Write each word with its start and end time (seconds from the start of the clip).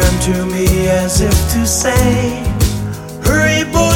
Turned 0.00 0.22
to 0.22 0.46
me 0.46 0.88
as 0.88 1.22
if 1.22 1.36
to 1.52 1.66
say, 1.66 2.44
Hurry, 3.24 3.64
boy, 3.72 3.95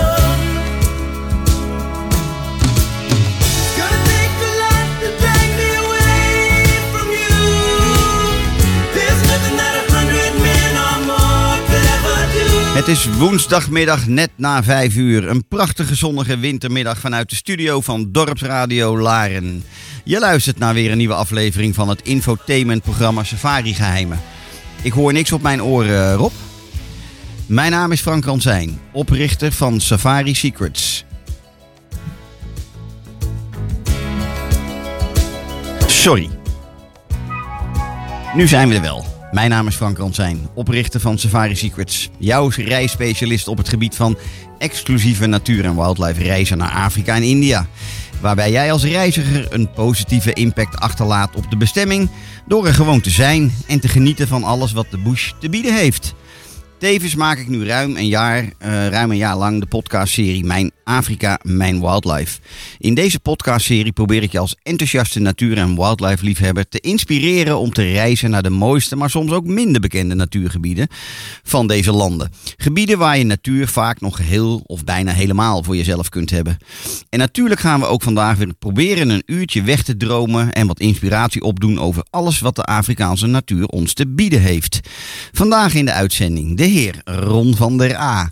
Het 12.81 12.89
is 12.89 13.09
woensdagmiddag 13.17 14.07
net 14.07 14.29
na 14.35 14.63
5 14.63 14.95
uur. 14.95 15.27
Een 15.27 15.47
prachtige 15.47 15.95
zonnige 15.95 16.37
wintermiddag 16.37 16.99
vanuit 16.99 17.29
de 17.29 17.35
studio 17.35 17.81
van 17.81 18.11
Dorpsradio 18.11 18.99
Laren. 18.99 19.63
Je 20.03 20.19
luistert 20.19 20.59
naar 20.59 20.73
weer 20.73 20.91
een 20.91 20.97
nieuwe 20.97 21.13
aflevering 21.13 21.75
van 21.75 21.89
het 21.89 22.01
infotainmentprogramma 22.01 23.23
Safari 23.23 23.73
Geheimen. 23.73 24.19
Ik 24.81 24.91
hoor 24.91 25.13
niks 25.13 25.31
op 25.31 25.41
mijn 25.41 25.63
oren, 25.63 26.13
Rob. 26.13 26.31
Mijn 27.45 27.71
naam 27.71 27.91
is 27.91 28.01
Frank 28.01 28.25
Ransijn, 28.25 28.79
oprichter 28.91 29.51
van 29.51 29.79
Safari 29.79 30.35
Secrets. 30.35 31.05
Sorry. 35.87 36.29
Nu 38.35 38.47
zijn 38.47 38.69
we 38.69 38.75
er 38.75 38.81
wel. 38.81 39.20
Mijn 39.31 39.49
naam 39.49 39.67
is 39.67 39.75
Frank 39.75 39.97
Ransijn, 39.97 40.47
oprichter 40.53 40.99
van 40.99 41.17
Safari 41.17 41.55
Secrets. 41.55 42.09
Jouw 42.17 42.49
reisspecialist 42.55 43.47
op 43.47 43.57
het 43.57 43.69
gebied 43.69 43.95
van 43.95 44.17
exclusieve 44.57 45.25
natuur- 45.25 45.65
en 45.65 45.75
wildlife 45.75 46.23
reizen 46.23 46.57
naar 46.57 46.71
Afrika 46.71 47.15
en 47.15 47.23
India. 47.23 47.67
Waarbij 48.21 48.51
jij 48.51 48.71
als 48.71 48.83
reiziger 48.83 49.47
een 49.49 49.71
positieve 49.71 50.33
impact 50.33 50.79
achterlaat 50.79 51.35
op 51.35 51.49
de 51.49 51.57
bestemming... 51.57 52.09
door 52.47 52.67
er 52.67 52.73
gewoon 52.73 53.01
te 53.01 53.09
zijn 53.09 53.53
en 53.67 53.79
te 53.79 53.87
genieten 53.87 54.27
van 54.27 54.43
alles 54.43 54.71
wat 54.71 54.87
de 54.89 54.97
bush 54.97 55.31
te 55.39 55.49
bieden 55.49 55.75
heeft. 55.75 56.13
Tevens 56.81 57.15
maak 57.15 57.37
ik 57.37 57.47
nu 57.47 57.65
ruim 57.65 57.95
een 57.95 58.07
jaar, 58.07 58.43
eh, 58.57 58.87
ruim 58.87 59.11
een 59.11 59.17
jaar 59.17 59.37
lang 59.37 59.59
de 59.59 59.65
podcastserie 59.65 60.45
Mijn 60.45 60.71
Afrika, 60.83 61.39
Mijn 61.43 61.81
Wildlife. 61.81 62.39
In 62.77 62.93
deze 62.93 63.19
podcastserie 63.19 63.91
probeer 63.91 64.23
ik 64.23 64.31
je 64.31 64.39
als 64.39 64.55
enthousiaste 64.63 65.19
natuur- 65.19 65.57
en 65.57 65.75
wildlife 65.75 66.25
liefhebber 66.25 66.67
te 66.69 66.79
inspireren 66.79 67.57
om 67.57 67.73
te 67.73 67.91
reizen 67.91 68.29
naar 68.29 68.43
de 68.43 68.49
mooiste, 68.49 68.95
maar 68.95 69.09
soms 69.09 69.31
ook 69.31 69.45
minder 69.45 69.81
bekende 69.81 70.15
natuurgebieden 70.15 70.87
van 71.43 71.67
deze 71.67 71.91
landen. 71.91 72.31
Gebieden 72.57 72.97
waar 72.97 73.17
je 73.17 73.23
natuur 73.23 73.67
vaak 73.67 74.01
nog 74.01 74.15
geheel 74.15 74.61
of 74.65 74.83
bijna 74.83 75.11
helemaal 75.11 75.63
voor 75.63 75.75
jezelf 75.75 76.09
kunt 76.09 76.29
hebben. 76.29 76.57
En 77.09 77.19
natuurlijk 77.19 77.59
gaan 77.59 77.79
we 77.79 77.85
ook 77.85 78.03
vandaag 78.03 78.37
weer 78.37 78.53
proberen 78.59 79.09
een 79.09 79.23
uurtje 79.25 79.61
weg 79.61 79.83
te 79.83 79.97
dromen 79.97 80.51
en 80.51 80.67
wat 80.67 80.79
inspiratie 80.79 81.41
opdoen 81.41 81.79
over 81.79 82.05
alles 82.09 82.39
wat 82.39 82.55
de 82.55 82.63
Afrikaanse 82.63 83.27
natuur 83.27 83.65
ons 83.65 83.93
te 83.93 84.07
bieden 84.07 84.41
heeft. 84.41 84.79
Vandaag 85.31 85.73
in 85.73 85.85
de 85.85 85.93
uitzending 85.93 86.57
de 86.57 86.69
heer 86.71 87.01
Ron 87.03 87.55
van 87.55 87.77
der 87.77 87.95
A. 87.95 88.31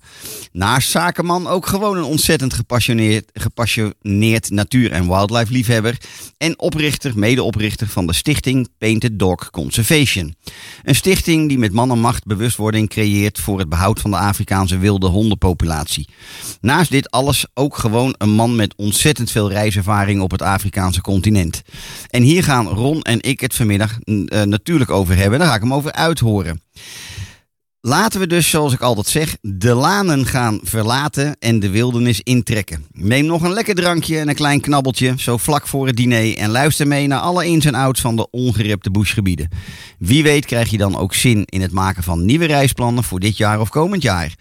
Naast 0.52 0.90
zakenman 0.90 1.48
ook 1.48 1.66
gewoon 1.66 1.98
een 1.98 2.04
ontzettend 2.04 2.54
gepassioneerd, 2.54 3.30
gepassioneerd 3.34 4.50
natuur- 4.50 4.92
en 4.92 5.08
wildlife 5.08 5.52
liefhebber. 5.52 5.98
En 6.38 6.60
oprichter, 6.60 7.20
medeoprichter 7.20 7.88
van 7.88 8.08
de 8.08 8.14
stichting 8.14 8.70
Painted 8.78 9.20
Dog 9.20 9.50
Conservation. 9.50 10.36
Een 10.84 10.96
stichting 10.96 11.48
die 11.48 11.58
met 11.58 11.72
man 11.72 11.92
en 11.92 12.00
macht 12.00 12.26
bewustwording 12.26 12.90
creëert 12.90 13.40
voor 13.40 13.60
het 13.60 13.70
behoud 13.70 14.00
van 14.00 14.12
de 14.12 14.18
Afrikaanse 14.18 14.78
wilde 14.78 15.08
hondenpopulatie. 15.08 16.08
Naast 16.62 16.92
dit 16.92 17.12
alles 17.12 17.46
ook 17.54 17.78
gewoon 17.78 18.16
een 18.18 18.30
man 18.30 18.56
met 18.56 18.76
ontzettend 18.76 19.32
veel 19.32 19.52
reiservaring 19.52 20.22
op 20.22 20.32
het 20.32 20.42
Afrikaanse 20.42 21.02
continent. 21.02 21.62
En 22.08 22.24
hier 22.24 22.44
gaan 22.44 22.68
Ron 22.68 23.02
en 23.02 23.22
ik 23.22 23.40
het 23.40 23.56
vanmiddag 23.56 24.00
eh, 24.00 24.42
natuurlijk 24.42 24.92
over 24.92 25.16
hebben. 25.16 25.40
Daar 25.40 25.48
ga 25.48 25.56
ik 25.56 25.62
hem 25.62 25.74
over 25.74 25.92
uithoren. 25.92 26.62
Laten 27.82 28.20
we 28.20 28.28
dus, 28.28 28.50
zoals 28.50 28.74
ik 28.74 28.82
altijd 28.82 29.08
zeg, 29.08 29.38
de 29.42 29.74
lanen 29.74 30.26
gaan 30.26 30.60
verlaten 30.64 31.36
en 31.40 31.60
de 31.60 31.70
wildernis 31.70 32.22
intrekken. 32.22 32.86
Neem 32.92 33.26
nog 33.26 33.42
een 33.42 33.54
lekker 33.54 33.76
drankje 33.76 34.20
en 34.20 34.30
een 34.30 34.36
klein 34.36 34.62
knabbeltje, 34.62 35.14
zo 35.18 35.38
vlak 35.38 35.68
voor 35.68 35.88
het 35.88 35.96
diner. 35.96 36.38
En 36.38 36.50
luister 36.50 36.88
mee 36.88 37.08
naar 37.08 37.20
alle 37.20 37.46
ins 37.46 37.66
en 37.66 37.76
outs 37.76 38.02
van 38.02 38.16
de 38.16 38.30
ongerepte 38.30 38.92
bushgebieden. 38.92 39.50
Wie 39.98 40.24
weet 40.24 40.46
krijg 40.46 40.70
je 40.70 40.78
dan 40.78 40.98
ook 40.98 41.14
zin 41.14 41.46
in 41.46 41.62
het 41.62 41.72
maken 41.72 42.04
van 42.04 42.26
nieuwe 42.26 42.46
reisplannen 42.46 43.04
voor 43.04 43.20
dit 43.20 43.38
jaar 43.38 43.60
of 43.60 43.70
komend 43.70 44.02
jaar. 44.02 44.36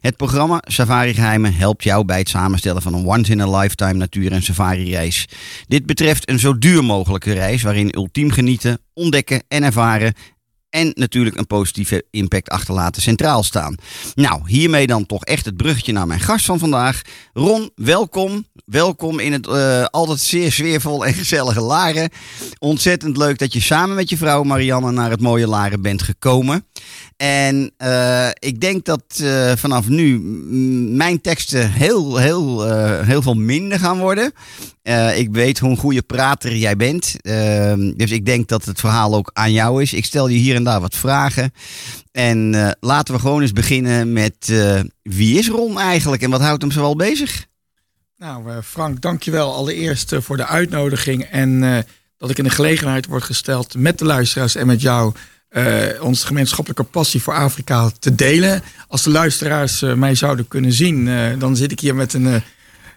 Het 0.00 0.16
programma 0.16 0.62
Safari 0.66 1.14
Geheimen 1.14 1.54
helpt 1.54 1.84
jou 1.84 2.04
bij 2.04 2.18
het 2.18 2.28
samenstellen 2.28 2.82
van 2.82 2.94
een 2.94 3.06
once-in-a-lifetime 3.06 3.92
natuur- 3.92 4.32
en 4.32 4.42
safari-reis. 4.42 5.28
Dit 5.66 5.86
betreft 5.86 6.28
een 6.28 6.38
zo 6.38 6.58
duur 6.58 6.84
mogelijke 6.84 7.32
reis 7.32 7.62
waarin 7.62 7.96
ultiem 7.96 8.30
genieten, 8.30 8.78
ontdekken 8.92 9.42
en 9.48 9.62
ervaren 9.62 10.14
en 10.74 10.92
natuurlijk 10.94 11.36
een 11.36 11.46
positieve 11.46 12.04
impact 12.10 12.48
achterlaten 12.48 13.02
centraal 13.02 13.42
staan. 13.42 13.74
Nou, 14.14 14.40
hiermee 14.46 14.86
dan 14.86 15.06
toch 15.06 15.24
echt 15.24 15.44
het 15.44 15.56
bruggetje 15.56 15.92
naar 15.92 16.06
mijn 16.06 16.20
gast 16.20 16.44
van 16.44 16.58
vandaag. 16.58 17.02
Ron, 17.32 17.70
welkom. 17.74 18.46
Welkom 18.64 19.18
in 19.18 19.32
het 19.32 19.46
eh, 19.46 19.84
altijd 19.84 20.20
zeer 20.20 20.52
sfeervol 20.52 21.06
en 21.06 21.14
gezellige 21.14 21.60
Laren. 21.60 22.10
Ontzettend 22.58 23.16
leuk 23.16 23.38
dat 23.38 23.52
je 23.52 23.60
samen 23.60 23.96
met 23.96 24.08
je 24.08 24.16
vrouw 24.16 24.42
Marianne 24.42 24.90
naar 24.90 25.10
het 25.10 25.20
mooie 25.20 25.48
Laren 25.48 25.82
bent 25.82 26.02
gekomen. 26.02 26.66
En 27.16 27.72
eh, 27.76 28.28
ik 28.38 28.60
denk 28.60 28.84
dat 28.84 29.02
eh, 29.22 29.52
vanaf 29.56 29.88
nu 29.88 30.18
mijn 30.90 31.20
teksten 31.20 31.72
heel, 31.72 32.16
heel, 32.16 32.66
eh, 32.66 33.06
heel 33.06 33.22
veel 33.22 33.34
minder 33.34 33.78
gaan 33.78 33.98
worden. 33.98 34.32
Ik 35.14 35.28
weet 35.32 35.58
hoe 35.58 35.70
een 35.70 35.76
goede 35.76 36.02
prater 36.02 36.56
jij 36.56 36.76
bent. 36.76 37.14
Ehm, 37.20 37.92
dus 37.96 38.10
ik 38.10 38.26
denk 38.26 38.48
dat 38.48 38.64
het 38.64 38.80
verhaal 38.80 39.14
ook 39.14 39.30
aan 39.32 39.52
jou 39.52 39.82
is. 39.82 39.92
Ik 39.92 40.04
stel 40.04 40.28
je 40.28 40.38
hier 40.38 40.54
en 40.54 40.64
daar 40.64 40.80
wat 40.80 40.96
vragen. 40.96 41.52
En 42.12 42.50
laten 42.80 43.14
we 43.14 43.20
gewoon 43.20 43.42
eens 43.42 43.52
beginnen 43.52 44.12
met 44.12 44.52
wie 45.02 45.38
is 45.38 45.48
Ron 45.48 45.78
eigenlijk 45.80 46.22
en 46.22 46.30
wat 46.30 46.40
houdt 46.40 46.62
hem 46.62 46.70
zoal 46.70 46.96
bezig? 46.96 47.46
Nou, 48.16 48.62
Frank, 48.62 49.00
dankjewel 49.00 49.54
allereerst 49.54 50.14
voor 50.18 50.36
de 50.36 50.46
uitnodiging 50.46 51.22
en 51.22 51.84
dat 52.16 52.30
ik 52.30 52.38
in 52.38 52.44
de 52.44 52.50
gelegenheid 52.50 53.06
word 53.06 53.22
gesteld 53.22 53.74
met 53.74 53.98
de 53.98 54.04
luisteraars 54.04 54.54
en 54.54 54.66
met 54.66 54.80
jou 54.80 55.14
eh, 55.54 56.02
onze 56.02 56.26
gemeenschappelijke 56.26 56.82
passie 56.82 57.22
voor 57.22 57.34
Afrika 57.34 57.90
te 57.98 58.14
delen. 58.14 58.62
Als 58.88 59.02
de 59.02 59.10
luisteraars 59.10 59.82
eh, 59.82 59.94
mij 59.94 60.14
zouden 60.14 60.48
kunnen 60.48 60.72
zien, 60.72 61.08
eh, 61.08 61.38
dan 61.38 61.56
zit 61.56 61.72
ik 61.72 61.80
hier 61.80 61.94
met 61.94 62.12
een, 62.12 62.42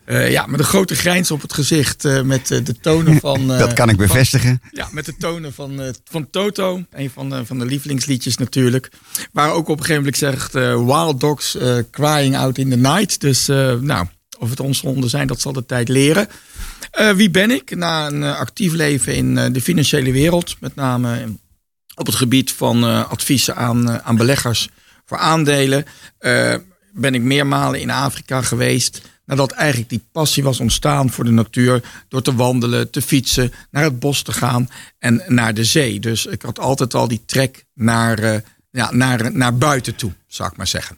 ja, 0.06 0.46
met 0.46 0.60
een 0.60 0.66
grote 0.66 0.96
grijns 0.96 1.32
op 1.32 1.42
het 1.42 1.54
gezicht, 1.54 2.24
met 2.24 2.48
de 2.48 2.80
tonen 2.82 3.20
van... 3.28 3.48
dat 3.48 3.74
kan 3.74 3.90
ik 3.90 3.96
van- 3.96 4.08
bevestigen. 4.08 4.62
ja, 4.72 4.88
met 4.92 5.06
de 5.06 5.16
tonen 5.18 5.54
van, 5.54 5.94
van 6.04 6.30
Toto. 6.30 6.84
Een 6.92 7.10
van 7.10 7.30
de, 7.30 7.46
van 7.46 7.60
de 7.60 7.66
lievelingsliedjes 7.66 8.38
natuurlijk. 8.38 8.92
Waar 9.32 9.52
ook 9.52 9.68
op 9.68 9.80
een 9.80 9.86
gegeven 9.86 10.04
moment 10.04 10.18
zegt... 10.18 10.54
Wild 10.86 11.20
dogs 11.20 11.58
crying 11.92 12.38
out 12.38 12.58
in 12.58 12.70
the 12.70 12.76
night. 12.76 13.22
Dus 13.22 13.48
nou, 13.82 14.06
of 14.40 14.50
het 14.50 14.60
ons 14.60 14.82
honden 14.82 15.10
zijn, 15.10 15.28
dat 15.28 15.42
zal 15.42 15.54
de 15.54 15.66
tijd 15.66 15.90
leren. 15.90 16.28
Wie 17.16 17.30
ben 17.30 17.52
ik? 17.52 17.76
Na 17.76 18.08
een 18.08 18.24
actief 18.24 18.74
leven 18.74 19.16
in 19.16 19.54
de 19.54 19.62
financiële 19.62 20.12
wereld. 20.12 20.56
Met 20.60 20.76
name 20.76 21.38
op 21.98 22.06
het 22.06 22.16
gebied 22.16 22.52
van 22.52 22.84
eh, 22.84 23.10
adviezen 23.12 23.56
aan, 23.56 23.90
eh, 23.90 23.96
aan 23.96 24.16
beleggers 24.16 24.70
voor 25.06 25.18
aandelen. 25.18 25.86
eh, 26.18 26.56
ben 26.94 27.14
ik 27.14 27.22
meermalen 27.22 27.80
in 27.80 27.90
Afrika 27.90 28.42
geweest. 28.42 29.02
Nadat 29.26 29.52
eigenlijk 29.52 29.90
die 29.90 30.04
passie 30.12 30.44
was 30.44 30.60
ontstaan 30.60 31.10
voor 31.10 31.24
de 31.24 31.32
natuur. 31.32 31.84
Door 32.08 32.22
te 32.22 32.36
wandelen, 32.36 32.90
te 32.90 33.02
fietsen, 33.02 33.54
naar 33.72 33.84
het 33.84 34.00
bos 34.00 34.22
te 34.22 34.34
gaan 34.34 34.70
en 35.00 35.24
naar 35.28 35.54
de 35.54 35.64
zee. 35.64 36.00
Dus 36.00 36.26
ik 36.26 36.42
had 36.42 36.60
altijd 36.60 36.94
al 36.94 37.08
die 37.08 37.22
trek 37.26 37.66
naar, 37.74 38.44
ja, 38.72 38.92
naar, 38.92 39.32
naar 39.32 39.58
buiten 39.58 39.96
toe, 39.96 40.12
zou 40.28 40.50
ik 40.50 40.58
maar 40.58 40.68
zeggen. 40.68 40.98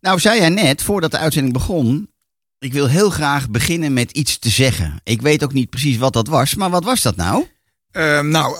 Nou, 0.00 0.20
zei 0.20 0.40
jij 0.40 0.48
net, 0.48 0.82
voordat 0.82 1.10
de 1.10 1.18
uitzending 1.18 1.54
begon... 1.54 2.10
Ik 2.58 2.72
wil 2.72 2.86
heel 2.88 3.10
graag 3.10 3.48
beginnen 3.48 3.92
met 3.92 4.10
iets 4.10 4.38
te 4.38 4.48
zeggen. 4.48 5.00
Ik 5.04 5.22
weet 5.22 5.44
ook 5.44 5.52
niet 5.52 5.70
precies 5.70 5.96
wat 5.96 6.12
dat 6.12 6.28
was, 6.28 6.54
maar 6.54 6.70
wat 6.70 6.84
was 6.84 7.02
dat 7.02 7.16
nou? 7.16 7.46
Eh, 7.90 8.20
nou, 8.20 8.56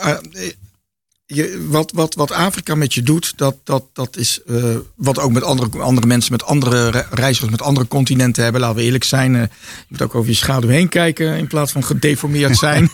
je, 1.30 1.66
wat, 1.68 1.92
wat, 1.94 2.14
wat 2.14 2.32
Afrika 2.32 2.74
met 2.74 2.94
je 2.94 3.02
doet, 3.02 3.32
dat, 3.36 3.56
dat, 3.64 3.84
dat 3.92 4.16
is 4.16 4.40
eh, 4.46 4.76
wat 4.94 5.18
ook 5.18 5.32
met 5.32 5.42
andere, 5.42 5.78
andere 5.78 6.06
mensen, 6.06 6.32
met 6.32 6.44
andere 6.44 6.90
re- 6.90 7.06
reizigers, 7.10 7.50
met 7.50 7.62
andere 7.62 7.86
continenten 7.86 8.42
hebben. 8.42 8.60
Laten 8.60 8.76
we 8.76 8.82
eerlijk 8.82 9.04
zijn. 9.04 9.32
je 9.32 9.48
moet 9.88 10.02
ook 10.02 10.14
over 10.14 10.30
je 10.30 10.36
schaduw 10.36 10.68
heen 10.68 10.88
kijken 10.88 11.36
in 11.36 11.46
plaats 11.46 11.72
van 11.72 11.84
gedeformeerd 11.84 12.56
zijn. 12.66 12.90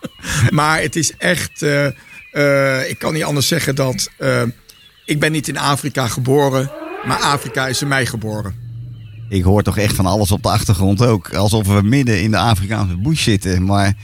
maar 0.50 0.80
het 0.80 0.96
is 0.96 1.16
echt, 1.16 1.62
eh, 1.62 2.88
ik 2.88 2.98
kan 2.98 3.12
niet 3.12 3.24
anders 3.24 3.46
zeggen 3.48 3.74
dat 3.74 4.10
ik 5.04 5.20
ben 5.20 5.32
niet 5.32 5.48
in 5.48 5.58
Afrika 5.58 6.08
geboren, 6.08 6.70
maar 7.06 7.18
Afrika 7.18 7.68
is 7.68 7.82
in 7.82 7.88
mij 7.88 8.06
geboren. 8.06 8.54
Ik 9.28 9.42
hoor 9.42 9.62
toch 9.62 9.78
echt 9.78 9.94
van 9.94 10.06
alles 10.06 10.30
op 10.30 10.42
de 10.42 10.48
achtergrond 10.48 11.02
ook. 11.02 11.34
Alsof 11.34 11.66
we 11.66 11.82
midden 11.82 12.22
in 12.22 12.30
de 12.30 12.36
Afrikaanse 12.36 12.96
bush 12.96 13.22
zitten. 13.22 13.64
Maar, 13.64 13.94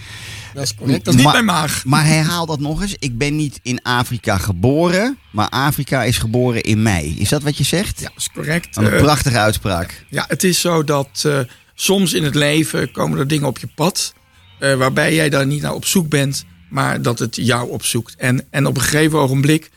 Dat 0.54 0.62
is 0.64 0.74
correct. 0.74 1.04
Dat 1.04 1.14
is 1.14 1.20
niet 1.20 1.24
Maar- 1.32 1.44
mijn 1.44 1.58
maag. 1.58 1.84
maar 1.84 2.04
herhaal 2.06 2.46
dat 2.46 2.60
nog 2.60 2.82
eens. 2.82 2.96
Ik 2.98 3.18
ben 3.18 3.36
niet 3.36 3.60
in 3.62 3.82
Afrika 3.82 4.38
geboren, 4.38 5.18
maar 5.32 5.48
Afrika 5.48 6.04
is 6.04 6.18
geboren 6.18 6.62
in 6.62 6.82
mij. 6.82 7.14
Is 7.18 7.28
dat 7.28 7.42
wat 7.42 7.56
je 7.56 7.64
zegt? 7.64 8.00
Ja, 8.00 8.04
dat 8.08 8.16
is 8.16 8.28
correct. 8.34 8.76
Een 8.76 8.90
Eh, 8.92 8.98
prachtige 9.02 9.38
uitspraak. 9.38 10.04
Ja, 10.10 10.24
het 10.28 10.44
is 10.44 10.60
zo 10.60 10.84
dat 10.84 11.22
eh, 11.26 11.38
soms 11.74 12.12
in 12.12 12.24
het 12.24 12.34
leven 12.34 12.90
komen 12.92 13.18
er 13.18 13.26
dingen 13.28 13.46
op 13.46 13.58
je 13.58 13.68
pad. 13.74 14.14
eh, 14.58 14.74
waarbij 14.74 15.14
jij 15.14 15.28
daar 15.28 15.46
niet 15.46 15.62
naar 15.62 15.74
op 15.74 15.84
zoek 15.84 16.08
bent, 16.08 16.44
maar 16.70 17.02
dat 17.02 17.18
het 17.18 17.36
jou 17.36 17.70
opzoekt. 17.70 18.14
En, 18.16 18.46
en 18.50 18.66
op 18.66 18.76
een 18.76 18.82
gegeven 18.82 19.18
ogenblik 19.18 19.70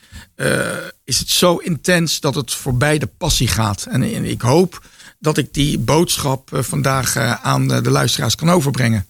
is 1.06 1.19
het 1.19 1.29
zo 1.29 1.56
intens 1.56 2.19
dat 2.19 2.35
het 2.35 2.53
voorbij 2.53 2.97
de 2.97 3.09
passie 3.18 3.47
gaat. 3.47 3.85
En, 3.89 4.03
en 4.03 4.25
ik 4.25 4.41
hoop 4.41 4.83
dat 5.19 5.38
ik 5.38 5.53
die 5.53 5.79
boodschap 5.79 6.50
vandaag 6.53 7.18
aan 7.41 7.68
de 7.68 7.89
luisteraars 7.91 8.35
kan 8.35 8.50
overbrengen. 8.50 9.06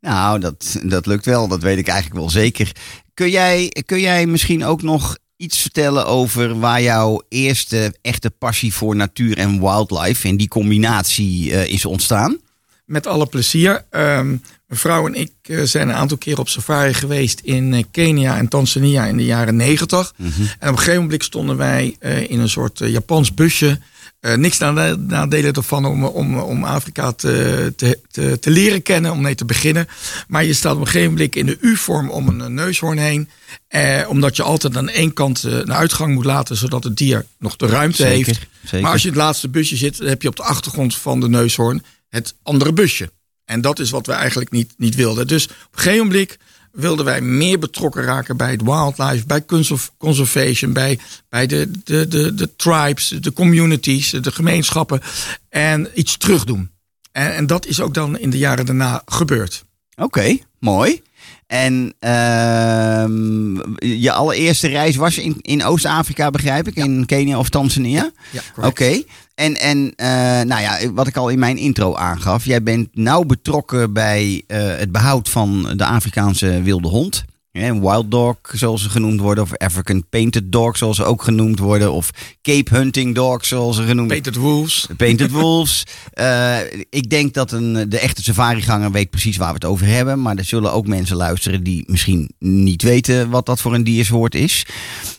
Nou, 0.00 0.40
dat, 0.40 0.76
dat 0.82 1.06
lukt 1.06 1.24
wel. 1.24 1.48
Dat 1.48 1.62
weet 1.62 1.78
ik 1.78 1.88
eigenlijk 1.88 2.20
wel 2.20 2.30
zeker. 2.30 2.72
Kun 3.14 3.30
jij, 3.30 3.72
kun 3.86 4.00
jij 4.00 4.26
misschien 4.26 4.64
ook 4.64 4.82
nog 4.82 5.16
iets 5.40 5.58
vertellen 5.58 6.06
over 6.06 6.58
waar 6.58 6.82
jouw 6.82 7.22
eerste 7.28 7.94
echte 8.02 8.30
passie 8.30 8.74
voor 8.74 8.96
natuur 8.96 9.36
en 9.36 9.60
wildlife 9.60 10.28
en 10.28 10.36
die 10.36 10.48
combinatie 10.48 11.52
eh, 11.52 11.72
is 11.72 11.84
ontstaan? 11.84 12.38
Met 12.84 13.06
alle 13.06 13.26
plezier. 13.26 13.84
Ehm, 13.90 14.26
mijn 14.26 14.80
vrouw 14.80 15.06
en 15.06 15.14
ik 15.14 15.32
eh, 15.42 15.62
zijn 15.62 15.88
een 15.88 15.94
aantal 15.94 16.16
keer 16.16 16.38
op 16.38 16.48
safari 16.48 16.94
geweest 16.94 17.40
in 17.40 17.74
eh, 17.74 17.84
Kenia 17.90 18.36
en 18.36 18.48
Tanzania 18.48 19.04
in 19.04 19.16
de 19.16 19.24
jaren 19.24 19.56
negentig. 19.56 20.14
En 20.18 20.26
op 20.60 20.60
een 20.60 20.78
gegeven 20.78 21.02
moment 21.02 21.24
stonden 21.24 21.56
wij 21.56 21.96
in 22.28 22.40
een 22.40 22.48
soort 22.48 22.78
Japans 22.78 23.34
busje. 23.34 23.80
Eh, 24.20 24.34
niks 24.34 24.58
nade- 24.58 24.96
nadelen 24.96 25.52
ervan 25.52 25.84
om, 25.84 26.04
om, 26.04 26.38
om 26.38 26.64
Afrika 26.64 27.12
te, 27.12 27.72
te, 27.76 27.98
te, 28.10 28.38
te 28.38 28.50
leren 28.50 28.82
kennen, 28.82 29.12
om 29.12 29.20
mee 29.20 29.34
te 29.34 29.44
beginnen. 29.44 29.88
Maar 30.28 30.44
je 30.44 30.52
staat 30.54 30.74
op 30.74 30.80
een 30.80 30.86
gegeven 30.86 31.12
moment 31.12 31.36
in 31.36 31.46
de 31.46 31.58
U-vorm 31.60 32.10
om 32.10 32.28
een 32.28 32.54
neushoorn 32.54 32.98
heen. 32.98 33.28
Eh, 33.68 34.00
omdat 34.08 34.36
je 34.36 34.42
altijd 34.42 34.76
aan 34.76 34.88
één 34.88 35.12
kant 35.12 35.44
eh, 35.44 35.52
een 35.52 35.72
uitgang 35.72 36.14
moet 36.14 36.24
laten, 36.24 36.56
zodat 36.56 36.84
het 36.84 36.96
dier 36.96 37.26
nog 37.38 37.56
de 37.56 37.66
ruimte 37.66 37.96
Zeker, 38.02 38.26
heeft. 38.26 38.46
zeker. 38.62 38.80
Maar 38.80 38.92
als 38.92 39.02
je 39.02 39.08
in 39.08 39.14
het 39.14 39.22
laatste 39.22 39.48
busje 39.48 39.76
zit, 39.76 39.98
dan 39.98 40.08
heb 40.08 40.22
je 40.22 40.28
op 40.28 40.36
de 40.36 40.42
achtergrond 40.42 40.96
van 40.96 41.20
de 41.20 41.28
neushoorn 41.28 41.82
het 42.08 42.34
andere 42.42 42.72
busje. 42.72 43.10
En 43.44 43.60
dat 43.60 43.78
is 43.78 43.90
wat 43.90 44.06
we 44.06 44.12
eigenlijk 44.12 44.50
niet, 44.50 44.72
niet 44.76 44.94
wilden. 44.94 45.26
Dus 45.26 45.44
op 45.44 45.50
een 45.50 45.78
gegeven 45.80 46.06
moment 46.06 46.36
wilden 46.72 47.04
wij 47.04 47.20
meer 47.20 47.58
betrokken 47.58 48.02
raken 48.02 48.36
bij 48.36 48.50
het 48.50 48.62
wildlife, 48.62 49.26
bij 49.26 49.44
conserv- 49.44 49.88
conservation, 49.98 50.72
bij, 50.72 50.98
bij 51.28 51.46
de, 51.46 51.70
de, 51.84 52.08
de, 52.08 52.34
de 52.34 52.56
tribes, 52.56 53.08
de 53.08 53.32
communities, 53.32 54.10
de 54.10 54.32
gemeenschappen. 54.32 55.00
En 55.48 55.88
iets 55.94 56.16
terugdoen. 56.16 56.70
En, 57.12 57.34
en 57.34 57.46
dat 57.46 57.66
is 57.66 57.80
ook 57.80 57.94
dan 57.94 58.18
in 58.18 58.30
de 58.30 58.38
jaren 58.38 58.66
daarna 58.66 59.02
gebeurd. 59.06 59.64
Oké, 59.96 60.38
mooi. 60.58 61.02
En 61.50 61.94
ehm, 61.98 63.54
je 64.00 64.12
allereerste 64.12 64.68
reis 64.68 64.96
was 64.96 65.18
in, 65.18 65.36
in 65.40 65.64
Oost-Afrika, 65.64 66.30
begrijp 66.30 66.68
ik, 66.68 66.74
in 66.74 67.06
Kenia 67.06 67.38
of 67.38 67.48
Tanzania? 67.48 68.10
Ja, 68.30 68.40
Oké. 68.66 69.02
En, 69.34 69.56
en 69.56 69.92
eh, 69.96 70.08
nou 70.46 70.60
ja, 70.60 70.92
wat 70.92 71.06
ik 71.06 71.16
al 71.16 71.28
in 71.28 71.38
mijn 71.38 71.56
intro 71.56 71.94
aangaf, 71.94 72.44
jij 72.44 72.62
bent 72.62 72.88
nauw 72.92 73.22
betrokken 73.22 73.92
bij 73.92 74.42
eh, 74.46 74.58
het 74.76 74.92
behoud 74.92 75.28
van 75.28 75.72
de 75.76 75.84
Afrikaanse 75.84 76.62
wilde 76.62 76.88
hond. 76.88 77.24
Hè, 77.52 77.80
wild 77.80 78.10
dog, 78.10 78.36
zoals 78.52 78.82
ze 78.82 78.90
genoemd 78.90 79.20
worden, 79.20 79.44
of 79.44 79.56
African 79.56 80.04
painted 80.10 80.52
dog, 80.52 80.76
zoals 80.76 80.96
ze 80.96 81.04
ook 81.04 81.22
genoemd 81.22 81.58
worden, 81.58 81.92
of 81.92 82.10
Cape 82.42 82.74
hunting 82.76 83.14
dog, 83.14 83.44
zoals 83.44 83.76
ze 83.76 83.82
genoemd 83.82 84.12
worden. 84.12 84.22
Painted 84.22 84.42
Wolves. 84.42 84.88
Painted 84.96 85.30
Wolves. 85.30 85.86
Eh, 86.12 86.58
ik 86.90 87.10
denk 87.10 87.34
dat 87.34 87.52
een, 87.52 87.88
de 87.88 87.98
echte 87.98 88.22
safariganger 88.22 88.90
weet 88.90 89.10
precies 89.10 89.36
waar 89.36 89.48
we 89.48 89.54
het 89.54 89.64
over 89.64 89.86
hebben. 89.86 90.22
Maar 90.22 90.36
er 90.36 90.44
zullen 90.44 90.72
ook 90.72 90.86
mensen 90.86 91.16
luisteren 91.16 91.62
die 91.62 91.84
misschien 91.86 92.30
niet 92.38 92.82
weten 92.82 93.30
wat 93.30 93.46
dat 93.46 93.60
voor 93.60 93.74
een 93.74 93.84
diersoort 93.84 94.34
is. 94.34 94.66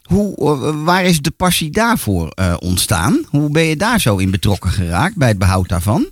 Hoe, 0.03 0.35
eh, 0.35 0.83
waar 0.83 1.03
is 1.03 1.21
de 1.21 1.31
passie 1.31 1.69
daarvoor 1.69 2.29
eh, 2.29 2.55
ontstaan? 2.59 3.25
Hoe 3.29 3.49
ben 3.49 3.63
je 3.63 3.75
daar 3.75 4.01
zo 4.01 4.17
in 4.17 4.31
betrokken 4.31 4.71
geraakt 4.71 5.15
bij 5.15 5.27
het 5.27 5.37
behoud 5.37 5.69
daarvan? 5.69 6.07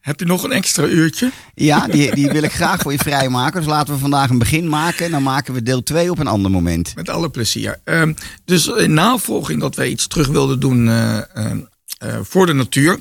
Hebt 0.00 0.22
u 0.22 0.24
nog 0.24 0.42
een 0.42 0.52
extra 0.52 0.84
uurtje? 0.84 1.30
Ja, 1.54 1.86
die, 1.94 2.14
die 2.14 2.30
wil 2.30 2.42
ik 2.42 2.52
graag 2.52 2.80
voor 2.80 2.92
je 2.92 2.98
vrijmaken. 2.98 3.60
Dus 3.60 3.70
laten 3.70 3.94
we 3.94 4.00
vandaag 4.00 4.30
een 4.30 4.38
begin 4.38 4.68
maken. 4.68 5.04
En 5.04 5.10
dan 5.10 5.22
maken 5.22 5.54
we 5.54 5.62
deel 5.62 5.82
2 5.82 6.10
op 6.10 6.18
een 6.18 6.26
ander 6.26 6.50
moment. 6.50 6.94
Met 6.94 7.08
alle 7.08 7.30
plezier. 7.30 7.80
Ehm, 7.84 8.12
dus 8.44 8.66
in 8.66 8.94
navolging 8.94 9.60
dat 9.60 9.74
wij 9.76 9.88
iets 9.88 10.06
terug 10.06 10.26
wilden 10.26 10.60
doen 10.60 10.88
eh, 10.88 11.18
eh, 11.18 11.24
eh, 11.98 12.18
voor 12.22 12.46
de 12.46 12.52
natuur, 12.52 12.98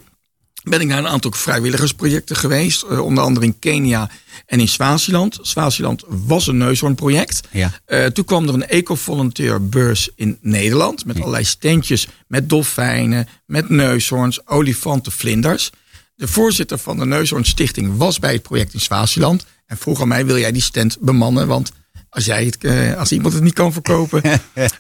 ben 0.64 0.82
ik 0.82 0.88
naar 0.88 0.98
een 0.98 1.08
aantal 1.08 1.32
vrijwilligersprojecten 1.32 2.36
geweest. 2.36 2.84
eh, 2.84 3.06
onder 3.06 3.24
andere 3.24 3.46
in 3.46 3.60
Kenia 3.60 4.10
en 4.46 4.60
in 4.60 4.68
Swaziland. 4.68 5.38
Swaziland 5.42 6.04
was 6.08 6.48
een 6.48 6.58
neushoornproject. 6.58 7.48
Ja. 7.52 7.72
Toen 8.10 8.26
kwam 8.26 8.48
er 8.48 8.54
een 8.54 8.68
eco-volunteer 8.68 9.70
beurs 9.70 10.10
in 10.16 10.38
Nederland. 10.42 11.06
Met 11.06 11.18
allerlei 11.20 11.44
standjes 11.44 12.08
met 12.28 12.50
dolfijnen, 12.50 13.28
met 13.46 13.70
neushoorns, 13.70 14.48
olifanten, 14.48 15.12
vlinders. 15.12 15.72
De 16.20 16.28
voorzitter 16.28 16.78
van 16.78 16.98
de 16.98 17.06
Neushoorn 17.06 17.46
Stichting 17.46 17.98
was 17.98 18.20
bij 18.20 18.34
het 18.34 18.42
project 18.42 18.74
in 18.74 18.80
Swaziland. 18.80 19.46
En 19.66 19.78
vroeg 19.78 20.02
aan 20.02 20.08
mij, 20.08 20.26
wil 20.26 20.38
jij 20.38 20.52
die 20.52 20.62
stand 20.62 20.98
bemannen? 21.00 21.48
Want 21.48 21.72
als, 22.10 22.26
jij 22.26 22.46
het, 22.46 22.64
eh, 22.64 22.98
als 22.98 23.12
iemand 23.12 23.34
het 23.34 23.44
niet 23.44 23.54
kan 23.54 23.74
verkopen, 23.74 24.24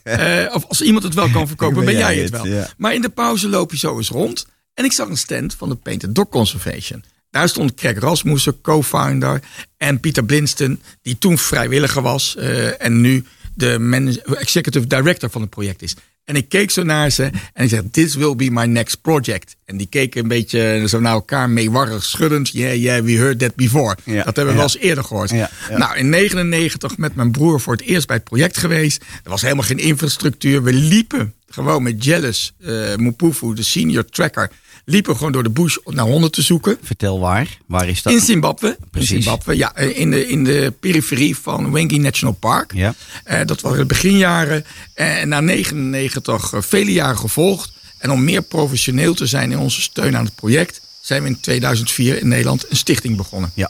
eh, 0.04 0.46
of 0.54 0.66
als 0.66 0.82
iemand 0.82 1.04
het 1.04 1.14
wel 1.14 1.30
kan 1.30 1.48
verkopen, 1.48 1.86
ben, 1.86 1.98
jij 1.98 2.18
het 2.18 2.30
wel. 2.30 2.48
ja. 2.48 2.70
Maar 2.78 2.94
in 2.94 3.02
de 3.02 3.10
pauze 3.10 3.50
loop 3.50 3.72
je 3.72 3.78
zo 3.78 3.98
eens 3.98 4.10
rond. 4.10 4.46
En 4.74 4.86
ik 4.86 4.92
zag 4.92 5.08
een 5.10 5.18
stand 5.18 5.56
van 5.56 5.70
de 5.70 5.76
Painted 5.76 6.16
Dog 6.16 6.30
Conservation. 6.30 7.04
Daar 7.30 7.50
stond 7.50 7.74
Craig 7.74 8.00
Rasmussen, 8.00 8.62
co-founder. 8.62 9.42
En 9.78 10.00
Pieter 10.00 10.26
Blinston, 10.26 10.82
die 11.02 11.18
toen 11.18 11.38
vrijwilliger 11.38 12.02
was. 12.02 12.36
eh, 12.36 12.84
en 12.84 13.02
nu 13.02 13.26
de 13.56 14.22
executive 14.40 14.88
director 14.88 15.30
van 15.30 15.42
het 15.42 15.50
project 15.50 15.82
is. 15.82 15.96
En 16.30 16.36
ik 16.36 16.50
keek 16.50 16.72
zo 16.72 16.84
naar 16.84 17.10
ze 17.10 17.24
en 17.54 17.64
ik 17.64 17.70
zeg, 17.70 17.82
this 17.92 18.16
will 18.16 18.36
be 18.36 18.52
my 18.52 18.66
next 18.66 19.02
project. 19.02 19.56
En 19.66 19.78
die 19.78 19.88
keken 19.88 20.22
een 20.22 20.28
beetje 20.28 20.84
zo 20.88 21.00
naar 21.00 21.14
elkaar, 21.14 21.50
meewarrig 21.50 22.04
schuddend. 22.04 22.50
Yeah, 22.50 22.76
yeah, 22.76 23.04
we 23.04 23.12
heard 23.12 23.40
that 23.40 23.56
before. 23.56 23.98
Ja, 24.04 24.24
dat 24.24 24.26
hebben 24.26 24.46
we 24.46 24.50
ja. 24.50 24.56
wel 24.56 24.64
eens 24.64 24.78
eerder 24.78 25.04
gehoord. 25.04 25.30
Ja. 25.30 25.50
Nou, 25.78 25.98
in 25.98 26.10
99 26.10 26.98
met 26.98 27.16
mijn 27.16 27.32
broer 27.32 27.62
voor 27.62 27.74
het 27.74 27.82
eerst 27.82 28.08
bij 28.08 28.16
het 28.16 28.26
project 28.26 28.58
geweest. 28.58 29.02
Er 29.24 29.30
was 29.30 29.42
helemaal 29.42 29.64
geen 29.64 29.78
infrastructuur. 29.78 30.64
We 30.64 30.74
liepen 30.74 31.34
gewoon 31.48 31.84
met 31.84 32.04
Jealous, 32.04 32.54
Mupufu, 32.96 33.54
de 33.54 33.64
senior 33.64 34.06
tracker. 34.06 34.52
Liepen 34.90 35.16
gewoon 35.16 35.32
door 35.32 35.44
de 35.44 35.50
bush 35.50 35.76
naar 35.86 36.06
honden 36.06 36.32
te 36.32 36.42
zoeken. 36.42 36.78
Vertel 36.84 37.20
waar. 37.20 37.58
Waar 37.66 37.88
is 37.88 38.02
dat? 38.02 38.14
In 38.14 38.20
Zimbabwe. 38.20 38.78
Precies. 38.92 39.12
In 39.12 39.22
Zimbabwe, 39.22 39.58
ja. 39.58 39.76
eh, 39.76 39.98
In 40.00 40.12
de, 40.12 40.28
in 40.28 40.44
de 40.44 40.74
periferie 40.80 41.38
van 41.38 41.72
Wengi 41.72 41.98
National 42.00 42.34
Park. 42.36 42.74
Ja. 42.74 42.94
Eh, 43.24 43.46
dat 43.46 43.62
waren 43.62 43.78
de 43.78 43.86
beginjaren. 43.86 44.66
En 44.94 45.28
na 45.28 45.40
99 45.40 46.54
eh, 46.54 46.62
vele 46.62 46.92
jaren 46.92 47.18
gevolgd. 47.18 47.72
En 47.98 48.12
om 48.12 48.24
meer 48.24 48.42
professioneel 48.42 49.14
te 49.14 49.26
zijn 49.26 49.52
in 49.52 49.58
onze 49.58 49.82
steun 49.82 50.18
aan 50.18 50.26
het 50.26 50.36
project... 50.36 50.82
zijn 51.02 51.22
we 51.24 51.28
in 51.28 51.40
2004 51.40 52.22
in 52.22 52.28
Nederland 52.28 52.66
een 52.70 52.78
stichting 52.78 53.18
begonnen. 53.18 53.52
Ja. 53.54 53.70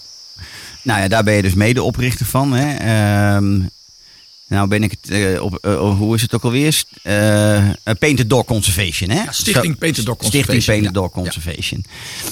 Nou 0.82 1.02
ja, 1.02 1.08
daar 1.08 1.24
ben 1.24 1.34
je 1.34 1.42
dus 1.42 1.54
medeoprichter 1.54 2.26
van. 2.26 2.54
Hè? 2.54 2.76
Ehm, 2.76 3.60
nou 4.50 4.68
ben 4.68 4.84
ik 4.84 4.92
het, 5.02 5.10
eh, 5.10 5.42
op, 5.42 5.56
eh, 5.56 5.80
hoe 5.98 6.16
is 6.16 6.22
het 6.22 6.34
ook 6.36 6.44
alweer? 6.44 6.74
St- 6.74 6.88
eh 7.04 7.70
Painted 8.00 8.30
Dog 8.30 8.46
Conservation, 8.46 9.10
hè? 9.10 9.24
Ja, 9.24 9.32
Stichting 9.32 9.78
Painted 9.78 10.06
Dog 10.06 10.16
Stichting 10.20 10.46
Conservation, 10.46 10.66
Painted 10.82 10.96
ja. 10.96 11.02
Dog 11.02 11.12
Conservation. 11.12 11.86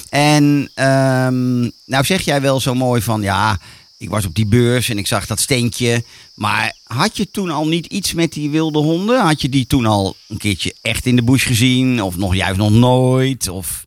En 0.08 0.70
ehm, 0.74 1.60
nou 1.84 2.04
zeg 2.04 2.20
jij 2.20 2.40
wel 2.40 2.60
zo 2.60 2.74
mooi 2.74 3.02
van, 3.02 3.22
ja, 3.22 3.58
ik 3.98 4.08
was 4.10 4.24
op 4.26 4.34
die 4.34 4.46
beurs 4.46 4.88
en 4.88 4.98
ik 4.98 5.06
zag 5.06 5.26
dat 5.26 5.40
steentje. 5.40 6.04
Maar 6.34 6.76
had 6.84 7.16
je 7.16 7.30
toen 7.30 7.50
al 7.50 7.68
niet 7.68 7.86
iets 7.86 8.12
met 8.12 8.32
die 8.32 8.50
wilde 8.50 8.78
honden? 8.78 9.20
Had 9.20 9.40
je 9.42 9.48
die 9.48 9.66
toen 9.66 9.86
al 9.86 10.16
een 10.28 10.38
keertje 10.38 10.74
echt 10.82 11.06
in 11.06 11.16
de 11.16 11.22
bush 11.22 11.46
gezien? 11.46 12.02
Of 12.02 12.16
nog 12.16 12.34
juist 12.34 12.58
nog 12.58 12.70
nooit? 12.70 13.48
Of... 13.48 13.86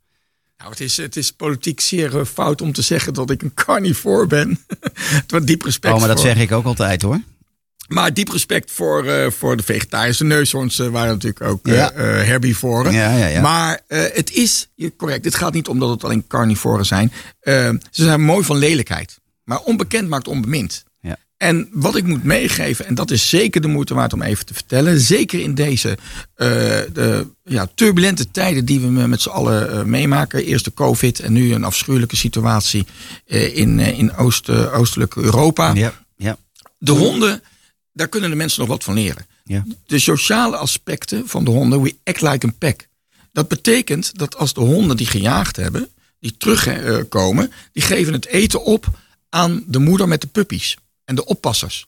Nou, 0.57 0.69
het, 0.69 0.79
is, 0.79 0.97
het 0.97 1.15
is 1.15 1.31
politiek 1.31 1.79
zeer 1.79 2.25
fout 2.25 2.61
om 2.61 2.71
te 2.71 2.81
zeggen 2.81 3.13
dat 3.13 3.29
ik 3.29 3.41
een 3.41 3.53
carnivore 3.53 4.27
ben. 4.27 4.59
Wat 5.27 5.47
diep 5.47 5.61
respect 5.61 5.93
Oh, 5.93 6.00
maar 6.00 6.07
dat 6.09 6.19
voor. 6.21 6.27
zeg 6.29 6.38
ik 6.39 6.51
ook 6.51 6.65
altijd 6.65 7.01
hoor. 7.01 7.21
Maar 7.93 8.13
diep 8.13 8.29
respect 8.29 8.71
voor, 8.71 9.05
eh, 9.05 9.31
voor 9.31 9.57
de 9.57 9.63
vegetarische 9.63 10.24
neushoorns 10.24 10.79
eh, 10.79 10.88
waren 10.88 11.13
natuurlijk 11.13 11.45
ook 11.45 11.67
eh, 11.67 11.74
Ja. 11.75 11.91
eh, 11.91 12.03
herbivoren. 12.05 12.93
Ja, 12.93 13.15
ja, 13.17 13.27
ja. 13.27 13.41
Maar 13.41 13.79
eh, 13.88 14.00
het 14.13 14.31
is 14.33 14.69
je- 14.75 14.95
correct. 14.98 15.25
Het 15.25 15.36
gaat 15.36 15.53
niet 15.53 15.67
om 15.67 15.79
dat 15.79 15.89
het 15.89 16.03
alleen 16.03 16.27
carnivoren 16.27 16.86
zijn. 16.86 17.12
Eh, 17.39 17.53
ze 17.91 18.03
zijn 18.03 18.21
mooi 18.21 18.45
van 18.45 18.57
lelijkheid. 18.57 19.19
Maar 19.43 19.60
onbekend 19.60 20.10
maakt 20.10 20.27
onbemind. 20.27 20.83
Ja. 21.01 21.17
En 21.38 21.67
wat 21.71 21.95
ik 21.95 22.03
moet 22.05 22.24
meegeven, 22.24 22.86
en 22.86 22.95
dat 22.95 23.12
is 23.12 23.29
zeker 23.29 23.62
de 23.62 23.67
moeite 23.67 23.93
waard 23.93 24.13
om 24.13 24.21
even 24.21 24.45
te 24.45 24.53
vertellen. 24.53 25.00
Zeker 25.00 25.39
in 25.39 25.55
deze 25.55 25.89
eh, 26.36 26.48
de, 26.93 27.27
ja, 27.43 27.67
turbulente 27.75 28.31
tijden 28.31 28.65
die 28.65 28.79
we 28.79 28.88
met 28.88 29.21
z'n 29.21 29.29
allen 29.29 29.71
eh, 29.71 29.83
meemaken. 29.83 30.45
Eerst 30.45 30.65
de 30.65 30.74
COVID 30.74 31.19
en 31.19 31.33
nu 31.33 31.53
een 31.53 31.63
afschuwelijke 31.63 32.15
situatie 32.15 32.86
eh, 33.27 33.57
in, 33.57 33.79
eh, 33.79 33.98
in 34.00 34.15
Oost, 34.15 34.50
eh, 34.50 34.79
oostelijk 34.79 35.15
Europa. 35.15 35.74
Ja, 35.74 35.93
ja. 36.17 36.38
De 36.77 36.91
honden, 36.91 37.41
daar 37.93 38.07
kunnen 38.07 38.29
de 38.29 38.36
mensen 38.36 38.60
nog 38.60 38.69
wat 38.69 38.83
van 38.83 38.93
leren. 38.93 39.25
Ja. 39.43 39.65
De 39.86 40.00
sociale 40.00 40.57
aspecten 40.57 41.27
van 41.27 41.43
de 41.43 41.51
honden, 41.51 41.81
we 41.81 41.95
act 42.03 42.21
like 42.21 42.48
a 42.48 42.51
pack. 42.57 42.88
Dat 43.31 43.48
betekent 43.48 44.17
dat 44.17 44.38
als 44.38 44.53
de 44.53 44.62
honden 44.62 44.98
die 44.98 45.07
gejaagd 45.07 45.55
hebben, 45.55 45.89
die 46.19 46.38
terugkomen, 46.38 47.51
die 47.71 47.83
geven 47.83 48.13
het 48.13 48.25
eten 48.25 48.63
op 48.63 48.88
aan 49.29 49.63
de 49.67 49.79
moeder 49.79 50.07
met 50.07 50.21
de 50.21 50.27
puppies 50.27 50.77
en 51.05 51.15
de 51.15 51.25
oppassers. 51.25 51.86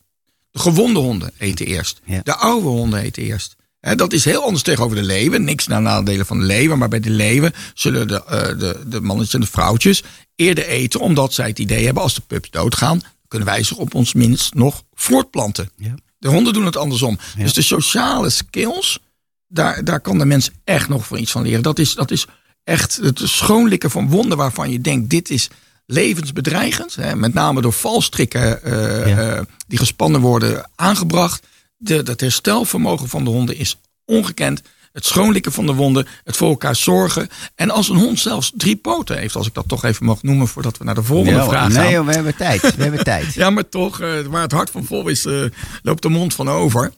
De 0.52 0.60
gewonde 0.60 1.00
honden 1.00 1.32
eten 1.38 1.66
eerst. 1.66 2.02
Ja. 2.06 2.22
De 2.24 2.36
oude 2.36 2.68
honden 2.68 3.00
eten 3.00 3.24
eerst. 3.24 3.56
Hè, 3.80 3.96
dat 3.96 4.14
is 4.14 4.26
heel 4.26 4.44
anders 4.44 4.64
tegenover 4.64 4.96
de 4.96 5.04
leeuwen. 5.04 5.44
Niks 5.44 5.68
naar 5.68 5.82
nadelen 5.82 6.26
van 6.26 6.40
de 6.40 6.46
leeuwen. 6.46 6.78
Maar 6.78 6.90
bij 6.90 7.00
de 7.00 7.10
leeuwen 7.10 7.54
zullen 7.74 8.08
de, 8.08 8.24
eh, 8.26 8.60
de, 8.60 8.84
de 8.88 9.02
mannetjes 9.02 9.34
en 9.34 9.42
de 9.42 9.48
vrouwtjes 9.48 10.04
eerder 10.36 10.66
eten. 10.66 11.00
Omdat 11.00 11.34
zij 11.34 11.48
het 11.48 11.60
idee 11.60 11.86
hebben 11.86 12.04
als 12.04 12.14
de 12.14 12.22
pups 12.28 12.50
doodgaan. 12.50 13.02
Kunnen 13.34 13.54
wij 13.54 13.64
zich 13.64 13.78
op 13.78 13.94
ons 13.96 14.14
minst 14.14 14.54
nog 14.54 14.84
voortplanten. 14.94 15.70
Ja. 15.78 15.94
De 16.18 16.28
honden 16.30 16.54
doen 16.54 16.66
het 16.66 16.78
andersom. 16.78 17.18
Dus 17.38 17.54
de 17.54 17.62
sociale 17.62 18.30
skills, 18.30 19.00
daar, 19.48 19.84
daar 19.84 20.00
kan 20.00 20.18
de 20.18 20.26
mens 20.26 20.50
echt 20.64 20.90
nog 20.90 21.06
voor 21.06 21.18
iets 21.18 21.32
van 21.32 21.42
leren. 21.42 21.62
Dat 21.62 21.80
is, 21.80 21.94
dat 21.94 22.12
is 22.12 22.26
echt 22.64 22.96
het 22.96 23.20
schoonlikken 23.24 23.92
van 23.92 24.10
wonden 24.10 24.38
waarvan 24.38 24.70
je 24.72 24.82
denkt, 24.82 25.10
dit 25.10 25.30
is 25.30 25.50
levensbedreigend. 25.86 26.96
Hè, 26.96 27.16
met 27.16 27.34
name 27.34 27.62
door 27.62 27.74
valstrikken 27.74 28.64
eh, 28.64 29.08
Ja. 29.08 29.36
eh, 29.36 29.42
die 29.68 29.78
gespannen 29.78 30.22
worden 30.22 30.70
aangebracht. 30.76 31.48
De, 31.78 32.04
dat 32.04 32.20
herstelvermogen 32.20 33.10
van 33.10 33.24
de 33.24 33.30
honden 33.30 33.58
is 33.58 33.78
ongekend. 34.06 34.62
Het 34.94 35.06
schoonlikken 35.06 35.52
van 35.52 35.66
de 35.66 35.74
wonden, 35.74 36.08
het 36.24 36.38
voor 36.38 36.50
elkaar 36.50 36.76
zorgen. 36.76 37.30
En 37.56 37.70
als 37.70 37.90
een 37.90 37.96
hond 37.96 38.20
zelfs 38.20 38.52
drie 38.56 38.76
poten 38.76 39.18
heeft, 39.18 39.36
als 39.36 39.48
ik 39.48 39.54
dat 39.54 39.68
toch 39.68 39.84
even 39.84 40.06
mag 40.06 40.24
noemen 40.24 40.48
voordat 40.48 40.78
we 40.78 40.84
naar 40.84 40.96
de 40.96 41.04
volgende 41.04 41.40
Ja, 41.40 41.46
vraag 41.48 41.74
gaan. 41.74 41.84
nee, 41.84 41.92
joh, 41.92 42.06
we 42.06 42.14
hebben 42.14 42.36
tijd. 42.36 42.76
We 42.76 42.84
hebben 42.84 43.04
tijd. 43.14 43.34
Ja, 43.34 43.50
maar 43.50 43.70
toch, 43.70 44.00
eh, 44.02 44.22
waar 44.22 44.42
het 44.42 44.52
hart 44.52 44.70
van 44.70 44.86
vol 44.86 45.08
is, 45.08 45.26
eh, 45.26 45.44
loopt 45.82 46.02
de 46.02 46.10
mond 46.10 46.34
van 46.34 46.50
over. 46.50 46.94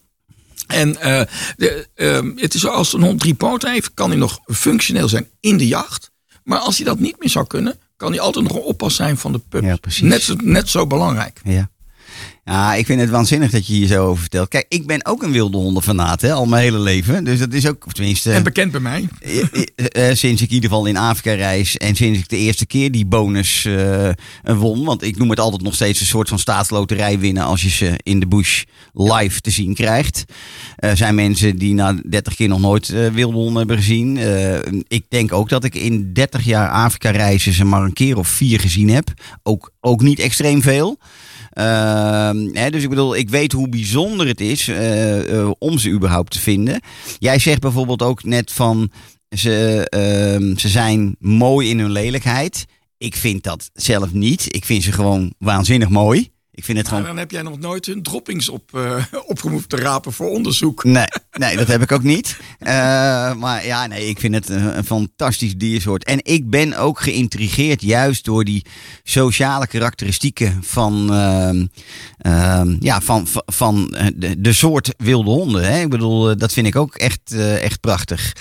En 0.68 1.02
eh, 1.02 1.22
de, 1.58 1.88
het 2.36 2.54
is 2.54 2.62
zo, 2.62 2.68
als 2.68 2.94
een 2.94 3.02
hond 3.04 3.20
drie 3.20 3.34
poten 3.34 3.72
heeft, 3.72 3.94
kan 3.94 4.10
hij 4.10 4.20
nog 4.20 4.40
functioneel 4.46 5.08
zijn 5.10 5.28
in 5.40 5.58
de 5.58 5.68
jacht. 5.68 6.12
Maar 6.44 6.60
als 6.60 6.78
hij 6.78 6.86
dat 6.86 7.00
niet 7.00 7.20
meer 7.20 7.30
zou 7.30 7.48
kunnen, 7.48 7.80
kan 7.98 8.12
hij 8.12 8.20
altijd 8.20 8.48
nog 8.48 8.56
een 8.56 8.62
oppas 8.64 8.96
zijn 8.96 9.18
van 9.18 9.32
de 9.32 9.40
pup. 9.50 9.64
Ja, 9.64 9.78
net, 10.02 10.42
net 10.44 10.70
zo 10.70 10.88
belangrijk. 10.88 11.42
Ja. 11.44 11.70
Ja, 12.48 12.74
ik 12.74 12.86
vind 12.86 13.00
het 13.02 13.10
waanzinnig 13.10 13.52
dat 13.52 13.68
je 13.68 13.74
hier 13.74 13.88
zo 13.88 14.06
over 14.08 14.22
vertelt. 14.22 14.48
Kijk, 14.50 14.66
ik 14.70 14.88
ben 14.88 15.06
ook 15.06 15.24
een 15.24 15.32
wilde 15.32 15.58
hondenfanaat, 15.58 16.22
hè, 16.22 16.34
al 16.34 16.46
mijn 16.46 16.64
hele 16.64 16.80
leven. 16.80 17.24
Dus 17.24 17.40
dat 17.40 17.54
is 17.54 17.68
ook, 17.68 17.94
tenminste, 17.94 18.32
En 18.32 18.44
bekend 18.44 18.72
bij 18.72 18.80
mij. 18.82 19.08
eh, 19.20 19.42
eh, 19.42 20.10
eh, 20.10 20.16
sinds 20.16 20.42
ik 20.42 20.48
in 20.48 20.54
ieder 20.54 20.70
geval 20.70 20.86
in 20.86 20.98
Afrika 20.98 21.34
reis 21.34 21.78
en 21.78 21.96
sinds 21.96 22.20
ik 22.20 22.30
de 22.30 22.38
eerste 22.38 22.66
keer 22.66 22.92
die 22.92 23.06
bonus 23.06 23.68
won. 24.44 24.84
Want 24.84 25.04
ik 25.04 25.18
noem 25.18 25.30
het 25.30 25.40
altijd 25.40 25.62
nog 25.62 25.74
steeds 25.74 26.00
een 26.00 26.06
soort 26.06 26.30
van 26.30 26.40
staatsloterij 26.40 27.20
winnen 27.20 27.44
als 27.44 27.62
je 27.62 27.70
ze 27.70 28.00
in 28.04 28.20
de 28.20 28.28
bush 28.28 28.64
live 28.94 29.42
te 29.42 29.52
zien 29.52 29.74
krijgt. 29.74 30.24
Er 30.76 30.98
zijn 30.98 31.16
mensen 31.16 31.58
die 31.58 31.74
na 31.74 31.96
30 32.10 32.36
keer 32.36 32.48
nog 32.48 32.60
nooit 32.60 32.88
wilde 33.14 33.36
honden 33.36 33.58
hebben 33.58 33.78
gezien. 33.78 34.18
Ik 34.88 35.06
denk 35.10 35.34
ook 35.34 35.50
dat 35.50 35.64
ik 35.64 35.76
in 35.76 36.14
30 36.14 36.44
jaar 36.44 36.70
Afrika 36.70 37.10
reizen 37.10 37.54
ze 37.54 37.66
maar 37.66 37.82
een 37.82 37.94
keer 37.94 38.18
of 38.18 38.28
vier 38.28 38.60
gezien 38.60 38.90
heb. 38.90 39.14
Ook, 39.44 39.72
ook 39.82 40.02
niet 40.02 40.20
extreem 40.20 40.62
veel. 40.62 40.98
Hè, 42.54 42.70
dus 42.70 42.84
ik 42.84 42.90
bedoel, 42.90 43.16
ik 43.16 43.30
weet 43.30 43.52
hoe 43.52 43.70
bijzonder 43.70 44.28
het 44.28 44.42
is 44.42 44.68
eh, 44.68 45.40
eh, 45.40 45.52
om 45.58 45.78
ze 45.78 45.90
überhaupt 45.90 46.32
te 46.32 46.40
vinden. 46.40 46.82
Jij 47.20 47.40
zegt 47.40 47.60
bijvoorbeeld 47.60 48.02
ook 48.02 48.24
net 48.24 48.52
van 48.52 48.92
ze, 49.30 49.88
ehm, 49.90 50.58
ze 50.58 50.70
zijn 50.70 51.16
mooi 51.20 51.70
in 51.70 51.80
hun 51.80 51.92
lelijkheid. 51.92 52.66
Ik 52.98 53.16
vind 53.16 53.44
dat 53.44 53.70
zelf 53.74 54.14
niet. 54.14 54.56
Ik 54.56 54.66
vind 54.66 54.84
ze 54.84 54.92
gewoon 54.92 55.34
waanzinnig 55.38 55.90
mooi. 55.90 56.30
Ik 56.56 56.64
vind 56.64 56.78
het 56.78 56.88
Maar 56.88 57.00
gewoon... 57.00 57.16
dan 57.16 57.24
heb 57.24 57.32
jij 57.32 57.42
nog 57.42 57.60
nooit 57.60 57.86
hun 57.86 58.04
droppings 58.04 58.50
op, 58.50 58.80
opgemoefd 59.28 59.70
te 59.70 59.76
rapen 59.76 60.14
voor 60.14 60.30
onderzoek. 60.30 60.84
Nee, 60.84 61.08
nee, 61.32 61.58
dat 61.58 61.68
heb 61.68 61.82
ik 61.82 61.92
ook 61.92 62.04
niet. 62.04 62.38
Eh, 62.60 63.34
maar 63.34 63.66
ja, 63.66 63.88
nee, 63.88 64.08
ik 64.08 64.20
vind 64.20 64.36
het 64.36 64.50
een, 64.50 64.78
een 64.78 64.86
fantastisch 64.86 65.56
diersoort. 65.58 66.04
En 66.04 66.20
ik 66.24 66.50
ben 66.50 66.78
ook 66.78 67.00
geïntrigeerd 67.00 67.82
juist 67.82 68.26
door 68.26 68.44
die 68.44 68.66
sociale 69.04 69.68
karakteristieken 69.68 70.64
van, 70.64 71.14
ehm, 71.14 71.66
ehm, 72.18 72.76
ja, 72.80 73.02
van, 73.02 73.28
van, 73.46 73.96
eh, 73.96 74.08
de, 74.16 74.42
de 74.42 74.54
soort 74.54 74.94
wilde 74.98 75.30
honden. 75.30 75.72
Hè? 75.72 75.82
Ik 75.82 75.90
bedoel, 75.90 76.38
dat 76.38 76.54
vind 76.54 76.68
ik 76.68 76.76
ook 76.76 76.96
echt, 76.96 77.32
echt 77.62 77.80
prachtig. 77.80 78.34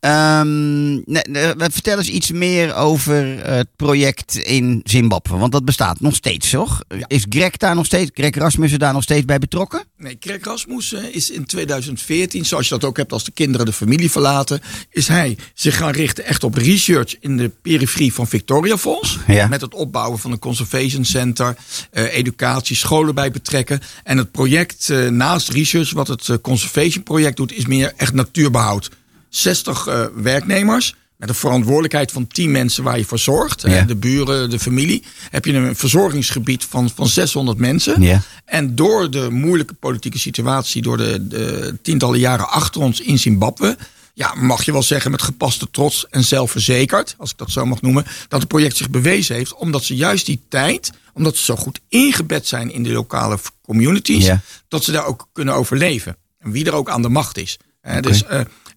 Ehm, 0.00 0.92
nee, 0.92 1.24
nee, 1.28 1.52
vertel 1.56 1.98
eens 1.98 2.10
iets 2.10 2.30
meer 2.30 2.74
over 2.74 3.46
het 3.50 3.68
project 3.76 4.36
in 4.36 4.80
Zimbabwe. 4.84 5.36
Want 5.36 5.52
dat 5.52 5.64
bestaat 5.64 6.00
nog 6.00 6.14
steeds, 6.14 6.50
toch? 6.50 6.82
Is 7.06 7.26
Greg 7.28 7.56
daar 7.62 7.74
nog 7.74 7.86
steeds, 7.86 8.10
Greg 8.14 8.34
Rasmussen 8.34 8.78
daar 8.78 8.92
nog 8.92 9.02
steeds 9.02 9.24
bij 9.24 9.38
betrokken? 9.38 9.84
Nee, 9.96 10.18
Craig 10.18 10.44
Rasmussen 10.44 11.14
is 11.14 11.30
in 11.30 11.44
2014, 11.44 12.44
zoals 12.44 12.68
je 12.68 12.74
dat 12.74 12.84
ook 12.84 12.96
hebt 12.96 13.12
als 13.12 13.24
de 13.24 13.30
kinderen 13.30 13.66
de 13.66 13.72
familie 13.72 14.10
verlaten, 14.10 14.60
is 14.90 15.08
hij 15.08 15.38
zich 15.54 15.76
gaan 15.76 15.90
richten 15.90 16.24
echt 16.24 16.44
op 16.44 16.54
research 16.54 17.16
in 17.20 17.36
de 17.36 17.50
periferie 17.62 18.12
van 18.12 18.26
Victoria 18.26 18.78
Falls. 18.78 19.18
Ja. 19.26 19.46
Met 19.46 19.60
het 19.60 19.74
opbouwen 19.74 20.18
van 20.18 20.32
een 20.32 20.38
conservation 20.38 21.04
center, 21.04 21.56
eh, 21.90 22.14
educatie, 22.14 22.76
scholen 22.76 23.14
bij 23.14 23.30
betrekken. 23.30 23.80
En 24.04 24.16
het 24.16 24.30
project 24.30 24.90
eh, 24.90 25.08
naast 25.08 25.48
research, 25.48 25.92
wat 25.92 26.08
het 26.08 26.28
eh, 26.28 26.36
conservation 26.42 27.02
project 27.02 27.36
doet, 27.36 27.52
is 27.52 27.66
meer 27.66 27.92
echt 27.96 28.12
natuurbehoud. 28.12 28.90
60 29.28 29.86
eh, 29.86 30.04
werknemers. 30.14 30.94
Met 31.22 31.30
een 31.30 31.36
verantwoordelijkheid 31.36 32.12
van 32.12 32.26
10 32.26 32.50
mensen 32.50 32.84
waar 32.84 32.98
je 32.98 33.04
voor 33.04 33.18
zorgt. 33.18 33.62
Ja. 33.66 33.82
De 33.82 33.96
buren, 33.96 34.50
de 34.50 34.58
familie. 34.58 35.02
Heb 35.30 35.44
je 35.44 35.52
een 35.52 35.76
verzorgingsgebied 35.76 36.64
van, 36.64 36.90
van 36.94 37.06
600 37.06 37.58
mensen. 37.58 38.02
Ja. 38.02 38.22
En 38.44 38.74
door 38.74 39.10
de 39.10 39.30
moeilijke 39.30 39.74
politieke 39.74 40.18
situatie, 40.18 40.82
door 40.82 40.96
de, 40.96 41.26
de 41.28 41.78
tientallen 41.82 42.18
jaren 42.18 42.48
achter 42.48 42.80
ons 42.80 43.00
in 43.00 43.18
Zimbabwe. 43.18 43.76
Ja, 44.14 44.34
mag 44.34 44.64
je 44.64 44.72
wel 44.72 44.82
zeggen 44.82 45.10
met 45.10 45.22
gepaste 45.22 45.70
trots 45.70 46.06
en 46.10 46.24
zelfverzekerd, 46.24 47.14
als 47.18 47.30
ik 47.30 47.38
dat 47.38 47.50
zo 47.50 47.66
mag 47.66 47.80
noemen, 47.82 48.04
dat 48.28 48.40
het 48.40 48.48
project 48.48 48.76
zich 48.76 48.90
bewezen 48.90 49.34
heeft, 49.34 49.54
omdat 49.54 49.84
ze 49.84 49.96
juist 49.96 50.26
die 50.26 50.40
tijd, 50.48 50.90
omdat 51.14 51.36
ze 51.36 51.44
zo 51.44 51.56
goed 51.56 51.80
ingebed 51.88 52.46
zijn 52.46 52.72
in 52.72 52.82
de 52.82 52.92
lokale 52.92 53.38
communities, 53.62 54.24
Ja. 54.24 54.40
dat 54.68 54.84
ze 54.84 54.92
daar 54.92 55.06
ook 55.06 55.28
kunnen 55.32 55.54
overleven. 55.54 56.16
En 56.38 56.50
wie 56.50 56.64
er 56.64 56.74
ook 56.74 56.88
aan 56.90 57.02
de 57.02 57.08
macht 57.08 57.38
is. 57.38 57.58
Eh, 57.80 58.02
Dus 58.02 58.22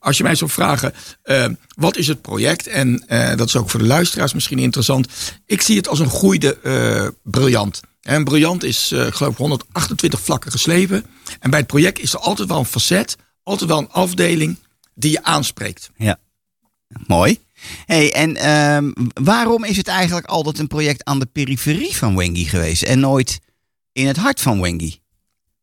als 0.06 0.18
je 0.18 0.24
mij 0.24 0.36
zou 0.36 0.52
vragen, 0.52 0.94
eh, 1.24 1.48
wat 1.76 1.98
is 1.98 2.08
het 2.08 2.22
project? 2.22 2.68
En 2.68 3.08
eh, 3.08 3.38
dat 3.38 3.48
is 3.48 3.56
ook 3.56 3.70
voor 3.70 3.80
de 3.80 3.86
luisteraars 3.86 4.34
misschien 4.34 4.60
interessant. 4.60 5.08
Ik 5.46 5.62
zie 5.62 5.78
het 5.78 5.88
als 5.88 6.00
een 6.00 6.10
groeide 6.10 6.60
eh, 6.60 7.08
briljant. 7.24 7.82
En 8.02 8.24
briljant 8.24 8.64
is, 8.64 8.92
eh, 8.92 9.08
ik 9.08 9.14
geloof, 9.14 9.38
128 9.38 10.22
vlakken 10.22 10.52
geslepen. 10.52 11.06
En 11.40 11.50
bij 11.50 11.60
het 11.60 11.68
project 11.68 12.00
is 12.00 12.14
er 12.14 12.20
altijd 12.20 12.48
wel 12.48 12.60
een 12.60 12.66
facet, 12.66 13.16
altijd 13.44 13.70
wel 13.70 13.78
een 13.78 13.92
afdeling 13.92 14.58
die 14.94 15.12
je 15.12 15.24
aanspreekt. 15.24 15.90
Ja. 15.98 16.20
Mooi. 17.08 17.40
Hey, 17.86 18.14
en 18.14 18.36
ehm, 18.36 18.92
waarom 19.14 19.64
is 19.64 19.78
het 19.78 19.88
eigenlijk 19.88 20.28
altijd 20.28 20.60
een 20.60 20.68
project 20.68 21.04
aan 21.04 21.20
de 21.20 21.26
periferie 21.26 21.96
van 21.96 22.16
Wengi 22.16 22.46
geweest 22.46 22.84
en 22.84 23.00
nooit 23.00 23.40
in 23.92 24.08
het 24.08 24.18
hart 24.18 24.42
van 24.42 24.62
Wengi? 24.62 25.00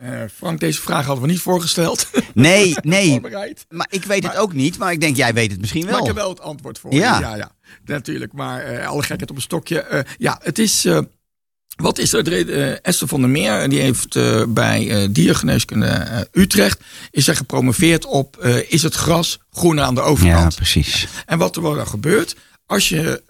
Eh, 0.03 0.21
Frank, 0.37 0.61
deze 0.61 0.81
vraag 0.81 1.07
hadden 1.07 1.25
we 1.25 1.31
niet 1.31 1.41
voorgesteld. 1.41 2.07
Nee, 2.35 2.75
nee. 2.83 3.21
Maar 3.69 3.87
ik 3.91 4.05
weet 4.05 4.23
het 4.23 4.37
ook 4.37 4.53
niet, 4.53 4.79
maar 4.79 4.93
ik 4.93 5.01
denk 5.01 5.17
jij 5.17 5.35
weet 5.35 5.51
het 5.51 5.61
misschien 5.61 5.83
Maar 5.85 5.91
ik 5.93 5.97
wel. 5.99 6.07
heb 6.07 6.17
wel 6.17 6.29
het 6.29 6.41
antwoord 6.41 6.79
voor 6.79 6.95
Ja. 6.95 7.21
Ja, 7.21 7.37
ja. 7.37 7.53
Natuurlijk. 7.85 8.33
Maar 8.33 8.61
eh, 8.65 8.89
alle 8.89 9.01
gekheid 9.03 9.31
op 9.31 9.37
een 9.37 9.43
stokje. 9.43 9.81
Eh, 9.81 10.01
ja, 10.19 10.39
het 10.43 10.59
is. 10.59 10.87
wat 11.77 11.99
is 11.99 12.13
er? 12.13 12.81
Esther 12.83 13.09
van 13.09 13.21
der 13.21 13.31
Meer, 13.31 13.69
die 13.69 13.81
heeft 13.81 14.19
bij 14.55 15.09
diergeneeskunde 15.13 16.29
Utrecht, 16.33 16.81
is 17.11 17.29
er 17.29 17.37
gepromoveerd 17.37 18.05
op 18.07 18.45
is 18.69 18.83
het 18.83 18.95
gras 18.95 19.39
groener 19.51 19.85
aan 19.85 19.95
de 19.95 20.01
Ja, 20.01 20.07
overkant. 20.07 20.55
precies. 20.57 21.07
En 21.27 21.39
wat 21.39 21.57
er 21.57 21.63
dan 21.63 21.87
gebeurt, 21.87 22.37
als 22.67 22.89
je 22.89 23.23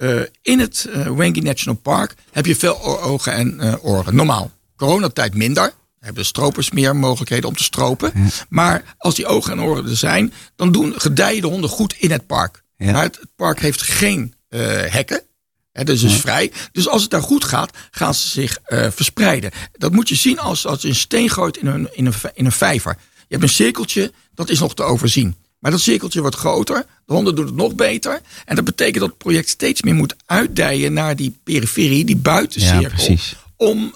in 0.43 0.59
het 0.61 0.89
Wengi 1.17 1.41
National 1.41 1.81
Park 1.81 2.15
heb 2.31 2.47
je 2.47 2.57
veel 2.57 3.01
ogen 3.03 3.33
en 3.33 3.81
oren. 3.81 4.15
Normaal. 4.15 4.51
Coronatijd 4.77 5.35
minder. 5.35 5.73
Hebben 6.03 6.23
de 6.23 6.29
stropers 6.29 6.71
meer 6.71 6.97
mogelijkheden 6.97 7.49
om 7.49 7.57
te 7.57 7.63
stropen. 7.63 8.13
Maar 8.49 8.95
als 8.99 9.15
die 9.15 9.27
ogen 9.27 9.53
en 9.53 9.61
oren 9.61 9.89
er 9.89 9.97
zijn, 9.97 10.33
dan 10.57 10.73
doen 10.73 10.95
gedijen 10.97 11.41
de 11.41 11.47
honden 11.47 11.71
goed 11.71 11.95
in 11.99 12.11
het 12.11 12.27
park. 12.27 12.63
Ja. 12.77 12.93
Maar 12.93 13.03
het, 13.03 13.19
het 13.21 13.35
park 13.37 13.61
heeft 13.61 13.83
geen 13.83 14.35
eh, 14.49 14.61
hekken. 14.67 15.23
Hè, 15.73 15.85
dus 15.85 16.03
is 16.03 16.21
vrij. 16.21 16.53
Dus 16.73 16.89
als 16.89 17.03
het 17.03 17.11
daar 17.11 17.23
goed 17.23 17.45
gaat, 17.45 17.77
gaan 17.91 18.15
ze 18.15 18.29
zich 18.29 18.59
eh, 18.65 18.87
verspreiden. 18.91 19.51
Dat 19.73 19.93
moet 19.93 20.09
je 20.09 20.15
zien 20.15 20.39
als, 20.39 20.67
als 20.67 20.83
je 20.83 20.89
een 20.89 20.95
steen 20.95 21.31
gooit 21.31 21.57
in 21.57 21.67
een, 21.67 21.89
in, 21.93 22.07
een, 22.07 22.15
in 22.35 22.45
een 22.45 22.53
vijver. 22.53 22.97
Je 23.15 23.39
hebt 23.39 23.43
een 23.43 23.49
cirkeltje, 23.49 24.13
dat 24.35 24.49
is 24.49 24.59
nog 24.59 24.75
te 24.75 24.83
overzien. 24.83 25.37
Maar 25.59 25.71
dat 25.71 25.81
cirkeltje 25.81 26.21
wordt 26.21 26.37
groter. 26.37 26.87
De 27.07 27.13
honden 27.13 27.35
doen 27.35 27.47
het 27.47 27.55
nog 27.55 27.75
beter. 27.75 28.21
En 28.45 28.57
dat 28.57 28.65
betekent 28.65 28.99
dat 28.99 29.09
het 29.09 29.19
project 29.19 29.49
steeds 29.49 29.83
meer 29.83 29.95
moet 29.95 30.15
uitdijen 30.27 30.93
naar 30.93 31.17
die 31.17 31.39
periferie, 31.45 32.05
die 32.05 32.17
buitencirkel. 32.17 32.81
Ja, 32.81 32.89
precies. 32.89 33.37
Om 33.63 33.95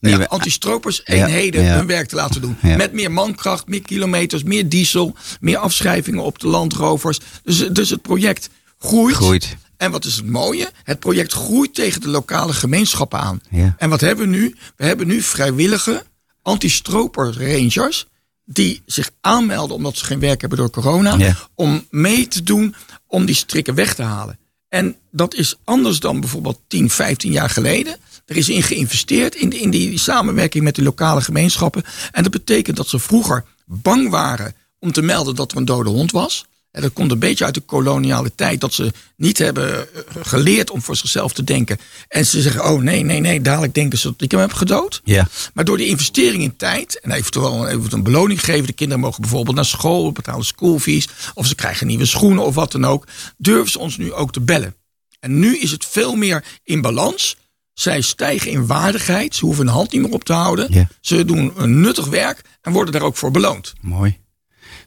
Nieuwe- 0.00 0.20
ja, 0.20 0.24
antistropers 0.24 1.00
eenheden 1.04 1.62
ja. 1.62 1.76
hun 1.76 1.86
werk 1.86 2.08
te 2.08 2.14
laten 2.14 2.40
doen. 2.40 2.56
Met 2.60 2.92
meer 2.92 3.12
mankracht, 3.12 3.68
meer 3.68 3.82
kilometers, 3.82 4.42
meer 4.42 4.68
diesel, 4.68 5.16
meer 5.40 5.56
afschrijvingen 5.56 6.24
op 6.24 6.38
de 6.38 6.46
landrovers. 6.46 7.20
Dus, 7.42 7.68
dus 7.72 7.90
het 7.90 8.02
project 8.02 8.48
groeit. 8.78 9.14
Groeit. 9.14 9.56
En 9.76 9.90
wat 9.90 10.04
is 10.04 10.16
het 10.16 10.26
mooie? 10.26 10.70
Het 10.84 10.98
project 10.98 11.32
groeit 11.32 11.74
tegen 11.74 12.00
de 12.00 12.08
lokale 12.08 12.52
gemeenschappen 12.52 13.20
aan. 13.20 13.40
En 13.76 13.88
wat 13.88 14.00
hebben 14.00 14.30
we 14.30 14.36
nu? 14.36 14.56
We 14.76 14.84
hebben 14.84 15.06
nu 15.06 15.22
vrijwillige 15.22 16.04
anti-stroper 16.42 17.52
rangers 17.52 18.06
die 18.44 18.82
zich 18.86 19.10
aanmelden 19.20 19.76
omdat 19.76 19.96
ze 19.96 20.04
geen 20.04 20.20
werk 20.20 20.40
hebben 20.40 20.58
door 20.58 20.70
corona. 20.70 21.36
Om 21.54 21.86
mee 21.90 22.28
te 22.28 22.42
doen 22.42 22.74
om 23.06 23.24
die 23.24 23.34
strikken 23.34 23.74
weg 23.74 23.94
te 23.94 24.02
halen. 24.02 24.38
En 24.68 24.96
dat 25.10 25.34
is 25.34 25.56
anders 25.64 26.00
dan 26.00 26.20
bijvoorbeeld 26.20 26.60
10, 26.68 26.90
15 26.90 27.32
jaar 27.32 27.50
geleden. 27.50 27.96
Er 28.28 28.36
is 28.36 28.48
in 28.48 28.62
geïnvesteerd 28.62 29.34
in, 29.34 29.52
in 29.52 29.70
die 29.70 29.98
samenwerking 29.98 30.64
met 30.64 30.74
de 30.74 30.82
lokale 30.82 31.20
gemeenschappen. 31.20 31.82
En 32.12 32.22
dat 32.22 32.32
betekent 32.32 32.76
dat 32.76 32.88
ze 32.88 32.98
vroeger 32.98 33.44
bang 33.64 34.10
waren 34.10 34.54
om 34.78 34.92
te 34.92 35.02
melden 35.02 35.34
dat 35.34 35.50
er 35.50 35.56
een 35.56 35.64
dode 35.64 35.90
hond 35.90 36.12
was. 36.12 36.46
En 36.70 36.82
dat 36.82 36.92
komt 36.92 37.10
een 37.10 37.18
beetje 37.18 37.44
uit 37.44 37.54
de 37.54 37.60
koloniale 37.60 38.34
tijd. 38.34 38.60
Dat 38.60 38.74
ze 38.74 38.92
niet 39.16 39.38
hebben 39.38 39.94
eh, 39.94 40.02
geleerd 40.22 40.70
om 40.70 40.82
voor 40.82 40.96
zichzelf 40.96 41.32
te 41.32 41.44
denken. 41.44 41.78
En 42.08 42.26
ze 42.26 42.42
zeggen, 42.42 42.64
oh 42.64 42.80
nee, 42.80 43.02
nee, 43.02 43.20
nee, 43.20 43.40
dadelijk 43.40 43.74
denken 43.74 43.98
ze 43.98 44.06
dat 44.06 44.20
ik 44.22 44.30
hem 44.30 44.40
heb 44.40 44.52
gedood. 44.52 45.00
Ja. 45.04 45.28
Maar 45.54 45.64
door 45.64 45.76
die 45.76 45.86
investering 45.86 46.42
in 46.42 46.56
tijd 46.56 47.00
en 47.00 47.10
eventueel 47.10 47.68
even 47.68 47.92
een 47.92 48.02
beloning 48.02 48.44
geven. 48.44 48.66
De 48.66 48.72
kinderen 48.72 49.02
mogen 49.02 49.20
bijvoorbeeld 49.20 49.56
naar 49.56 49.64
school, 49.64 50.12
betalen 50.12 50.44
schoolfees. 50.44 51.08
Of 51.34 51.46
ze 51.46 51.54
krijgen 51.54 51.86
nieuwe 51.86 52.06
schoenen 52.06 52.44
of 52.44 52.54
wat 52.54 52.72
dan 52.72 52.84
ook. 52.84 53.06
Durven 53.36 53.70
ze 53.70 53.78
ons 53.78 53.96
nu 53.96 54.12
ook 54.12 54.32
te 54.32 54.40
bellen. 54.40 54.74
En 55.20 55.38
nu 55.38 55.58
is 55.58 55.70
het 55.70 55.84
veel 55.84 56.14
meer 56.14 56.44
in 56.64 56.80
balans. 56.80 57.36
Zij 57.78 58.00
stijgen 58.00 58.50
in 58.50 58.66
waardigheid. 58.66 59.34
Ze 59.34 59.44
hoeven 59.44 59.64
hun 59.64 59.74
hand 59.74 59.92
niet 59.92 60.02
meer 60.02 60.12
op 60.12 60.24
te 60.24 60.32
houden. 60.32 60.88
Ze 61.00 61.24
doen 61.24 61.52
een 61.56 61.80
nuttig 61.80 62.06
werk 62.06 62.40
en 62.62 62.72
worden 62.72 62.92
daar 62.92 63.02
ook 63.02 63.16
voor 63.16 63.30
beloond. 63.30 63.74
Mooi. 63.80 64.18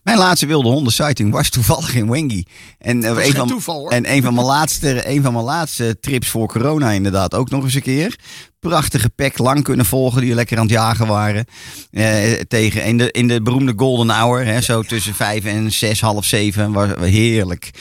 Mijn 0.03 0.17
laatste 0.17 0.45
wilde 0.45 0.69
honden 0.69 0.93
sighting 0.93 1.31
was 1.31 1.49
toevallig 1.49 1.95
in 1.95 2.09
Wengi. 2.09 2.45
En, 2.77 3.03
eh, 3.03 3.25
een 3.25 3.33
van, 3.33 3.47
toeval. 3.47 3.91
En 3.91 4.11
een 4.11 4.21
van, 4.23 4.33
mijn 4.33 4.45
laatste, 4.45 5.09
een 5.09 5.21
van 5.21 5.33
mijn 5.33 5.45
laatste 5.45 5.99
trips 5.99 6.27
voor 6.27 6.47
corona 6.47 6.91
inderdaad 6.91 7.33
ook 7.33 7.49
nog 7.49 7.63
eens 7.63 7.73
een 7.73 7.81
keer. 7.81 8.19
Prachtige 8.67 9.09
pek, 9.09 9.37
lang 9.37 9.63
kunnen 9.63 9.85
volgen, 9.85 10.21
die 10.21 10.33
lekker 10.33 10.57
aan 10.57 10.63
het 10.63 10.71
jagen 10.71 11.07
waren. 11.07 11.45
Eh, 11.91 12.33
tegen, 12.47 12.83
in, 12.83 12.97
de, 12.97 13.11
in 13.11 13.27
de 13.27 13.41
beroemde 13.41 13.73
golden 13.75 14.09
hour, 14.09 14.45
hè, 14.45 14.61
zo 14.61 14.81
tussen 14.81 15.13
vijf 15.13 15.45
en 15.45 15.71
zes, 15.71 16.01
half 16.01 16.25
zeven. 16.25 16.71
Was 16.71 16.89
heerlijk. 16.99 17.71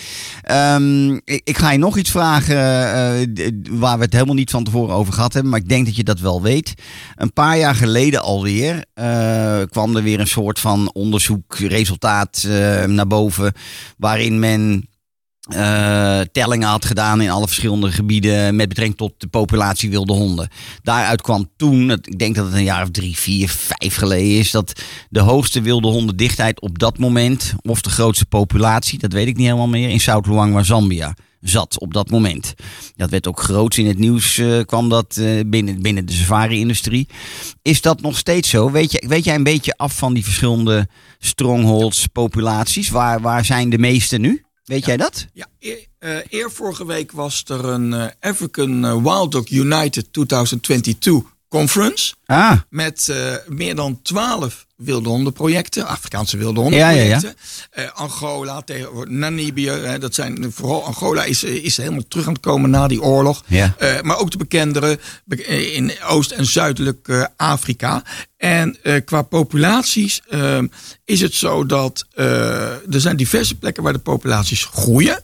Ehm, 0.42 1.14
ik, 1.14 1.40
ik 1.44 1.58
ga 1.58 1.72
je 1.72 1.78
nog 1.78 1.96
iets 1.96 2.10
vragen 2.10 2.56
eh, 2.56 3.48
waar 3.70 3.98
we 3.98 4.04
het 4.04 4.12
helemaal 4.12 4.34
niet 4.34 4.50
van 4.50 4.64
tevoren 4.64 4.94
over 4.94 5.12
gehad 5.12 5.32
hebben. 5.32 5.50
Maar 5.50 5.60
ik 5.60 5.68
denk 5.68 5.86
dat 5.86 5.96
je 5.96 6.04
dat 6.04 6.20
wel 6.20 6.42
weet. 6.42 6.74
Een 7.16 7.32
paar 7.32 7.58
jaar 7.58 7.74
geleden 7.74 8.22
alweer 8.22 8.84
eh, 8.94 9.60
kwam 9.70 9.96
er 9.96 10.02
weer 10.02 10.20
een 10.20 10.26
soort 10.26 10.58
van 10.58 10.90
onderzoekresultaat 10.92 12.44
eh, 12.48 12.84
naar 12.84 13.06
boven. 13.06 13.52
Waarin 13.96 14.38
men 14.38 14.89
eh, 15.54 16.20
tellingen 16.32 16.68
had 16.68 16.84
gedaan 16.84 17.20
in 17.20 17.30
alle 17.30 17.46
verschillende 17.46 17.92
gebieden 17.92 18.56
met 18.56 18.68
betrekking 18.68 18.98
tot 18.98 19.12
de 19.16 19.26
populatie 19.26 19.90
wilde 19.90 20.12
honden. 20.12 20.48
Daaruit 20.82 21.22
kwam 21.22 21.50
toen, 21.56 21.90
ik 21.90 22.18
denk 22.18 22.34
dat 22.34 22.46
het 22.46 22.54
een 22.54 22.64
jaar 22.64 22.82
of 22.82 22.90
drie, 22.90 23.18
vier, 23.18 23.48
vijf 23.48 23.94
geleden 23.94 24.38
is, 24.38 24.50
dat 24.50 24.82
de 25.08 25.20
hoogste 25.20 25.60
wilde 25.60 25.88
hondendichtheid 25.88 26.60
op 26.60 26.78
dat 26.78 26.98
moment, 26.98 27.54
of 27.62 27.80
de 27.80 27.90
grootste 27.90 28.26
populatie, 28.26 28.98
dat 28.98 29.12
weet 29.12 29.26
ik 29.26 29.36
niet 29.36 29.46
helemaal 29.46 29.68
meer, 29.68 29.88
in 29.88 30.00
South 30.00 30.26
Luangwa, 30.26 30.62
Zambia 30.62 31.14
zat 31.40 31.78
op 31.78 31.94
dat 31.94 32.10
moment. 32.10 32.54
Dat 32.96 33.10
werd 33.10 33.26
ook 33.26 33.40
groots 33.40 33.78
in 33.78 33.86
het 33.86 33.98
nieuws, 33.98 34.38
eh, 34.38 34.60
kwam 34.60 34.88
dat 34.88 35.16
eh, 35.16 35.40
binnen, 35.46 35.82
binnen 35.82 36.06
de 36.06 36.12
safari-industrie. 36.12 37.08
Is 37.62 37.80
dat 37.80 38.00
nog 38.00 38.18
steeds 38.18 38.48
zo? 38.48 38.70
Weet, 38.70 38.92
je, 38.92 39.04
weet 39.08 39.24
jij 39.24 39.34
een 39.34 39.42
beetje 39.42 39.76
af 39.76 39.96
van 39.96 40.14
die 40.14 40.24
verschillende 40.24 40.88
strongholds, 41.18 42.06
populaties? 42.06 42.88
Waar, 42.88 43.20
waar 43.20 43.44
zijn 43.44 43.70
de 43.70 43.78
meeste 43.78 44.18
nu? 44.18 44.44
Weet 44.70 44.84
jij 44.84 44.96
dat? 44.96 45.26
Ja, 45.32 45.46
eer, 45.58 45.86
eh, 45.98 46.18
eer 46.28 46.50
vorige 46.50 46.86
week 46.86 47.12
was 47.12 47.44
er 47.46 47.64
een 47.64 47.92
eh, 47.92 48.06
African 48.20 48.84
eh, 48.84 49.02
Wild 49.02 49.32
Dog 49.32 49.50
United 49.50 50.12
2022 50.12 51.22
Conference. 51.50 52.14
Ah, 52.26 52.52
Met 52.68 53.08
eh, 53.08 53.34
meer 53.46 53.74
dan 53.74 54.00
twaalf 54.02 54.66
wilde 54.76 55.08
hondenprojecten, 55.08 55.86
Afrikaanse 55.86 56.36
wilde 56.36 56.60
Ja, 56.60 56.66
ja, 56.70 56.76
ja. 56.78 56.90
hondenprojecten. 56.90 57.34
Eh, 57.70 57.84
Angola, 57.94 58.62
tegen 58.62 59.18
Namibië, 59.18 59.68
hè, 59.70 59.98
dat 59.98 60.14
zijn 60.14 60.52
vooral 60.52 60.84
Angola 60.84 61.24
is, 61.24 61.44
eh, 61.44 61.64
is 61.64 61.76
helemaal 61.76 62.08
terug 62.08 62.26
aan 62.26 62.32
het 62.32 62.42
komen 62.42 62.70
na 62.70 62.86
die 62.88 63.02
oorlog. 63.02 63.44
Ja. 63.46 63.74
Maar 64.02 64.18
ook 64.18 64.30
de 64.30 64.36
bekendere 64.36 64.98
be- 65.24 65.44
in 65.72 65.92
Oost- 66.06 66.30
en 66.30 66.46
Zuidelijk 66.46 67.28
Afrika. 67.36 68.02
En 68.36 68.76
qua 69.04 69.22
populaties 69.22 70.22
is 71.04 71.20
het 71.20 71.34
zo 71.34 71.66
dat 71.66 72.06
er 72.16 72.80
zijn 73.00 73.16
diverse 73.16 73.54
plekken 73.54 73.82
waar 73.82 73.92
de 73.92 73.98
populaties 73.98 74.64
groeien. 74.64 75.22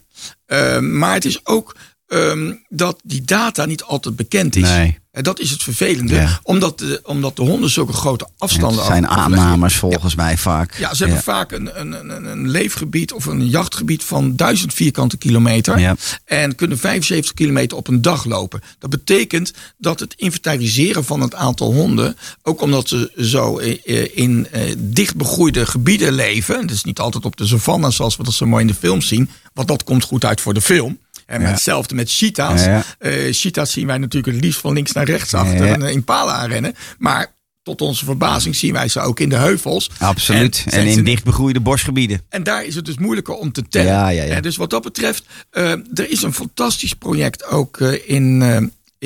Maar 0.81 1.15
het 1.15 1.25
is 1.25 1.47
ook 1.47 1.77
ehm, 2.07 2.55
dat 2.69 3.01
die 3.05 3.23
data 3.23 3.65
niet 3.65 3.83
altijd 3.83 4.17
bekend 4.17 4.57
is. 4.57 4.63
Nee. 4.69 4.99
En 5.17 5.23
dat 5.23 5.41
is 5.41 5.51
het 5.51 5.63
vervelende, 5.63 6.15
Ja. 6.15 6.41
omdat, 6.43 6.79
de, 6.79 7.01
omdat 7.03 7.37
de 7.37 7.43
honden 7.43 7.71
zulke 7.71 7.93
grote 7.93 8.29
afstanden 8.39 8.79
het 8.79 8.87
zijn 8.87 9.09
aannames 9.09 9.75
volgens 9.77 10.15
mij 10.15 10.37
vaak. 10.37 10.79
Ja, 10.79 10.95
ze 10.95 11.05
hebben 11.05 11.23
vaak 11.23 11.53
een, 11.53 11.81
een, 11.81 12.11
een, 12.11 12.25
een 12.25 12.49
leefgebied 12.49 13.13
of 13.13 13.27
een 13.27 13.49
jachtgebied 13.49 14.05
van 14.05 14.37
1000 14.37 14.75
vierkante 14.75 15.17
kilometer. 15.17 15.97
En 16.25 16.55
kunnen 16.55 16.79
75 16.79 17.35
kilometer 17.35 17.77
op 17.77 17.89
een 17.89 18.03
dag 18.03 18.25
lopen. 18.25 18.61
Dat 18.79 18.91
betekent 18.91 19.53
dat 19.79 20.01
het 20.01 20.15
inventariseren 20.17 21.05
van 21.05 21.21
het 21.21 21.35
aantal 21.35 21.73
honden, 21.73 22.17
ook 22.43 22.61
omdat 22.61 22.89
ze 22.89 23.13
zo 23.17 23.59
eh, 23.59 23.79
eh, 23.85 24.11
in 24.15 24.49
eh, 24.51 24.75
dicht 24.79 25.17
begroeide 25.17 25.67
gebieden 25.67 26.13
leven. 26.13 26.67
Dus 26.67 26.85
niet 26.85 26.99
altijd 26.99 27.25
op 27.25 27.37
de 27.37 27.47
savanne 27.47 27.91
zoals 27.91 28.17
we 28.17 28.25
dat 28.25 28.35
zo 28.35 28.47
mooi 28.47 28.61
in 28.61 28.67
de 28.69 28.75
film 28.75 29.01
zien. 29.01 29.31
Want 29.55 29.69
dat 29.69 29.85
komt 29.85 30.05
goed 30.05 30.25
uit 30.25 30.41
voor 30.41 30.55
de 30.55 30.61
film. 30.61 30.99
En 31.27 31.41
Ja. 31.41 31.47
hetzelfde 31.47 31.95
met 31.95 32.11
cheetahs. 32.13 32.65
Ja. 32.65 32.85
Eh, 32.99 33.13
cheetahs 33.33 33.73
zien 33.73 33.87
wij 33.87 33.99
natuurlijk 33.99 34.35
het 34.35 34.45
liefst 34.45 34.61
van 34.61 34.73
links 34.75 34.93
naar 34.93 35.05
rechts 35.05 35.35
achter 35.35 35.57
Ja, 35.57 35.65
ja. 35.65 35.75
een 35.75 35.93
impala 35.93 36.33
aanrennen. 36.33 36.75
Maar 36.99 37.35
tot 37.63 37.81
onze 37.81 38.05
verbazing 38.05 38.57
zien 38.57 38.73
wij 38.73 38.89
ze 38.89 39.01
ook 39.01 39.21
in 39.21 39.29
de 39.29 39.37
heuvels. 39.37 39.91
Absoluut. 39.99 40.65
En, 40.69 40.87
in 40.87 41.05
dichtbegroeide 41.05 41.61
bosgebieden. 41.61 42.21
en 42.29 42.43
daar 42.43 42.65
is 42.65 42.75
het 42.75 42.85
dus 42.85 42.99
moeilijker 42.99 43.35
om 43.35 43.53
te 43.53 43.69
tellen. 43.69 43.93
Ja, 43.93 44.09
ja, 44.09 44.23
ja. 44.23 44.35
En 44.35 44.43
dus 44.43 44.57
wat 44.57 44.71
dat 44.71 44.83
betreft, 44.83 45.25
eh, 45.51 45.71
er 45.71 46.11
is 46.11 46.23
een 46.23 46.35
fantastisch 46.35 46.93
project 46.95 47.47
ook 47.47 47.81
eh, 47.81 48.09
in, 48.09 48.43
eh, 48.43 48.57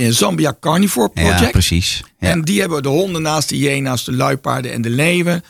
in 0.04 0.12
Zambia 0.12 0.56
Carnivore 0.60 1.08
Project. 1.08 1.40
Ja, 1.40 1.50
precies. 1.50 2.02
Ja. 2.18 2.28
En 2.28 2.42
die 2.42 2.60
hebben 2.60 2.82
de 2.82 2.88
honden 2.88 3.22
naast 3.22 3.48
de 3.48 3.56
hyena's, 3.56 4.04
de 4.04 4.12
luipaarden 4.12 4.72
en 4.72 4.82
de 4.82 4.90
leeuwen. 4.90 5.44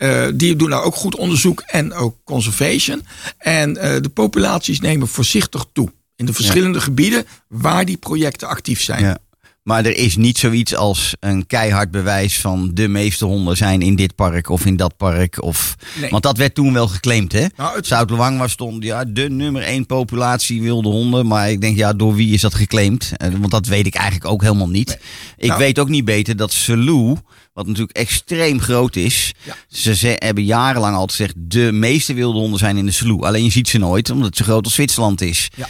Eh, 0.00 0.26
die 0.34 0.56
doen 0.56 0.70
daar 0.70 0.82
ook 0.82 0.94
goed 0.94 1.16
onderzoek 1.16 1.60
en 1.66 1.92
ook 1.92 2.16
conservation. 2.24 3.02
En 3.38 3.76
eh, 3.76 4.00
de 4.00 4.08
populaties 4.08 4.80
nemen 4.80 5.08
voorzichtig 5.08 5.66
toe. 5.72 5.92
In 6.16 6.26
de 6.26 6.32
verschillende 6.32 6.80
gebieden 6.80 7.24
waar 7.48 7.84
die 7.84 7.96
projecten 7.96 8.48
actief 8.48 8.82
zijn. 8.82 9.02
Ja. 9.02 9.18
Maar 9.62 9.84
er 9.84 9.96
is 9.96 10.16
niet 10.16 10.38
zoiets 10.38 10.74
als 10.74 11.14
een 11.20 11.46
keihard 11.46 11.90
bewijs 11.90 12.38
van 12.40 12.70
de 12.74 12.88
meeste 12.88 13.24
honden 13.24 13.56
zijn 13.56 13.82
in 13.82 13.96
dit 13.96 14.14
park 14.14 14.48
of 14.48 14.66
in 14.66 14.76
dat 14.76 14.96
park. 14.96 15.42
Of... 15.42 15.74
Nee. 16.00 16.10
Want 16.10 16.22
dat 16.22 16.36
werd 16.36 16.54
toen 16.54 16.72
wel 16.72 16.88
geclaimd, 16.88 17.32
hè? 17.32 17.46
Nou, 17.56 17.76
het- 17.76 17.86
Zuid-Luang 17.86 18.38
was 18.38 18.52
stond 18.52 18.82
ja, 18.84 19.04
de 19.04 19.30
nummer 19.30 19.62
één 19.62 19.86
populatie 19.86 20.62
wilde 20.62 20.88
honden. 20.88 21.26
Maar 21.26 21.50
ik 21.50 21.60
denk, 21.60 21.76
ja, 21.76 21.92
door 21.92 22.14
wie 22.14 22.32
is 22.34 22.40
dat 22.40 22.54
geclaimd? 22.54 23.12
Eh, 23.16 23.28
Want 23.38 23.50
dat 23.50 23.66
weet 23.66 23.86
ik 23.86 23.94
eigenlijk 23.94 24.30
ook 24.30 24.42
helemaal 24.42 24.68
niet. 24.68 24.98
Ik 25.36 25.46
Nou- 25.48 25.58
weet 25.60 25.78
ook 25.78 25.88
niet 25.88 26.04
beter 26.04 26.36
dat 26.36 26.52
Selous, 26.52 27.18
wat 27.52 27.66
natuurlijk 27.66 27.96
extreem 27.96 28.60
groot 28.60 28.96
is. 28.96 29.32
Ja. 29.42 29.54
Ze 29.68 29.94
ze 29.94 30.16
hebben 30.18 30.44
jarenlang 30.44 30.96
altijd 30.96 31.18
gezegd, 31.18 31.34
de 31.50 31.72
meeste 31.72 32.14
wilde 32.14 32.38
honden 32.38 32.58
zijn 32.58 32.76
in 32.76 32.86
de 32.86 32.92
Selous. 32.92 33.20
Alleen 33.22 33.44
je 33.44 33.50
ziet 33.50 33.68
ze 33.68 33.78
nooit, 33.78 34.10
omdat 34.10 34.26
het 34.26 34.36
zo 34.36 34.44
groot 34.44 34.64
als 34.64 34.74
Zwitserland 34.74 35.20
is. 35.20 35.48
Ja. 35.56 35.68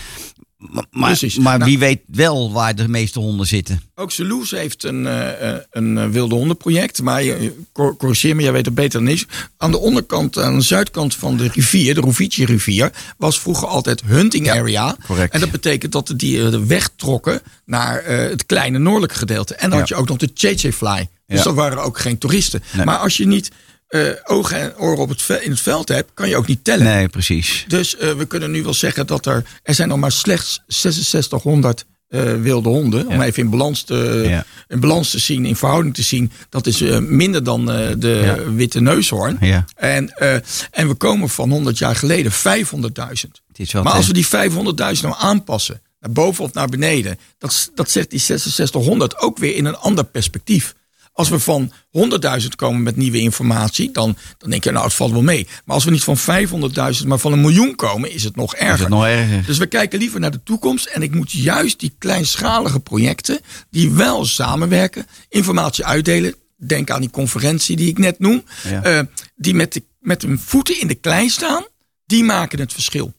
Maar, 0.60 0.84
maar, 0.90 1.08
Precies. 1.08 1.36
maar 1.38 1.58
Nou- 1.58 1.70
wie 1.70 1.78
weet 1.78 2.00
wel 2.06 2.52
waar 2.52 2.74
de 2.74 2.88
meeste 2.88 3.18
honden 3.18 3.46
zitten. 3.46 3.82
Ook 3.94 4.12
Zeloes 4.12 4.50
heeft 4.50 4.84
een, 4.84 5.06
eh, 5.06 5.50
eh, 5.54 5.60
een 5.70 5.98
eh, 5.98 6.08
wilde 6.08 6.34
hondenproject. 6.34 7.02
Maar 7.02 7.22
je, 7.22 7.40
je- 7.42 7.62
cor- 7.72 7.96
corrigeer 7.96 8.36
me, 8.36 8.42
jij 8.42 8.52
weet 8.52 8.64
het 8.64 8.74
beter 8.74 8.98
dan 9.04 9.08
ik. 9.08 9.26
Aan 9.56 9.70
de 9.70 9.78
onderkant, 9.78 10.38
aan 10.38 10.56
de 10.58 10.64
zuidkant 10.64 11.14
van 11.14 11.36
de 11.36 11.48
rivier, 11.48 11.94
de 11.94 12.00
Rufiji-rivier, 12.00 12.90
was 13.18 13.40
vroeger 13.40 13.68
altijd 13.68 14.02
hunting 14.06 14.50
area. 14.50 14.96
correct. 15.06 15.34
En 15.34 15.40
dat 15.40 15.50
betekent 15.50 15.92
dat 15.92 16.06
de 16.06 16.16
dieren 16.16 16.66
wegtrokken 16.66 17.40
naar 17.64 18.04
het 18.04 18.46
kleine 18.46 18.78
noordelijke 18.78 19.14
gedeelte. 19.14 19.54
En 19.54 19.70
dan 19.70 19.78
had 19.78 19.88
je 19.88 19.94
ook 19.94 20.08
nog 20.08 20.16
de 20.18 20.30
Cheche-fly. 20.34 21.08
Dus 21.26 21.38
Ja. 21.38 21.44
dat 21.44 21.54
waren 21.54 21.82
ook 21.82 21.98
geen 21.98 22.18
toeristen. 22.18 22.62
Nee. 22.76 22.84
Maar 22.84 22.98
als 22.98 23.16
je 23.16 23.26
niet 23.26 23.50
eh, 23.90 24.08
ogen 24.24 24.60
en 24.60 24.78
oren 24.78 24.98
op 24.98 25.08
het 25.08 25.42
in 25.42 25.50
het 25.50 25.60
veld 25.60 25.88
hebt, 25.88 26.10
kan 26.14 26.28
je 26.28 26.36
ook 26.36 26.46
niet 26.46 26.64
tellen. 26.64 26.84
Nee, 26.84 27.08
precies. 27.08 27.64
Dus 27.68 27.96
eh, 27.96 28.12
we 28.12 28.26
kunnen 28.26 28.50
nu 28.50 28.62
wel 28.62 28.74
zeggen 28.74 29.06
dat 29.06 29.26
er... 29.26 29.44
Er 29.62 29.74
zijn 29.74 29.88
nog 29.88 29.98
maar 29.98 30.12
slechts 30.12 30.60
6600 30.66 31.84
eh, 32.08 32.34
wilde 32.40 32.68
honden. 32.68 33.06
Om 33.06 33.20
even 33.20 33.42
in 33.42 33.50
balans, 33.50 33.82
te, 33.82 34.24
Ja. 34.28 34.44
in 34.68 34.80
balans 34.80 35.10
te 35.10 35.18
zien, 35.18 35.44
in 35.44 35.56
verhouding 35.56 35.94
te 35.94 36.02
zien. 36.02 36.32
Dat 36.48 36.66
is 36.66 36.80
minder 37.00 37.44
dan 37.44 37.66
de 37.66 38.20
Ja. 38.24 38.52
witte 38.52 38.80
neushoorn. 38.80 39.36
Ja. 39.40 39.64
En, 39.74 40.14
en 40.70 40.88
we 40.88 40.94
komen 40.94 41.28
van 41.28 41.50
100 41.50 41.78
jaar 41.78 41.96
geleden 41.96 42.32
500.000. 42.32 43.30
Het 43.48 43.58
is 43.58 43.72
wel 43.72 43.82
Maar 43.82 43.92
als 43.92 44.06
we 44.06 44.12
die 44.12 44.26
500.000 44.26 45.02
nou 45.02 45.14
aanpassen, 45.18 45.80
naar 46.00 46.12
boven 46.12 46.44
of 46.44 46.52
naar 46.52 46.68
beneden, 46.68 47.18
dat, 47.38 47.70
dat 47.74 47.90
zet 47.90 48.10
die 48.10 48.20
6600 48.20 49.18
ook 49.18 49.38
weer 49.38 49.56
in 49.56 49.64
een 49.64 49.76
ander 49.76 50.04
perspectief. 50.04 50.74
Als 51.20 51.28
we 51.28 51.38
van 51.38 51.72
100.000 52.42 52.48
komen 52.56 52.82
met 52.82 52.96
nieuwe 52.96 53.18
informatie, 53.18 53.90
dan, 53.90 54.16
dan 54.38 54.50
denk 54.50 54.64
je, 54.64 54.70
nou, 54.70 54.84
het 54.84 54.94
valt 54.94 55.12
wel 55.12 55.22
mee. 55.22 55.46
Maar 55.64 55.74
als 55.74 55.84
we 55.84 55.90
niet 55.90 56.04
van 56.04 56.18
500.000, 56.18 57.06
maar 57.06 57.18
van 57.18 57.32
een 57.32 57.40
miljoen 57.40 57.74
komen, 57.74 58.12
is 58.12 58.24
het 58.24 58.36
nog 58.36 58.54
erger. 58.54 58.74
is 58.74 58.80
het 58.80 58.88
nog 58.88 59.06
erger. 59.06 59.44
Dus 59.46 59.58
we 59.58 59.66
kijken 59.66 59.98
liever 59.98 60.20
naar 60.20 60.30
de 60.30 60.42
toekomst. 60.42 60.86
En 60.86 61.02
ik 61.02 61.14
moet 61.14 61.32
juist 61.32 61.80
die 61.80 61.94
kleinschalige 61.98 62.80
projecten, 62.80 63.40
die 63.70 63.90
wel 63.90 64.24
samenwerken, 64.24 65.06
informatie 65.28 65.84
uitdelen. 65.84 66.34
Denk 66.56 66.90
aan 66.90 67.00
die 67.00 67.10
conferentie 67.10 67.76
die 67.76 67.88
ik 67.88 67.98
net 67.98 68.18
noem. 68.18 68.44
Ja. 68.68 68.82
eh, 68.82 69.00
die 69.36 69.54
met, 69.54 69.72
de, 69.72 69.82
met 69.98 70.22
hun 70.22 70.38
voeten 70.38 70.80
in 70.80 70.86
de 70.86 70.94
klei 70.94 71.28
staan, 71.28 71.64
die 72.06 72.24
maken 72.24 72.60
het 72.60 72.72
verschil. 72.72 73.12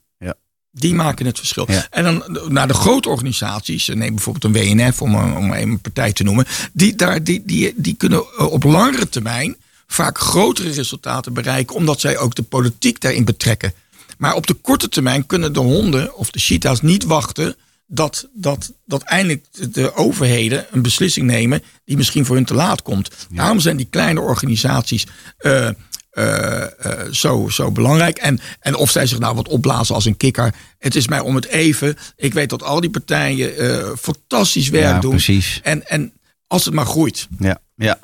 Die 0.71 0.93
maken 0.93 1.25
het 1.25 1.37
verschil. 1.37 1.65
Ja. 1.71 1.87
En 1.89 2.03
dan 2.03 2.23
naar 2.47 2.67
de 2.67 2.73
grote 2.73 3.09
organisaties, 3.09 3.89
eh, 3.89 3.95
neem 3.95 4.15
bijvoorbeeld 4.15 4.55
een 4.55 4.77
WNF 4.77 5.01
om, 5.01 5.15
een- 5.15 5.35
om 5.37 5.51
een 5.53 5.79
partij 5.79 6.13
te 6.13 6.23
noemen, 6.23 6.45
die, 6.73 6.95
daar, 6.95 7.23
die, 7.23 7.41
die, 7.45 7.73
die 7.75 7.93
kunnen 7.93 8.23
eh, 8.37 8.45
op 8.51 8.63
langere 8.63 9.09
termijn 9.09 9.55
vaak 9.87 10.17
grotere 10.19 10.71
resultaten 10.71 11.33
bereiken, 11.33 11.75
omdat 11.75 11.99
zij 11.99 12.17
ook 12.17 12.35
de 12.35 12.43
politiek 12.43 12.99
daarin 13.01 13.25
betrekken. 13.25 13.73
Maar 14.17 14.35
op 14.35 14.47
de 14.47 14.53
korte 14.53 14.89
termijn 14.89 15.25
kunnen 15.25 15.53
de 15.53 15.59
honden 15.59 16.15
of 16.15 16.31
de 16.31 16.39
cheetahs 16.39 16.81
niet 16.81 17.03
wachten 17.03 17.55
dat, 17.87 18.27
dat, 18.33 18.71
dat 18.85 19.01
eindelijk 19.01 19.45
de 19.73 19.95
overheden 19.95 20.65
een 20.71 20.81
beslissing 20.81 21.27
nemen 21.27 21.63
die 21.85 21.97
misschien 21.97 22.25
voor 22.25 22.35
hun 22.35 22.45
te 22.45 22.53
laat 22.53 22.81
komt. 22.81 23.09
Daarom 23.29 23.59
zijn 23.59 23.77
die 23.77 23.87
kleine 23.89 24.19
organisaties 24.19 25.05
eh, 25.37 25.69
eh, 26.11 26.61
eh, 26.63 27.11
zo, 27.11 27.49
zo 27.49 27.71
belangrijk. 27.71 28.17
En, 28.17 28.39
en 28.59 28.75
of 28.75 28.91
zij 28.91 29.05
zich 29.07 29.19
nou 29.19 29.35
wat 29.35 29.47
opblazen 29.47 29.95
als 29.95 30.05
een 30.05 30.17
kikker. 30.17 30.53
Het 30.77 30.95
is 30.95 31.07
mij 31.07 31.19
om 31.19 31.35
het 31.35 31.45
even. 31.45 31.97
Ik 32.15 32.33
weet 32.33 32.49
dat 32.49 32.63
al 32.63 32.81
die 32.81 32.89
partijen 32.89 33.57
eh, 33.57 33.91
fantastisch 33.99 34.69
werk 34.69 34.83
Ja, 34.93 34.99
doen. 34.99 35.11
precies. 35.11 35.59
En, 35.63 35.87
en 35.87 36.13
als 36.47 36.65
het 36.65 36.73
maar 36.73 36.85
groeit. 36.85 37.27
Ja, 37.39 37.59
ja. 37.75 37.99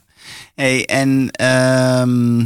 Hey, 0.56 0.86
en 0.86 1.32
ehm, 1.32 2.46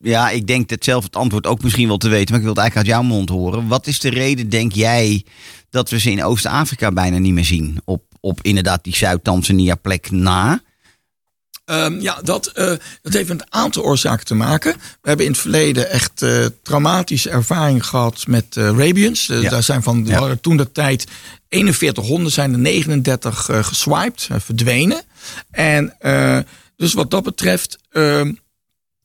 ja, 0.00 0.30
ik 0.30 0.46
denk 0.46 0.68
dat 0.68 0.84
zelf 0.84 1.04
het 1.04 1.16
antwoord 1.16 1.46
ook 1.46 1.62
misschien 1.62 1.88
wel 1.88 1.96
te 1.96 2.08
weten, 2.08 2.28
maar 2.28 2.38
ik 2.38 2.44
wil 2.44 2.54
het 2.54 2.62
eigenlijk 2.62 2.88
uit 2.88 2.98
jouw 2.98 3.08
mond 3.08 3.28
horen. 3.28 3.66
Wat 3.68 3.86
is 3.86 3.98
de 4.00 4.10
reden, 4.10 4.48
denk 4.48 4.72
jij, 4.72 5.24
dat 5.70 5.90
we 5.90 5.98
ze 6.00 6.10
in 6.10 6.24
Oost-Afrika 6.24 6.92
bijna 6.92 7.18
niet 7.18 7.32
meer 7.32 7.44
zien? 7.44 7.80
Op, 7.84 8.02
op 8.20 8.38
inderdaad 8.42 8.84
die 8.84 8.96
Zuid-Tanzania 8.96 9.74
plek 9.74 10.10
na. 10.10 10.62
Ehm, 11.64 12.00
ja, 12.00 12.20
dat, 12.22 12.46
eh, 12.46 12.66
dat 13.02 13.12
heeft 13.12 13.28
met 13.28 13.40
een 13.40 13.46
aantal 13.52 13.82
oorzaken 13.82 14.24
te 14.26 14.34
maken. 14.34 14.72
We 14.72 15.08
hebben 15.08 15.26
in 15.26 15.32
het 15.32 15.40
verleden 15.40 15.90
echt 15.90 16.22
eh, 16.22 16.44
traumatische 16.62 17.30
ervaring 17.30 17.86
gehad 17.86 18.26
met 18.26 18.56
rabians. 18.56 19.28
Eh, 19.28 19.42
Ja. 19.42 19.50
Daar 19.50 19.62
zijn 19.62 19.82
van 19.82 20.04
Ja. 20.06 20.36
toen 20.40 20.56
de 20.56 20.72
tijd 20.72 21.06
41 21.48 22.04
honden, 22.06 22.32
zijn 22.32 22.52
er 22.52 22.58
39 22.58 23.48
eh, 23.48 23.64
geswiped, 23.64 24.28
verdwenen. 24.38 25.02
En 25.50 25.96
dus 26.76 26.92
wat 26.92 27.10
dat 27.10 27.22
betreft, 27.22 27.78
ehm, 27.90 28.32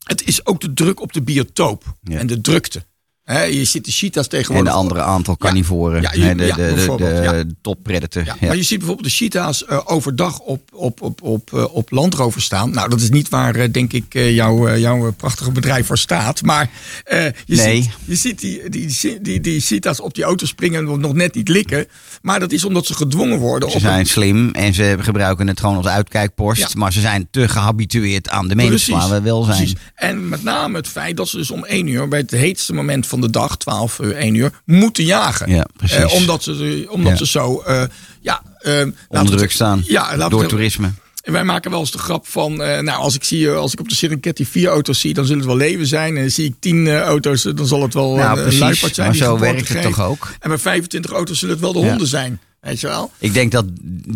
het 0.04 0.24
is 0.28 0.46
ook 0.46 0.62
de 0.62 0.74
druk 0.74 1.02
op 1.02 1.13
de 1.13 1.22
biotoop 1.22 1.84
Ja. 2.02 2.17
en 2.20 2.28
de 2.28 2.41
drukte. 2.41 2.86
Je 3.28 3.66
ziet 3.66 3.86
de 3.86 3.92
cheetahs 3.92 4.28
En 4.28 4.32
tegenwoordig. 4.38 4.72
de 4.74 4.78
andere 4.80 5.02
aantal 5.02 5.38
carnivoren. 5.38 6.02
Ja, 6.02 6.12
je- 6.13 6.36
de, 6.36 6.46
ja, 6.46 6.56
de, 6.56 6.74
de, 6.98 7.56
top 7.62 7.78
predator. 7.84 8.24
Maar 8.42 8.56
je 8.56 8.63
ziet 8.63 8.78
bijvoorbeeld 8.78 9.08
de 9.08 9.13
cheetahs 9.16 9.66
eh, 9.66 9.80
overdag 9.86 10.40
op, 10.40 10.62
op, 10.74 11.02
op, 11.02 11.22
op, 11.22 11.54
eh, 11.54 11.76
op 11.76 11.92
landrover 11.92 12.42
staan. 12.42 12.72
Nou, 12.72 12.90
dat 12.90 13.02
is 13.02 13.10
niet 13.10 13.30
waar, 13.30 13.56
eh, 13.56 13.72
denk 13.72 13.94
ik, 13.94 14.13
jouw, 14.13 14.78
jouw 14.78 15.12
prachtige 15.13 15.52
bedrijf 15.52 15.86
voor 15.86 15.98
staat. 15.98 16.42
Maar 16.44 16.70
je, 17.06 17.34
Nee. 17.46 17.82
ziet, 17.82 17.90
je 18.06 18.16
ziet 18.16 18.40
die, 18.40 18.70
die, 18.70 18.88
die, 19.02 19.22
die, 19.22 19.40
die 19.42 19.60
cheetahs 19.62 20.00
op 20.00 20.13
die 20.16 20.24
auto 20.24 20.46
springen 20.46 20.88
en 20.88 21.00
nog 21.00 21.13
net 21.13 21.36
niet 21.36 21.48
likken. 21.50 21.86
Maar 22.22 22.40
dat 22.40 22.52
is 22.52 22.66
omdat 22.66 22.86
ze 22.86 22.94
gedwongen 22.94 23.38
worden. 23.40 23.72
Ze 23.72 23.80
zijn 23.80 24.00
een- 24.00 24.06
slim 24.06 24.52
en 24.52 24.74
ze 24.74 24.96
gebruiken 25.00 25.48
het 25.48 25.60
gewoon 25.60 25.76
als 25.78 25.86
uitkijkpost. 25.88 26.76
Maar 26.76 26.94
ze 26.94 27.00
zijn 27.02 27.28
te 27.32 27.48
gehabitueerd 27.50 28.30
aan 28.30 28.48
de 28.48 28.56
mens 28.56 28.88
waar 28.88 29.10
we 29.10 29.22
wel 29.22 29.44
zijn. 29.44 29.58
Precies. 29.58 29.76
En 29.96 30.30
met 30.30 30.44
name 30.44 30.78
het 30.78 30.88
feit 30.88 31.18
dat 31.18 31.28
ze 31.28 31.38
dus 31.38 31.52
om 31.52 31.66
één 31.66 31.88
uur 31.88 32.08
bij 32.08 32.20
het 32.20 32.32
heetste 32.32 32.74
moment 32.74 33.08
van 33.08 33.16
van 33.19 33.27
de 33.32 33.39
dag, 33.39 33.58
12 33.58 33.99
uur, 33.99 34.15
1 34.15 34.34
uur, 34.36 34.51
moeten 34.65 35.03
jagen. 35.03 35.49
Ja, 35.51 35.65
precies. 35.77 35.97
Eh, 35.97 36.13
omdat 36.13 36.43
ze, 36.43 36.86
omdat 36.89 37.12
Ja. 37.12 37.17
ze 37.17 37.27
zo 37.27 37.60
eh, 37.62 37.84
ja, 38.21 38.41
we 38.60 38.93
Onder 39.08 39.38
druk 39.38 39.51
staan. 39.51 39.82
Ja, 39.86 40.27
door 40.30 40.39
het- 40.39 40.49
toerisme. 40.49 40.91
en 41.23 41.32
wij 41.34 41.43
maken 41.43 41.71
wel 41.71 41.80
eens 41.80 41.91
de 41.91 41.97
grap 41.97 42.27
van, 42.27 42.56
nou, 42.56 42.89
als 42.89 43.15
ik, 43.15 43.23
zie, 43.23 43.49
als 43.49 43.73
ik 43.73 43.80
op 43.80 43.89
de 43.89 43.95
Serengeti 43.95 44.45
vier 44.45 44.69
auto's 44.69 44.99
zie, 44.99 45.13
dan 45.13 45.25
zullen 45.25 45.39
het 45.39 45.47
wel 45.49 45.58
leven 45.58 45.88
zijn. 45.88 46.17
En 46.17 46.32
zie 46.32 46.45
ik 46.45 46.53
tien 46.60 46.89
auto's, 46.99 47.41
dan 47.41 47.67
zal 47.67 47.82
het 47.82 47.93
wel 47.93 48.15
Nou, 48.15 48.38
een 48.38 48.41
precies. 48.43 48.60
luipaard 48.60 48.95
zijn. 48.95 49.08
Maar 49.08 49.15
die 49.17 49.25
zo 49.25 49.39
werkt 49.39 49.67
het 49.67 49.82
toch 49.82 50.01
ook? 50.01 50.32
En 50.39 50.49
bij 50.49 50.58
25 50.58 51.12
auto's 51.12 51.39
zullen 51.39 51.53
het 51.56 51.63
wel 51.63 51.73
de 51.73 51.80
Ja. 51.80 51.88
honden 51.89 52.08
zijn. 52.08 52.39
Weet 52.60 52.80
je 52.80 52.88
wel? 52.88 53.12
Ik 53.19 53.34
denk 53.34 53.51
dat 53.51 53.65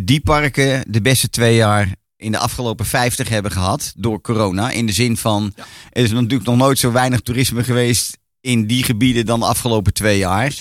die 0.01 0.19
parken 0.21 0.83
de 0.87 1.01
beste 1.01 1.29
twee 1.29 1.55
jaar 1.55 1.89
in 2.17 2.31
de 2.31 2.37
afgelopen 2.37 2.85
50 2.85 3.29
hebben 3.29 3.51
gehad 3.51 3.93
door 3.97 4.21
corona. 4.21 4.69
In 4.71 4.85
de 4.85 4.93
zin 4.93 5.17
van, 5.17 5.53
er 5.89 6.03
is 6.03 6.11
natuurlijk 6.11 6.43
nog 6.45 6.57
nooit 6.57 6.79
zo 6.79 6.91
weinig 6.91 7.19
toerisme 7.19 7.63
geweest 7.63 8.17
in 8.41 8.67
die 8.67 8.83
gebieden 8.83 9.25
dan 9.25 9.39
de 9.39 9.45
afgelopen 9.45 9.93
twee 9.93 10.17
jaar. 10.17 10.55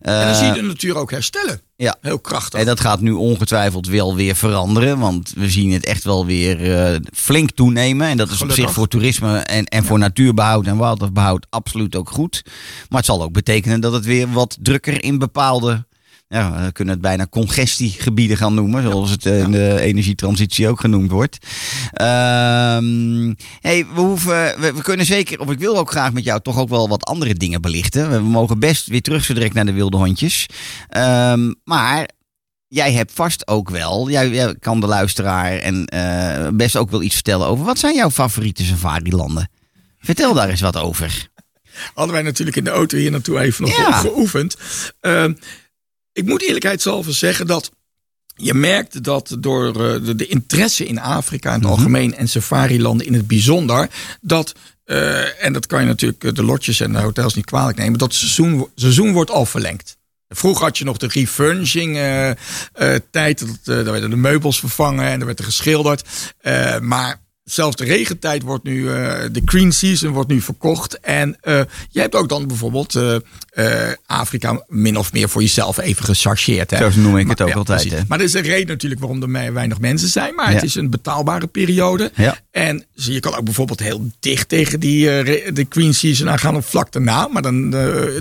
En 0.00 0.26
dan 0.26 0.34
zie 0.34 0.44
je 0.44 0.50
Eh, 0.50 0.56
de 0.56 0.62
natuur 0.62 0.96
ook 0.96 1.10
herstellen. 1.10 1.60
ja. 1.76 1.96
Heel 2.00 2.18
krachtig. 2.18 2.60
En 2.60 2.66
dat 2.66 2.80
gaat 2.80 3.00
nu 3.00 3.12
ongetwijfeld 3.12 3.86
wel 3.88 4.14
weer 4.14 4.36
veranderen. 4.36 4.98
Want 4.98 5.32
we 5.36 5.50
zien 5.50 5.72
het 5.72 5.84
echt 5.84 6.04
wel 6.04 6.26
weer 6.26 6.76
eh, 6.76 6.96
flink 7.14 7.50
toenemen. 7.50 8.06
En 8.08 8.16
dat 8.16 8.30
is 8.30 8.42
op 8.42 8.50
zich 8.52 8.72
voor 8.72 8.88
toerisme 8.88 9.38
en, 9.38 9.64
en 9.64 9.84
voor 9.84 9.98
natuurbehoud 9.98 10.66
en 10.66 10.78
wildlifebehoud 10.78 11.46
absoluut 11.50 11.96
ook 11.96 12.10
goed. 12.10 12.42
Maar 12.88 12.98
het 12.98 13.06
zal 13.06 13.22
ook 13.22 13.32
betekenen 13.32 13.80
dat 13.80 13.92
het 13.92 14.04
weer 14.04 14.32
wat 14.32 14.56
drukker 14.60 15.04
in 15.04 15.18
bepaalde... 15.18 15.86
Ja, 16.28 16.64
we 16.64 16.72
kunnen 16.72 16.94
het 16.94 17.02
bijna 17.02 17.26
congestiegebieden 17.30 18.36
gaan 18.36 18.54
noemen. 18.54 18.82
Zoals 18.82 19.10
het 19.10 19.26
eh, 19.26 19.40
in 19.40 19.50
de 19.50 19.80
energietransitie 19.80 20.68
ook 20.68 20.80
genoemd 20.80 21.10
wordt. 21.10 21.38
Ehm 21.92 23.34
hey, 23.60 23.86
we, 23.94 24.00
hoeven, 24.00 24.60
we, 24.60 24.72
we 24.72 24.82
kunnen 24.82 25.06
zeker, 25.06 25.40
of 25.40 25.50
ik 25.50 25.58
wil 25.58 25.78
ook 25.78 25.90
graag 25.90 26.12
met 26.12 26.24
jou 26.24 26.40
toch 26.40 26.58
ook 26.58 26.68
wel 26.68 26.88
wat 26.88 27.04
andere 27.04 27.34
dingen 27.34 27.60
belichten. 27.60 28.10
We, 28.10 28.18
mogen 28.20 28.58
best 28.58 28.86
weer 28.86 29.02
terug 29.02 29.24
zo 29.24 29.34
direct 29.34 29.54
naar 29.54 29.66
de 29.66 29.72
wilde 29.72 29.96
hondjes. 29.96 30.46
Ehm, 30.88 31.52
maar 31.64 32.08
jij 32.68 32.92
hebt 32.92 33.12
vast 33.12 33.48
ook 33.48 33.70
wel, 33.70 34.10
jij, 34.10 34.28
jij 34.28 34.54
kan 34.58 34.80
de 34.80 34.86
luisteraar 34.86 35.52
en 35.58 35.86
eh, 35.86 36.48
best 36.52 36.76
ook 36.76 36.90
wel 36.90 37.02
iets 37.02 37.14
vertellen 37.14 37.46
over. 37.46 37.64
Wat 37.64 37.78
zijn 37.78 37.94
jouw 37.94 38.10
favoriete 38.10 38.64
safari-landen? 38.64 39.50
Vertel 39.98 40.34
daar 40.34 40.48
eens 40.48 40.60
wat 40.60 40.76
over. 40.76 41.28
Hadden 41.94 42.14
wij 42.14 42.24
natuurlijk 42.24 42.56
in 42.56 42.64
de 42.64 42.70
auto 42.70 42.96
hier 42.96 43.10
naartoe 43.10 43.40
even 43.40 43.64
nog 43.64 43.76
Ja. 43.76 43.92
geoefend. 43.92 44.56
Ehm, 45.00 45.32
ik 46.16 46.24
moet 46.24 46.42
eerlijkheidshalve 46.42 47.12
zeggen 47.12 47.46
dat 47.46 47.70
je 48.34 48.54
merkt 48.54 49.04
dat 49.04 49.36
door 49.38 49.66
eh, 49.66 50.04
de, 50.04 50.14
de 50.14 50.26
interesse 50.26 50.86
in 50.86 51.00
Afrika 51.00 51.54
in 51.54 51.60
het 51.60 51.68
algemeen 51.68 52.14
en 52.14 52.28
safari-landen 52.28 53.06
in 53.06 53.14
het 53.14 53.26
bijzonder, 53.26 53.88
dat, 54.20 54.54
eh, 54.84 55.44
en 55.44 55.52
dat 55.52 55.66
kan 55.66 55.80
je 55.80 55.86
natuurlijk 55.86 56.24
eh, 56.24 56.32
de 56.32 56.42
lotjes 56.42 56.80
en 56.80 56.92
de 56.92 56.98
hotels 56.98 57.34
niet 57.34 57.44
kwalijk 57.44 57.78
nemen, 57.78 57.98
dat 57.98 58.08
het 58.08 58.16
seizoen, 58.16 58.68
seizoen 58.74 59.12
wordt 59.12 59.30
al 59.30 59.46
verlengd. 59.46 59.96
Vroeger 60.28 60.64
had 60.64 60.78
je 60.78 60.84
nog 60.84 60.96
de 60.96 61.08
refurnishing 61.08 61.96
tijd. 63.10 63.38
Dat, 63.38 63.48
eh, 63.48 63.64
daar 63.64 63.92
werden 63.92 64.10
de 64.10 64.16
meubels 64.16 64.58
vervangen 64.58 65.06
en 65.06 65.20
er 65.20 65.26
werd 65.26 65.38
er 65.38 65.44
geschilderd. 65.44 66.08
Maar 66.80 67.20
zelfs 67.50 67.76
de 67.76 67.84
regentijd 67.84 68.42
wordt 68.42 68.64
nu, 68.64 68.88
eh, 68.88 69.20
de 69.32 69.42
green 69.44 69.72
season 69.72 70.10
wordt 70.12 70.28
nu 70.30 70.40
verkocht. 70.40 71.00
En 71.00 71.36
eh 71.40 71.60
je 71.90 72.00
hebt 72.00 72.14
ook 72.14 72.28
dan 72.28 72.46
bijvoorbeeld 72.46 72.94
eh, 72.94 73.72
Afrika 74.06 74.64
min 74.68 74.96
of 74.96 75.12
meer 75.12 75.28
voor 75.28 75.42
jezelf 75.42 75.78
even 75.78 76.04
gechargeerd. 76.04 76.70
Hè? 76.70 76.90
Zo 76.90 77.00
noem 77.00 77.18
ik 77.18 77.28
het 77.28 77.40
ook 77.40 77.52
altijd, 77.54 77.90
hè? 77.90 77.98
Maar 78.08 78.18
er 78.18 78.24
is 78.24 78.34
een 78.34 78.42
reden 78.42 78.66
natuurlijk 78.66 79.00
waarom 79.00 79.22
er 79.34 79.52
weinig 79.52 79.80
mensen 79.80 80.08
zijn. 80.08 80.34
Maar 80.34 80.48
Ja. 80.48 80.54
het 80.54 80.64
is 80.64 80.74
een 80.74 80.90
betaalbare 80.90 81.46
periode. 81.46 82.10
Ja. 82.14 82.38
En 82.50 82.84
zie 82.94 83.12
je 83.12 83.20
kan 83.20 83.34
ook 83.34 83.44
bijvoorbeeld 83.44 83.80
heel 83.80 84.10
dicht 84.20 84.48
tegen 84.48 84.80
die, 84.80 85.04
de 85.52 85.64
Queen 85.68 85.94
Season 85.94 86.30
aan 86.30 86.38
gaan 86.38 86.56
of 86.56 86.66
vlak 86.66 86.92
daarna. 86.92 87.28
Maar 87.28 87.42
dan, 87.42 87.70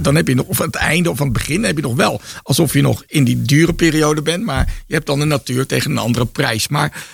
dan 0.02 0.16
heb 0.16 0.28
je 0.28 0.36
nog, 0.36 0.46
of 0.46 0.60
aan 0.62 0.66
het 0.68 0.76
einde 0.76 1.10
of 1.10 1.20
aan 1.20 1.28
het 1.28 1.34
begin 1.38 1.64
heb 1.64 1.76
je 1.76 1.82
nog 1.82 1.96
wel. 1.96 2.22
Alsof 2.44 2.74
je 2.74 2.82
nog 2.82 3.04
in 3.08 3.24
die 3.24 3.42
dure 3.42 3.74
periode 3.74 4.22
bent. 4.22 4.44
Maar 4.46 4.74
je 4.88 4.94
hebt 4.94 5.06
dan 5.08 5.20
de 5.20 5.26
natuur 5.26 5.66
tegen 5.66 5.92
een 5.92 5.98
andere 5.98 6.26
prijs. 6.26 6.68
Maar 6.68 7.06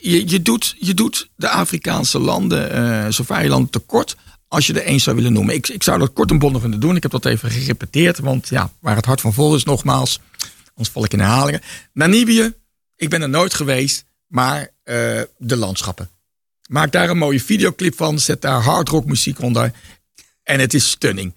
je, 0.00 0.28
je, 0.28 0.42
doet, 0.42 0.76
je 0.78 0.94
doet 0.94 1.30
de 1.36 1.48
Afrikaanse 1.48 2.18
landen, 2.18 2.70
eh 2.70 3.12
safari-landen 3.12 3.70
tekort. 3.70 4.16
Als 4.48 4.66
je 4.66 4.72
er 4.72 4.82
één 4.82 5.00
zou 5.00 5.16
willen 5.16 5.32
noemen. 5.32 5.54
Ik, 5.54 5.68
ik 5.68 5.82
zou 5.82 5.98
dat 5.98 6.12
kort 6.12 6.30
en 6.30 6.38
bondig 6.38 6.62
willen 6.62 6.80
doen. 6.80 6.96
Ik 6.96 7.02
heb 7.02 7.10
dat 7.10 7.24
even 7.24 7.50
gerepeteerd. 7.50 8.18
Want 8.18 8.48
ja, 8.48 8.72
waar 8.80 8.96
het 8.96 9.04
hart 9.04 9.20
van 9.20 9.32
vol 9.32 9.54
is, 9.54 9.64
nogmaals. 9.64 10.20
Anders 10.68 10.88
val 10.88 11.04
ik 11.04 11.12
in 11.12 11.18
herhalingen. 11.18 11.60
Namibië, 11.92 12.52
ik 12.96 13.10
ben 13.10 13.22
er 13.22 13.28
nooit 13.28 13.54
geweest. 13.54 14.04
Maar 14.26 14.70
eh, 14.82 15.20
de 15.38 15.56
landschappen. 15.56 16.10
Maak 16.68 16.92
daar 16.92 17.10
een 17.10 17.18
mooie 17.18 17.40
videoclip 17.40 17.96
van. 17.96 18.18
Zet 18.18 18.42
daar 18.42 18.62
hardrock 18.62 19.04
muziek 19.04 19.40
onder. 19.40 19.72
En 20.42 20.60
het 20.60 20.74
is 20.74 20.90
stunning. 20.90 21.34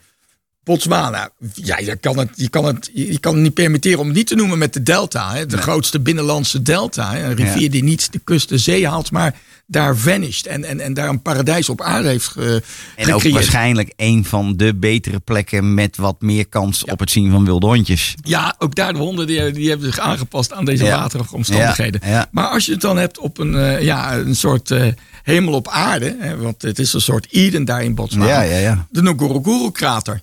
Botswana, 0.63 1.29
ja, 1.53 1.77
je 1.77 1.95
kan 1.95 2.17
het, 2.17 2.29
je 2.35 2.49
kan 2.49 2.65
het, 2.65 2.89
je 2.93 3.19
kan 3.19 3.33
het 3.33 3.43
niet 3.43 3.53
permitteren 3.53 3.99
om 3.99 4.05
het 4.07 4.15
niet 4.15 4.27
te 4.27 4.35
noemen 4.35 4.57
met 4.57 4.73
de 4.73 4.83
delta. 4.83 5.33
Hè, 5.33 5.45
de 5.45 5.57
grootste 5.57 5.99
binnenlandse 5.99 6.61
delta. 6.61 7.13
Hè, 7.13 7.23
een 7.23 7.35
rivier 7.35 7.61
Ja. 7.61 7.69
die 7.69 7.83
niet 7.83 8.11
de 8.11 8.19
kust 8.19 8.49
de 8.49 8.57
zee 8.57 8.87
haalt, 8.87 9.11
maar 9.11 9.35
daar 9.67 9.97
vanished. 9.97 10.45
En, 10.45 10.63
en, 10.63 10.79
en 10.79 10.93
daar 10.93 11.09
een 11.09 11.21
paradijs 11.21 11.69
op 11.69 11.81
aarde 11.81 12.07
heeft 12.07 12.27
ge, 12.27 12.61
En 12.95 13.05
ook 13.07 13.13
gecreëerd. 13.13 13.33
waarschijnlijk 13.33 13.93
een 13.95 14.25
van 14.25 14.57
de 14.57 14.75
betere 14.75 15.19
plekken 15.19 15.73
met 15.73 15.97
wat 15.97 16.21
meer 16.21 16.47
kans 16.47 16.83
op 16.85 16.99
het 16.99 17.11
zien 17.11 17.31
van 17.31 17.45
wilde 17.45 17.65
hondjes. 17.67 18.13
Ja, 18.21 18.55
ook 18.57 18.75
daar 18.75 18.93
de 18.93 18.99
honden 18.99 19.27
die, 19.27 19.51
die 19.51 19.69
hebben 19.69 19.87
zich 19.93 19.99
aangepast 19.99 20.53
aan 20.53 20.65
deze 20.65 20.83
Ja. 20.83 20.99
waterige 20.99 21.35
omstandigheden. 21.35 22.01
Ja. 22.05 22.27
Maar 22.31 22.47
als 22.47 22.65
je 22.65 22.71
het 22.71 22.81
dan 22.81 22.97
hebt 22.97 23.17
op 23.19 23.37
een, 23.37 23.55
eh, 23.55 23.81
ja, 23.81 24.17
een 24.17 24.35
soort 24.35 24.71
eh, 24.71 24.85
hemel 25.23 25.53
op 25.53 25.67
aarde, 25.67 26.15
hè, 26.19 26.37
want 26.37 26.61
het 26.61 26.79
is 26.79 26.93
een 26.93 27.01
soort 27.01 27.27
Eden 27.29 27.65
daar 27.65 27.83
in 27.83 27.95
Botswana. 27.95 28.27
Ja, 28.27 28.41
ja, 28.41 28.57
ja. 28.57 28.87
De 28.89 29.01
Ngorongoro-krater 29.01 30.21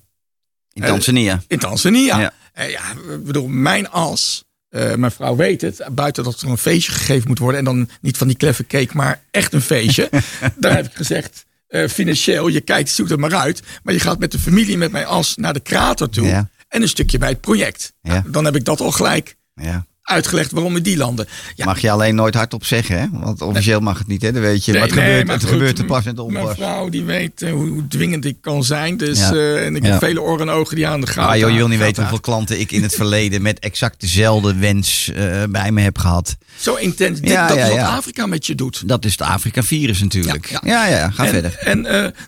In 0.72 0.83
Tanzania. 0.83 1.42
in 1.48 1.59
Tanzania. 1.59 2.18
Ja. 2.20 2.33
Eh, 2.52 2.70
ja, 2.70 2.83
bedoel, 3.24 3.48
mijn 3.48 3.88
as, 3.90 4.44
eh, 4.68 4.94
mijn 4.94 5.12
vrouw 5.12 5.37
weet 5.37 5.61
het, 5.61 5.83
buiten 5.92 6.24
dat 6.24 6.40
er 6.40 6.48
een 6.48 6.59
feestje 6.59 6.92
gegeven 6.92 7.28
moet 7.28 7.38
worden 7.38 7.59
en 7.59 7.64
dan 7.64 7.88
niet 8.00 8.16
van 8.16 8.26
die 8.26 8.37
kleffe 8.37 8.66
cake, 8.66 8.96
maar 8.96 9.22
echt 9.30 9.52
een 9.52 9.61
feestje. 9.62 10.11
daar 10.56 10.74
heb 10.76 10.87
ik 10.87 10.94
gezegd, 10.94 11.44
eh, 11.68 11.88
financieel, 11.88 12.48
je 12.48 12.61
kijkt, 12.61 12.90
zoek 12.90 13.09
het 13.09 13.18
maar 13.20 13.35
uit, 13.35 13.62
maar 13.83 13.94
je 13.94 14.00
gaat 14.00 14.18
met 14.18 14.33
de 14.33 14.38
familie, 14.38 14.76
met 14.76 14.92
mijn 14.92 15.06
as 15.06 15.37
naar 15.37 15.52
de 15.52 15.61
krater 15.61 16.09
toe 16.11 16.26
Ja. 16.26 16.48
en 16.68 16.83
een 16.83 16.88
stukje 16.88 17.18
bij 17.18 17.28
het 17.28 17.40
project. 17.40 17.92
Ja. 18.02 18.12
Nou, 18.12 18.30
dan 18.30 18.44
heb 18.44 18.56
ik 18.56 18.64
dat 18.64 18.80
al 18.80 18.90
gelijk 18.92 19.37
Ja. 19.54 19.87
Uitgeleged 20.11 20.53
waarom 20.53 20.77
in 20.77 20.83
die 20.83 20.96
landen. 20.96 21.27
Ja, 21.55 21.64
Mag 21.64 21.81
je 21.81 21.90
alleen 21.90 22.14
nooit 22.14 22.35
hardop 22.35 22.64
zeggen, 22.64 23.01
hè? 23.01 23.07
Want 23.12 23.42
officieel 23.42 23.81
mag 23.81 23.99
het 23.99 24.07
niet, 24.07 24.23
hè? 24.23 24.33
Dat 24.33 24.42
weet 24.42 24.64
je. 24.64 24.73
Nee, 24.73 24.81
nee, 24.81 24.90
gebeurt, 24.90 25.25
maar 25.27 25.35
het 25.35 25.44
goed, 25.44 25.53
gebeurt 25.53 25.77
te 25.77 25.85
pas 25.85 26.07
en 26.07 26.14
te 26.14 26.25
Mijn 26.25 26.38
onpas. 26.38 26.57
vrouw 26.57 26.88
die 26.88 27.05
weet 27.05 27.42
eh, 27.42 27.53
hoe 27.53 27.87
dwingend 27.88 28.25
ik 28.25 28.37
kan 28.40 28.64
zijn. 28.64 28.96
Dus, 28.96 29.18
Ja. 29.18 29.33
eh, 29.33 29.64
en 29.66 29.77
ik 29.77 29.85
Ja. 29.85 29.90
heb 29.90 29.99
vele 29.99 30.20
oren 30.23 30.49
en 30.49 30.55
ogen 30.55 30.77
die 30.77 30.87
aan 30.87 31.01
de 31.01 31.07
gaten 31.07 31.31
Ah, 31.33 31.37
joh, 31.38 31.51
je 31.51 31.57
wil 31.57 31.68
niet 31.68 31.79
weten 31.79 32.03
hoeveel 32.03 32.20
klanten 32.20 32.61
ik 32.61 32.73
in 32.73 32.83
het 32.83 32.94
verleden 32.94 33.42
met 33.42 33.59
exact 33.59 34.01
dezelfde 34.01 34.55
wens 34.55 35.11
eh, 35.14 35.42
bij 35.51 35.73
me 35.73 35.81
heb 35.81 35.99
gehad. 35.99 36.37
Zo 36.57 36.75
intens. 36.75 37.20
Dit, 37.20 37.31
Ja, 37.31 37.46
dat 37.49 37.57
ja, 37.57 37.62
is 37.62 37.68
wat 37.68 37.79
ja. 37.79 37.96
Afrika 37.96 38.27
met 38.27 38.46
je 38.46 38.55
doet. 38.55 38.88
Dat 38.88 39.05
is 39.05 39.11
het 39.12 39.20
Afrika-virus 39.20 40.01
natuurlijk. 40.01 40.46
Ja, 40.51 40.61
Ja, 40.64 40.87
ja, 40.87 41.11
ga 41.11 41.25
en, 41.25 41.31
verder. 41.31 41.57
En 41.59 41.81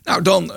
nou, 0.04 0.22
dan, 0.22 0.52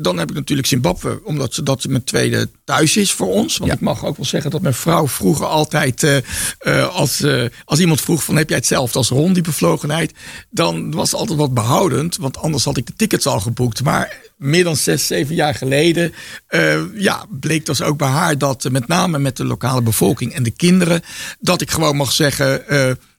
dan 0.00 0.18
heb 0.18 0.30
ik 0.30 0.36
natuurlijk 0.36 0.68
Zimbabwe, 0.68 1.20
omdat 1.24 1.54
ze 1.54 1.62
dat 1.62 1.86
mijn 1.88 2.04
tweede 2.04 2.48
thuis 2.64 2.96
is 2.96 3.12
voor 3.12 3.32
ons. 3.32 3.56
Want 3.56 3.72
ik 3.72 3.80
mag 3.80 4.04
ook 4.04 4.16
wel 4.16 4.26
zeggen 4.26 4.50
dat 4.50 4.60
mijn 4.62 4.74
vrouw 4.74 5.08
vroeger 5.08 5.46
altijd, 5.46 6.22
eh, 6.66 6.94
als, 6.94 7.20
eh, 7.20 7.44
als 7.64 7.78
iemand 7.78 8.00
vroeg 8.00 8.24
van 8.24 8.36
heb 8.36 8.48
jij 8.48 8.58
hetzelfde 8.58 8.98
als 8.98 9.08
Ron, 9.08 9.32
die 9.32 9.42
bevlogenheid, 9.42 10.12
dan 10.50 10.90
was 10.90 11.10
het 11.10 11.20
altijd 11.20 11.38
wat 11.38 11.54
behoudend, 11.54 12.16
want 12.16 12.36
anders 12.36 12.64
had 12.64 12.76
ik 12.76 12.86
de 12.86 12.92
tickets 12.96 13.26
al 13.26 13.40
geboekt. 13.40 13.82
Maar 13.82 14.16
meer 14.36 14.64
dan 14.64 14.76
zes, 14.76 15.06
zeven 15.06 15.34
jaar 15.34 15.54
geleden, 15.54 16.12
eh, 16.46 16.80
ja, 16.94 17.24
bleek 17.30 17.66
dus 17.66 17.82
ook 17.82 17.98
bij 17.98 18.08
haar 18.08 18.38
dat 18.38 18.70
met 18.70 18.88
name 18.88 19.18
met 19.18 19.36
de 19.36 19.44
lokale 19.44 19.82
bevolking 19.82 20.32
en 20.34 20.42
de 20.42 20.50
kinderen, 20.50 21.02
dat 21.40 21.60
ik 21.60 21.70
gewoon 21.70 21.96
mag 21.96 22.12
zeggen. 22.12 22.64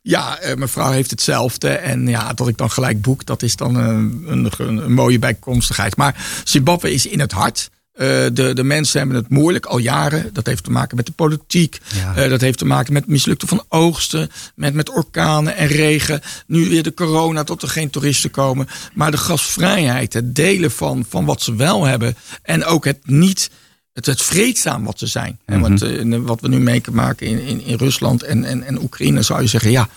ja, 0.01 0.39
eh, 0.39 0.55
mijn 0.55 0.69
vrouw 0.69 0.91
heeft 0.91 1.12
hetzelfde. 1.12 1.69
En 1.69 2.07
ja, 2.07 2.33
dat 2.33 2.47
ik 2.47 2.57
dan 2.57 2.71
gelijk 2.71 3.01
boek, 3.01 3.25
dat 3.25 3.43
is 3.43 3.55
dan 3.55 3.75
een, 3.75 4.51
een 4.57 4.93
mooie 4.93 5.19
bijkomstigheid. 5.19 5.97
Maar 5.97 6.41
Zimbabwe 6.43 6.93
is 6.93 7.05
in 7.05 7.19
het 7.19 7.31
hart. 7.31 7.69
Eh, 7.97 8.07
de, 8.33 8.51
de 8.53 8.63
mensen 8.63 8.99
hebben 8.99 9.17
het 9.17 9.29
moeilijk 9.29 9.65
al 9.65 9.77
jaren. 9.77 10.29
Dat 10.33 10.45
heeft 10.45 10.63
te 10.63 10.71
maken 10.71 10.95
met 10.97 11.05
de 11.05 11.12
politiek. 11.12 11.79
Ja. 11.95 12.15
Eh, 12.15 12.29
dat 12.29 12.41
heeft 12.41 12.57
te 12.57 12.65
maken 12.65 12.93
met 12.93 13.07
mislukte 13.07 13.47
van 13.47 13.63
oogsten. 13.69 14.29
Met, 14.55 14.73
met 14.73 14.89
orkanen 14.89 15.55
en 15.55 15.67
regen. 15.67 16.21
Nu 16.47 16.69
weer 16.69 16.83
de 16.83 16.93
corona, 16.93 17.43
tot 17.43 17.62
er 17.62 17.69
geen 17.69 17.89
toeristen 17.89 18.31
komen. 18.31 18.67
Maar 18.93 19.12
de 19.12 19.17
gasvrijheid, 19.17 20.13
het 20.13 20.36
delen 20.36 20.71
van, 20.71 21.05
van 21.10 21.25
wat 21.25 21.41
ze 21.41 21.55
wel 21.55 21.86
hebben. 21.86 22.15
En 22.41 22.65
ook 22.65 22.86
het 22.86 22.99
niet 23.03 23.49
het, 23.93 24.05
het 24.05 24.21
vreedzaam 24.21 24.83
wat 24.83 24.99
ze 24.99 25.07
zijn. 25.07 25.39
En 25.45 25.60
Mhm. 25.60 25.71
wat, 25.71 25.81
eh, 25.81 26.19
wat 26.19 26.41
we 26.41 26.47
nu 26.47 26.60
meemaken 26.60 27.27
in, 27.27 27.39
in, 27.39 27.62
in 27.62 27.77
Rusland 27.77 28.23
en, 28.23 28.43
en, 28.43 28.63
en 28.63 28.81
Oekraïne, 28.81 29.21
zou 29.21 29.41
je 29.41 29.47
zeggen, 29.47 29.71
ja, 29.71 29.89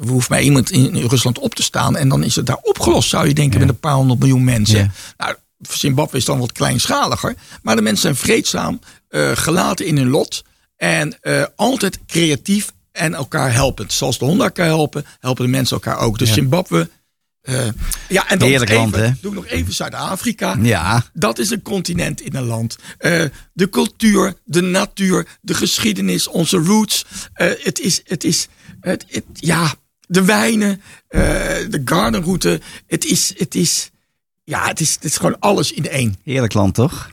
er 0.00 0.08
hoeft 0.08 0.28
maar 0.28 0.42
iemand 0.42 0.70
in, 0.70 0.94
in 0.94 1.06
Rusland 1.06 1.38
op 1.38 1.54
te 1.54 1.62
staan 1.62 1.96
en 1.96 2.08
dan 2.08 2.22
is 2.22 2.36
het 2.36 2.46
daar 2.46 2.58
opgelost, 2.62 3.08
zou 3.08 3.28
je 3.28 3.34
denken, 3.34 3.60
met 3.60 3.68
een 3.68 3.78
paar 3.80 3.94
honderd 3.94 4.18
miljoen 4.18 4.44
mensen. 4.44 4.78
Ja. 4.78 4.90
Nou, 5.16 5.36
Zimbabwe 5.60 6.16
is 6.16 6.24
dan 6.24 6.38
wat 6.38 6.52
kleinschaliger, 6.52 7.34
maar 7.62 7.76
de 7.76 7.82
mensen 7.82 8.02
zijn 8.02 8.16
vreedzaam, 8.16 8.80
eh, 9.08 9.36
gelaten 9.36 9.86
in 9.86 9.96
hun 9.96 10.08
lot 10.08 10.42
en 10.76 11.20
eh, 11.20 11.44
altijd 11.56 11.98
creatief 12.06 12.72
en 12.92 13.14
elkaar 13.14 13.52
helpend. 13.52 13.92
Zoals 13.92 14.18
de 14.18 14.24
honden 14.24 14.46
elkaar 14.46 14.66
helpen, 14.66 15.04
helpen 15.20 15.44
de 15.44 15.50
mensen 15.50 15.76
elkaar 15.76 15.98
ook. 15.98 16.18
Dus 16.18 16.32
Zimbabwe, 16.32 16.90
Eh, 17.42 17.66
ja, 18.08 18.28
en 18.28 18.38
dan 18.38 18.48
Heerlijk 18.48 18.70
even, 18.70 18.82
land, 18.82 18.94
hè? 18.94 19.10
doe 19.20 19.30
ik 19.30 19.36
nog 19.36 19.46
even 19.46 19.74
Zuid-Afrika. 19.74 20.56
Ja, 20.62 21.04
Dat 21.12 21.38
is 21.38 21.50
een 21.50 21.62
continent 21.62 22.20
in 22.20 22.34
een 22.34 22.44
land. 22.44 22.76
De 23.52 23.68
cultuur, 23.70 24.34
de 24.44 24.60
natuur, 24.60 25.26
de 25.40 25.54
geschiedenis, 25.54 26.26
onze 26.28 26.56
roots. 26.56 27.04
Het 27.34 27.78
is, 27.80 28.00
het 28.04 28.24
is, 28.24 28.48
het, 28.80 29.04
het- 29.08 29.24
ja, 29.32 29.74
de 30.06 30.24
wijnen, 30.24 30.82
de 31.08 31.82
gardenroute. 31.84 32.60
Het 32.86 33.04
is, 33.04 33.32
het 33.36 33.54
is, 33.54 33.90
ja, 34.48 34.66
het 34.66 34.80
is, 34.80 34.94
het 34.94 35.04
is 35.04 35.16
gewoon 35.16 35.38
alles 35.38 35.72
in 35.72 35.88
één. 35.88 36.16
heerlijk 36.24 36.54
land 36.54 36.74
toch? 36.74 37.10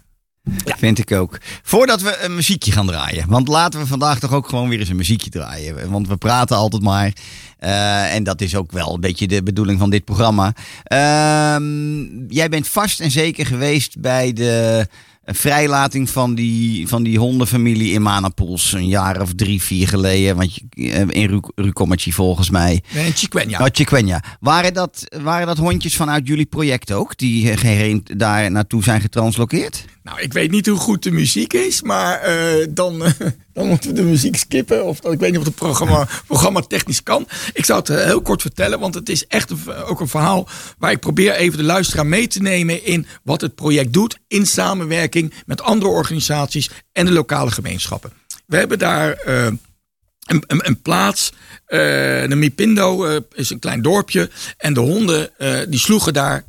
Vind 0.78 1.00
ik 1.00 1.12
ook. 1.12 1.38
Voordat 1.64 2.02
we 2.02 2.18
een 2.22 2.36
muziekje 2.36 2.72
gaan 2.72 2.88
draaien. 2.88 3.28
Want 3.28 3.48
laten 3.48 3.80
we 3.80 3.86
vandaag 3.86 4.20
toch 4.20 4.34
ook 4.34 4.50
gewoon 4.50 4.70
weer 4.70 4.80
eens 4.80 4.90
een 4.90 4.96
muziekje 4.96 5.30
draaien. 5.30 5.92
Want 5.92 6.08
we 6.08 6.18
praten 6.18 6.58
altijd 6.58 6.82
maar. 6.82 7.14
Eh, 7.58 8.14
en 8.14 8.24
dat 8.24 8.42
is 8.42 8.56
ook 8.56 8.72
wel 8.72 8.94
een 8.94 9.00
beetje 9.00 9.28
de 9.28 9.44
bedoeling 9.44 9.80
van 9.80 9.90
dit 9.90 10.06
programma. 10.06 10.54
Ehm, 10.84 12.28
jij 12.28 12.50
bent 12.50 12.68
vast 12.68 13.00
en 13.00 13.12
zeker 13.12 13.46
geweest 13.46 14.00
bij 14.00 14.34
de 14.34 14.88
vrijlating 15.26 16.10
van 16.10 16.36
die, 16.36 16.88
van 16.88 17.04
die 17.04 17.18
hondenfamilie 17.20 17.92
in 17.92 18.02
Manapoels. 18.02 18.74
Een 18.74 18.88
jaar 18.88 19.22
of 19.22 19.34
drie, 19.34 19.62
vier 19.62 19.88
geleden. 19.88 20.36
Want 20.36 20.58
eh, 20.70 21.00
in 21.00 21.30
Ru- 21.30 21.40
Rukommertje 21.56 22.14
volgens 22.14 22.50
mij. 22.50 22.84
Chiquenya. 23.14 23.60
Ja. 23.60 23.70
Chiquenya. 23.72 24.24
Waren 24.40 24.74
dat, 24.74 25.04
waren 25.24 25.48
dat 25.48 25.58
hondjes 25.58 25.96
vanuit 25.96 26.28
jullie 26.28 26.46
project 26.46 26.92
ook? 26.92 27.18
Die 27.18 27.58
geen- 27.58 28.06
daar 28.18 28.52
naartoe 28.52 28.84
zijn 28.84 29.02
getranslokeerd? 29.02 29.86
Nou, 30.04 30.20
ik 30.22 30.34
weet 30.34 30.52
niet 30.52 30.66
hoe 30.68 30.78
goed 30.78 31.04
de 31.04 31.12
muziek 31.12 31.54
is, 31.54 31.82
maar 31.82 32.20
eh, 32.20 32.68
dan, 32.70 33.02
dan 33.56 33.68
moeten 33.68 33.90
we 33.90 33.96
de 33.96 34.04
muziek 34.04 34.36
skippen. 34.36 34.86
Of 34.86 34.98
ik 34.98 35.20
weet 35.20 35.32
niet 35.32 35.40
of 35.40 35.46
het 35.46 35.56
programma, 35.56 36.08
programma 36.28 36.62
technisch 36.62 37.04
kan. 37.04 37.28
Ik 37.54 37.66
zou 37.66 37.80
het 37.80 37.90
eh, 37.90 38.04
heel 38.04 38.22
kort 38.22 38.42
vertellen, 38.42 38.80
want 38.80 38.94
het 38.94 39.10
is 39.10 39.28
echt 39.28 39.52
ook 39.86 40.00
een 40.00 40.08
verhaal 40.08 40.48
waar 40.78 40.92
ik 40.92 41.00
probeer 41.00 41.34
even 41.34 41.58
de 41.58 41.64
luisteraar 41.64 42.06
mee 42.06 42.28
te 42.28 42.42
nemen 42.42 42.84
in 42.86 43.08
wat 43.24 43.42
het 43.42 43.56
project 43.56 43.94
doet 43.94 44.18
in 44.28 44.46
samenwerking 44.46 45.34
met 45.46 45.62
andere 45.62 45.92
organisaties 45.92 46.70
en 46.92 47.06
de 47.06 47.12
lokale 47.12 47.52
gemeenschappen. 47.52 48.12
We 48.46 48.58
hebben 48.58 48.80
daar 48.80 49.12
eh, 49.12 49.46
een, 49.46 50.44
een, 50.48 50.68
een 50.68 50.82
plaats, 50.82 51.32
eh 51.66 51.80
de 52.28 52.36
Mipindo 52.36 53.20
is 53.34 53.50
een 53.50 53.60
klein 53.60 53.82
dorpje 53.82 54.30
en 54.58 54.74
de 54.74 54.80
honden 54.80 55.30
die 55.70 55.80
sloegen 55.80 56.14
daar 56.14 56.44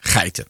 geiten. 0.00 0.44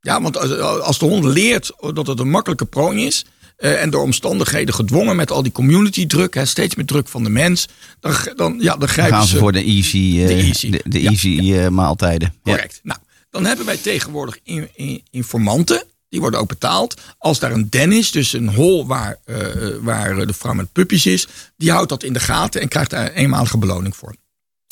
Ja, 0.00 0.22
want 0.22 0.36
als 0.80 0.98
de 0.98 1.06
hond 1.06 1.24
leert 1.24 1.72
dat 1.94 2.06
het 2.06 2.18
een 2.18 2.30
makkelijke 2.30 2.64
prooi 2.64 3.06
is. 3.06 3.24
Eh, 3.58 3.82
en 3.82 3.90
door 3.90 4.02
omstandigheden 4.02 4.74
gedwongen 4.74 5.16
met 5.16 5.30
al 5.30 5.42
die 5.42 5.52
community 5.52 6.06
druk, 6.06 6.34
hè, 6.34 6.44
steeds 6.44 6.74
meer 6.74 6.86
druk 6.86 7.08
van 7.08 7.22
de 7.24 7.30
mens. 7.30 7.68
Dan, 8.00 8.14
dan, 8.36 8.56
ja, 8.60 8.70
dan 8.70 8.78
Dan 8.78 8.88
grijpen 8.88 9.16
gaan 9.16 9.26
ze 9.26 9.36
voor 9.38 9.52
de 9.52 9.62
easy, 9.64 10.18
eh, 10.20 10.26
De 10.26 10.34
easy. 10.34 10.70
de, 10.70 10.80
de 10.84 11.02
Ja, 11.02 11.10
easy 11.10 11.52
eh, 11.54 11.68
maaltijden. 11.68 12.34
Ja. 12.42 12.52
Correct. 12.52 12.80
Nou, 12.82 12.98
dan 13.30 13.44
hebben 13.44 13.66
wij 13.66 13.76
tegenwoordig 13.76 14.38
in, 14.42 14.68
in- 14.74 15.02
informanten. 15.10 15.82
Die 16.08 16.20
worden 16.20 16.40
ook 16.40 16.48
betaald. 16.48 17.00
Als 17.18 17.38
daar 17.38 17.52
een 17.52 17.70
den 17.70 17.92
is, 17.92 18.10
dus 18.10 18.32
een 18.32 18.48
hol 18.54 18.86
waar, 18.86 19.18
eh, 19.24 19.36
waar 19.80 20.26
de 20.26 20.32
vrouw 20.32 20.52
met 20.52 20.72
puppies 20.72 21.06
is. 21.06 21.26
Die 21.56 21.70
houdt 21.70 21.88
dat 21.88 22.02
in 22.02 22.12
de 22.12 22.20
gaten 22.20 22.60
en 22.60 22.68
krijgt 22.68 22.90
daar 22.90 23.06
een 23.06 23.12
eenmalige 23.12 23.58
beloning 23.58 23.96
voor. 23.96 24.14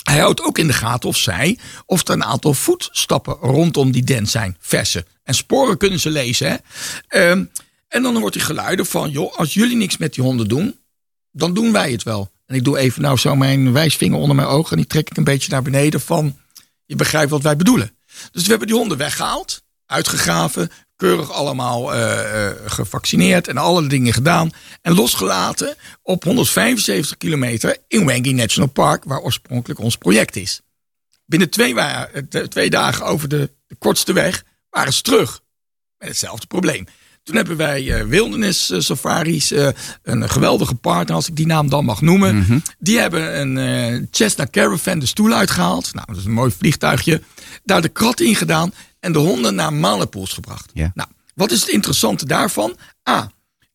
Hij 0.03 0.19
houdt 0.19 0.43
ook 0.43 0.59
in 0.59 0.67
de 0.67 0.73
gaten 0.73 1.09
of 1.09 1.17
zij, 1.17 1.59
of 1.87 2.09
er 2.09 2.15
een 2.15 2.25
aantal 2.25 2.55
voetstappen 2.55 3.35
rondom 3.41 3.91
die 3.93 4.05
den 4.05 4.27
zijn. 4.27 4.57
Verse. 4.61 5.05
En 5.25 5.35
sporen 5.35 5.77
kunnen 5.77 6.01
ze 6.01 6.11
lezen. 6.11 6.49
Hè? 6.51 6.57
Ehm, 7.09 7.45
en 7.89 8.03
dan 8.03 8.17
hoort 8.17 8.35
hij 8.35 8.43
geluiden 8.43 8.87
van, 8.87 9.11
joh, 9.11 9.37
als 9.37 9.55
jullie 9.55 9.77
niks 9.77 9.97
met 9.97 10.15
die 10.15 10.25
honden 10.25 10.49
doen, 10.49 10.79
dan 11.31 11.55
doen 11.55 11.73
wij 11.73 11.93
het 11.93 12.03
wel. 12.03 12.31
En 12.47 12.55
ik 12.55 12.65
doe 12.65 12.79
even 12.79 13.03
nou 13.03 13.17
zo 13.17 13.37
mijn 13.37 13.73
wijsvinger 13.73 14.19
onder 14.19 14.37
mijn 14.37 14.49
ogen 14.49 14.71
en 14.71 14.77
die 14.77 14.87
trek 14.87 15.11
ik 15.11 15.17
een 15.17 15.25
beetje 15.25 15.51
naar 15.51 15.63
beneden 15.63 16.01
van, 16.01 16.39
je 16.85 16.97
begrijpt 16.97 17.31
wat 17.31 17.43
wij 17.43 17.57
bedoelen. 17.57 17.97
Dus 18.33 18.43
we 18.43 18.49
hebben 18.49 18.67
die 18.67 18.77
honden 18.77 18.99
weggehaald, 18.99 19.63
uitgegraven, 19.87 20.71
keurig 20.97 21.31
allemaal 21.31 21.95
eh, 21.95 22.49
eh, 22.49 22.57
gevaccineerd 22.67 23.49
en 23.49 23.57
alle 23.57 23.87
dingen 23.87 24.13
gedaan. 24.13 24.51
En 24.83 24.95
losgelaten 24.95 25.77
op 26.03 26.25
175 26.25 27.17
kilometer 27.17 27.77
in 27.89 28.05
Wangi 28.05 28.33
National 28.33 28.69
Park, 28.69 29.05
waar 29.05 29.21
oorspronkelijk 29.21 29.81
ons 29.81 29.97
project 29.97 30.37
is. 30.37 30.61
Binnen 31.27 31.51
twee, 31.51 31.81
eh, 31.81 32.43
twee 32.43 32.71
dagen 32.71 33.07
over 33.07 33.29
de, 33.29 33.51
de 33.67 33.75
kortste 33.75 34.13
weg 34.13 34.45
waren 34.71 34.93
ze 34.93 35.03
terug. 35.03 35.41
Met 35.99 36.09
hetzelfde 36.09 36.47
probleem. 36.47 36.87
Toen 37.27 37.37
hebben 37.37 37.57
wij 37.57 37.93
eh, 37.93 38.07
wildernis 38.07 38.71
eh, 38.71 38.81
safaris, 38.81 39.53
eh, 39.53 39.69
een 40.03 40.29
geweldige 40.31 40.75
partner, 40.75 41.17
als 41.17 41.29
ik 41.29 41.37
die 41.37 41.47
naam 41.47 41.69
dan 41.69 41.85
mag 41.85 42.01
noemen. 42.01 42.63
Die 42.79 42.99
hebben 42.99 43.41
een 43.41 44.09
Cessna 44.11 44.47
Caravan 44.51 44.99
de 44.99 45.07
stoel 45.07 45.33
uitgehaald. 45.33 45.95
Nou, 45.95 46.07
dat 46.07 46.17
is 46.17 46.25
een 46.25 46.33
mooi 46.33 46.51
vliegtuigje. 46.51 47.23
Daar 47.65 47.83
de 47.83 47.89
krat 47.89 48.21
in 48.21 48.35
gedaan 48.35 48.73
en 49.01 49.13
de 49.13 49.19
honden 49.19 49.55
naar 49.55 49.73
Malepoels 49.73 50.33
gebracht. 50.33 50.71
Nou, 50.75 51.09
wat 51.35 51.51
is 51.51 51.61
het 51.61 51.69
interessante 51.69 52.27
daarvan? 52.27 52.77
A, 53.09 53.31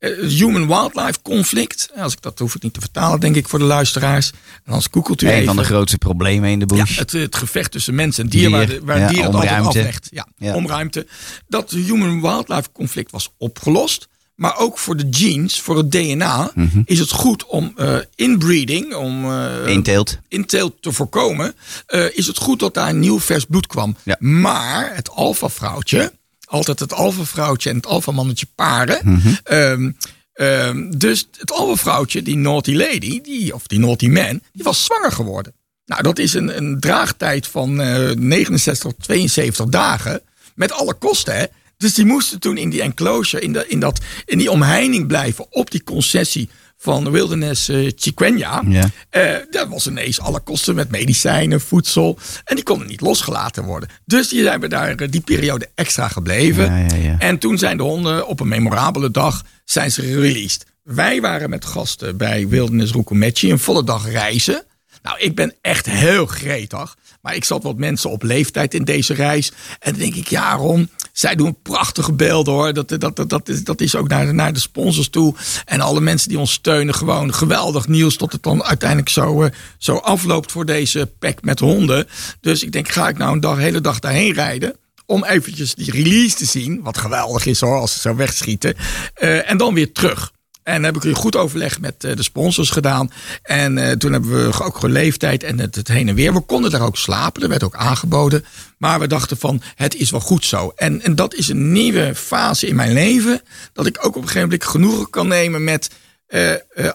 human-wildlife 0.09 1.21
conflict. 1.21 1.89
Als 1.97 2.13
ik 2.13 2.21
dat 2.21 2.39
hoef 2.39 2.55
ik 2.55 2.61
niet 2.63 2.73
te 2.73 2.79
vertalen, 2.79 3.19
denk 3.19 3.35
ik, 3.35 3.47
voor 3.47 3.59
de 3.59 3.65
luisteraars. 3.65 4.31
En 4.31 4.37
anders 4.65 4.87
googelt 4.91 5.21
u 5.21 5.27
Een 5.27 5.33
even. 5.33 5.45
van 5.45 5.55
de 5.55 5.63
grootste 5.63 5.97
problemen 5.97 6.49
in 6.49 6.59
de 6.59 6.75
Ja, 6.75 6.83
bush. 6.83 6.97
het, 6.97 7.11
het 7.11 7.35
gevecht 7.35 7.71
tussen 7.71 7.95
mens 7.95 8.17
en 8.17 8.27
dier, 8.27 8.49
waar, 8.49 8.65
de, 8.67 8.79
waar 8.83 8.99
ja, 8.99 9.07
dier 9.07 9.23
het 9.23 9.33
altijd 9.33 9.51
ruimte. 9.51 9.67
aflegt. 9.67 10.07
Ja, 10.11 10.27
Ja. 10.37 10.53
om 10.55 10.67
ruimte. 10.67 11.07
Dat 11.47 11.71
human-wildlife 11.71 12.71
conflict 12.71 13.11
was 13.11 13.29
opgelost. 13.37 14.09
Maar 14.35 14.57
ook 14.57 14.77
voor 14.77 14.97
de 14.97 15.07
genes, 15.09 15.61
voor 15.61 15.77
het 15.77 15.91
DNA, 15.91 16.51
Mhm. 16.55 16.81
is 16.85 16.99
het 16.99 17.11
goed 17.11 17.45
om 17.45 17.73
eh, 17.75 17.97
inbreeding, 18.15 18.95
om 18.95 19.25
eh, 19.31 19.67
Inteelt. 19.67 20.17
inteelt 20.27 20.81
te 20.81 20.91
voorkomen, 20.91 21.53
eh, 21.85 22.17
is 22.17 22.27
het 22.27 22.37
goed 22.37 22.59
dat 22.59 22.73
daar 22.73 22.89
een 22.89 22.99
nieuw 22.99 23.19
vers 23.19 23.45
bloed 23.45 23.67
kwam. 23.67 23.95
Ja. 24.03 24.15
Maar 24.19 24.95
het 24.95 25.09
alfa-vrouwtje, 25.09 26.13
altijd 26.51 26.79
het 26.79 26.93
alfa-vrouwtje 26.93 27.69
en 27.69 27.75
het 27.75 27.85
alfa-mannetje 27.85 28.47
paren. 28.55 28.99
Mhm. 29.03 29.33
ehm, 29.43 29.91
ehm, 30.33 30.91
dus 30.97 31.27
het 31.37 31.51
alfa-vrouwtje, 31.51 32.21
die 32.21 32.37
naughty 32.37 32.73
lady, 32.73 33.21
die, 33.21 33.53
of 33.53 33.67
die 33.67 33.79
naughty 33.79 34.07
man, 34.07 34.41
die 34.53 34.63
was 34.63 34.83
zwanger 34.83 35.11
geworden. 35.11 35.53
Nou, 35.85 36.03
dat 36.03 36.19
is 36.19 36.33
een, 36.33 36.57
een 36.57 36.79
draagtijd 36.79 37.47
van 37.47 37.81
eh 37.81 38.11
69 38.11 38.91
tot 38.91 39.03
72 39.03 39.65
dagen. 39.65 40.21
Met 40.55 40.71
alle 40.71 40.93
kosten, 40.93 41.35
hè. 41.37 41.45
Dus 41.77 41.93
die 41.93 42.05
moesten 42.05 42.39
toen 42.39 42.57
in 42.57 42.69
die 42.69 42.81
enclosure, 42.81 43.43
in, 43.43 43.53
de, 43.53 43.65
in, 43.67 43.79
dat, 43.79 43.99
in 44.25 44.37
die 44.37 44.51
omheining 44.51 45.07
blijven 45.07 45.45
op 45.49 45.71
die 45.71 45.83
concessie 45.83 46.49
van 46.81 47.11
Wilderness 47.11 47.69
eh 47.69 47.91
Chiquenya. 47.95 48.63
Ja. 48.67 48.89
Eh, 49.09 49.35
dat 49.49 49.67
was 49.67 49.87
ineens 49.87 50.19
alle 50.19 50.39
kosten 50.39 50.75
met 50.75 50.91
medicijnen, 50.91 51.61
voedsel. 51.61 52.19
En 52.43 52.55
die 52.55 52.63
konden 52.63 52.87
niet 52.87 53.01
losgelaten 53.01 53.63
worden. 53.63 53.89
Dus 54.05 54.29
die 54.29 54.47
hebben 54.47 54.69
daar 54.69 54.95
eh, 54.95 55.07
die 55.09 55.21
periode 55.21 55.69
extra 55.75 56.07
gebleven. 56.07 56.65
Ja, 56.65 56.77
ja, 56.77 56.95
ja. 56.95 57.19
En 57.19 57.37
toen 57.37 57.57
zijn 57.57 57.77
de 57.77 57.83
honden 57.83 58.27
op 58.27 58.39
een 58.39 58.47
memorabele 58.47 59.11
dag 59.11 59.43
zijn 59.65 59.91
ze 59.91 60.01
released. 60.01 60.65
Wij 60.83 61.21
waren 61.21 61.49
met 61.49 61.65
gasten 61.65 62.17
bij 62.17 62.47
Wilderness 62.47 62.91
Rukometji 62.91 63.51
een 63.51 63.59
volle 63.59 63.83
dag 63.83 64.09
reizen. 64.09 64.65
Nou, 65.01 65.19
ik 65.19 65.35
ben 65.35 65.55
echt 65.61 65.85
heel 65.85 66.25
gretig. 66.25 66.97
Maar 67.21 67.35
ik 67.35 67.43
zat 67.43 67.63
wat 67.63 67.77
mensen 67.77 68.09
op 68.09 68.23
leeftijd 68.23 68.73
in 68.73 68.83
deze 68.83 69.13
reis. 69.13 69.51
En 69.79 69.91
dan 69.91 69.99
denk 69.99 70.15
ik, 70.15 70.27
ja, 70.27 70.53
Ron, 70.53 70.89
zij 71.13 71.35
doen 71.35 71.57
prachtige 71.61 72.13
beelden 72.13 72.53
hoor. 72.53 72.73
Dat, 72.73 72.89
dat, 72.89 73.15
dat, 73.15 73.29
dat, 73.29 73.49
is, 73.49 73.63
dat 73.63 73.81
is 73.81 73.95
ook 73.95 74.07
naar, 74.07 74.33
naar 74.33 74.53
de 74.53 74.59
sponsors 74.59 75.09
toe. 75.09 75.35
En 75.65 75.81
alle 75.81 76.01
mensen 76.01 76.29
die 76.29 76.39
ons 76.39 76.51
steunen, 76.51 76.93
gewoon 76.93 77.33
geweldig 77.33 77.87
nieuws. 77.87 78.15
Tot 78.15 78.31
het 78.31 78.43
dan 78.43 78.63
uiteindelijk 78.63 79.09
zo, 79.09 79.43
eh, 79.43 79.51
zo 79.77 79.95
afloopt 79.95 80.51
voor 80.51 80.65
deze 80.65 81.11
pack 81.19 81.41
met 81.41 81.59
honden. 81.59 82.07
Dus 82.39 82.63
ik 82.63 82.71
denk, 82.71 82.89
ga 82.89 83.09
ik 83.09 83.17
nou 83.17 83.33
een 83.33 83.39
dag, 83.39 83.57
hele 83.57 83.81
dag 83.81 83.99
daarheen 83.99 84.33
rijden? 84.33 84.75
Om 85.05 85.23
eventjes 85.23 85.75
die 85.75 85.91
release 85.91 86.35
te 86.35 86.45
zien. 86.45 86.81
Wat 86.81 86.97
geweldig 86.97 87.45
is 87.45 87.59
hoor, 87.59 87.79
als 87.79 87.93
ze 87.93 87.99
zo 87.99 88.15
wegschieten. 88.15 88.75
Eh, 89.13 89.49
en 89.49 89.57
dan 89.57 89.73
weer 89.73 89.91
terug. 89.91 90.31
En 90.71 90.83
heb 90.83 90.95
ik 90.95 91.03
een 91.03 91.15
goed 91.15 91.35
overleg 91.35 91.79
met 91.79 92.03
eh, 92.03 92.15
de 92.15 92.23
sponsors 92.23 92.69
gedaan. 92.69 93.11
En 93.43 93.77
eh, 93.77 93.91
toen 93.91 94.11
hebben 94.11 94.29
we 94.29 94.63
ook 94.63 94.75
gewoon 94.75 94.91
leeftijd 94.91 95.43
en 95.43 95.59
het, 95.59 95.75
het 95.75 95.87
heen 95.87 96.07
en 96.07 96.15
weer. 96.15 96.33
We 96.33 96.39
konden 96.39 96.71
daar 96.71 96.81
ook 96.81 96.97
slapen, 96.97 97.41
er 97.41 97.49
werd 97.49 97.63
ook 97.63 97.75
aangeboden. 97.75 98.45
Maar 98.77 98.99
we 98.99 99.07
dachten 99.07 99.37
van, 99.37 99.61
het 99.75 99.95
is 99.95 100.11
wel 100.11 100.19
goed 100.19 100.45
zo. 100.45 100.71
En, 100.75 101.01
en 101.01 101.15
dat 101.15 101.33
is 101.33 101.47
een 101.47 101.71
nieuwe 101.71 102.15
fase 102.15 102.67
in 102.67 102.75
mijn 102.75 102.93
leven. 102.93 103.41
Dat 103.73 103.85
ik 103.85 103.97
ook 103.97 104.15
op 104.15 104.21
een 104.21 104.27
gegeven 104.27 104.41
moment 104.41 104.65
genoegen 104.65 105.09
kan 105.09 105.27
nemen 105.27 105.63
met... 105.63 105.89
eh, 106.27 106.53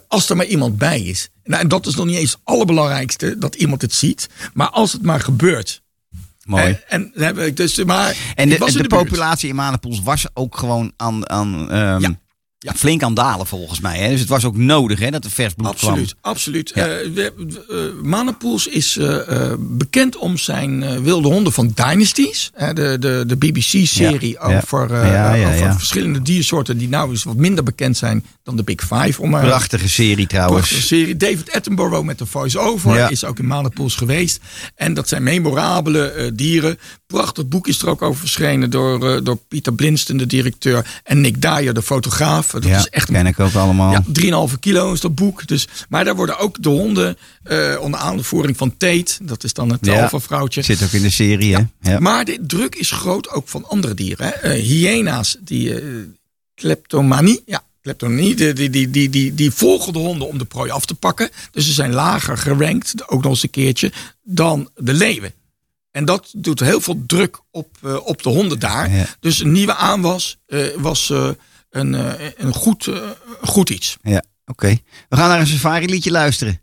als 0.08 0.30
er 0.30 0.36
maar 0.36 0.46
iemand 0.46 0.78
bij 0.78 1.00
is. 1.00 1.30
Nou, 1.44 1.62
en 1.62 1.68
dat 1.68 1.86
is 1.86 1.94
nog 1.94 2.06
niet 2.06 2.16
eens 2.16 2.30
het 2.30 2.40
allerbelangrijkste, 2.44 3.38
dat 3.38 3.54
iemand 3.54 3.82
het 3.82 3.94
ziet. 3.94 4.28
Maar 4.54 4.68
als 4.68 4.92
het 4.92 5.02
maar 5.02 5.20
gebeurt. 5.20 5.82
Mooi. 6.44 6.78
En, 6.88 7.12
heb 7.14 7.38
ik 7.38 7.56
dus, 7.56 7.84
maar 7.84 8.16
En 8.34 8.48
de, 8.48 8.72
de, 8.72 8.86
populatie 8.86 9.48
in 9.48 9.54
Manapoels 9.54 10.02
was 10.02 10.26
ook 10.34 10.56
gewoon 10.56 10.92
aan, 10.96 11.30
aan 11.30 11.70
ehm, 11.70 12.00
Ja. 12.00 12.18
Ja. 12.66 12.72
Flink 12.76 13.02
aan 13.02 13.14
dalen 13.14 13.46
volgens 13.46 13.80
mij. 13.80 13.98
Hè? 13.98 14.08
Dus 14.10 14.20
het 14.20 14.28
was 14.28 14.44
ook 14.44 14.56
nodig 14.56 14.98
hè, 14.98 15.10
dat 15.10 15.24
er 15.24 15.30
vers 15.30 15.54
bloed 15.54 15.68
Absoluut, 15.68 16.14
kwam. 16.20 16.32
absoluut. 16.32 16.72
Ja. 16.74 16.86
Eh, 16.86 17.10
we- 17.14 17.32
eh, 17.68 18.74
is 18.74 18.96
eh, 18.96 19.52
bekend 19.58 20.16
om 20.16 20.36
zijn 20.36 21.02
wilde 21.02 21.28
honden 21.28 21.52
van 21.52 21.72
Dynasties. 21.74 22.50
Hè, 22.54 22.72
de, 22.72 22.96
de, 23.00 23.24
de 23.26 23.36
BBC-serie 23.36 24.36
Ja, 24.40 24.56
over, 24.56 24.82
over 24.82 25.74
verschillende 25.74 26.22
diersoorten 26.22 26.78
die 26.78 26.88
nou 26.88 27.10
eens 27.10 27.24
wat 27.24 27.36
minder 27.36 27.64
bekend 27.64 27.96
zijn 27.96 28.24
dan 28.42 28.56
de 28.56 28.62
Big 28.62 28.80
Five. 28.80 29.22
Om, 29.22 29.30
Prachtige 29.30 29.88
serie 29.88 30.26
trouwens. 30.26 30.58
Prachtige 30.68 30.86
serie. 30.86 31.16
David 31.16 31.52
Attenborough 31.52 32.04
met 32.06 32.18
de 32.18 32.26
voice-over 32.26 33.10
is 33.10 33.24
ook 33.24 33.38
in 33.38 33.46
Mannenpools 33.46 33.94
geweest. 33.94 34.40
En 34.74 34.94
dat 34.94 35.08
zijn 35.08 35.22
memorabele 35.22 36.30
dieren. 36.34 36.78
Prachtig 37.06 37.48
boek 37.48 37.68
is 37.68 37.82
er 37.82 37.88
ook 37.88 38.02
over 38.02 38.20
verschenen 38.20 38.70
door, 38.70 39.24
door 39.24 39.36
Pieter 39.48 39.72
Blinston, 39.74 40.16
de 40.16 40.26
directeur. 40.26 40.86
En 41.04 41.20
Nick 41.20 41.42
Dyer, 41.42 41.74
de 41.74 41.82
fotograaf. 41.82 42.54
Dat 42.62 42.70
ja, 42.70 42.78
is 42.78 42.88
echt 42.88 43.10
ken 43.10 43.26
ik 43.26 43.40
ook 43.40 43.54
allemaal. 43.54 43.92
ja, 43.92 44.04
3,5 44.48 44.58
kilo 44.60 44.92
is 44.92 45.00
dat 45.00 45.14
boek. 45.14 45.46
Dus, 45.46 45.68
maar 45.88 46.04
daar 46.04 46.16
worden 46.16 46.38
ook 46.38 46.62
de 46.62 46.68
honden 46.68 47.16
eh, 47.42 47.76
onder 47.80 48.00
aanvoering 48.00 48.56
van 48.56 48.76
Tate. 48.76 49.12
Dat 49.22 49.44
is 49.44 49.52
dan 49.52 49.70
het 49.70 49.86
Ja. 49.86 50.02
alfa-vrouwtje. 50.02 50.62
Zit 50.62 50.82
ook 50.82 50.90
in 50.92 51.02
de 51.02 51.10
serie, 51.10 51.54
hè? 51.56 51.62
Ja. 51.80 52.00
Maar 52.00 52.24
de 52.24 52.38
druk 52.46 52.74
is 52.74 52.90
groot 52.90 53.30
ook 53.30 53.48
van 53.48 53.68
andere 53.68 53.94
dieren. 53.94 54.26
Hè. 54.26 54.30
Eh, 54.30 54.62
hyena's, 54.62 55.36
die 55.40 55.80
eh, 55.80 55.86
kleptomanie. 56.54 57.42
Ja, 57.46 57.62
kleptomanie. 57.82 58.34
Die, 58.34 58.52
die, 58.52 58.70
die, 58.70 58.90
die, 58.90 59.10
die, 59.10 59.34
die 59.34 59.50
volgen 59.50 59.92
de 59.92 59.98
honden 59.98 60.28
om 60.28 60.38
de 60.38 60.44
prooi 60.44 60.70
af 60.70 60.86
te 60.86 60.94
pakken. 60.94 61.30
Dus 61.50 61.66
ze 61.66 61.72
zijn 61.72 61.92
lager 61.94 62.38
gerankt, 62.38 63.08
ook 63.08 63.22
nog 63.22 63.32
eens 63.32 63.42
een 63.42 63.50
keertje, 63.50 63.92
dan 64.22 64.70
de 64.74 64.92
leeuwen. 64.92 65.32
En 65.90 66.04
dat 66.04 66.32
doet 66.36 66.60
heel 66.60 66.80
veel 66.80 67.02
druk 67.06 67.38
op, 67.50 67.68
op 68.04 68.22
de 68.22 68.28
honden 68.28 68.58
daar. 68.58 68.90
Ja. 68.90 69.06
Dus 69.20 69.40
een 69.40 69.52
nieuwe 69.52 69.74
aanwas 69.74 70.38
was 70.76 71.12
een, 71.76 71.94
eh, 71.94 72.30
een 72.36 72.52
goed, 72.52 72.86
eh, 72.86 73.10
goed 73.42 73.70
iets. 73.70 73.96
Ja, 74.02 74.22
oké. 74.46 74.76
We 75.08 75.16
gaan 75.16 75.28
naar 75.28 75.40
een 75.40 75.46
safari 75.46 75.86
liedje 75.86 76.10
luisteren. 76.10 76.60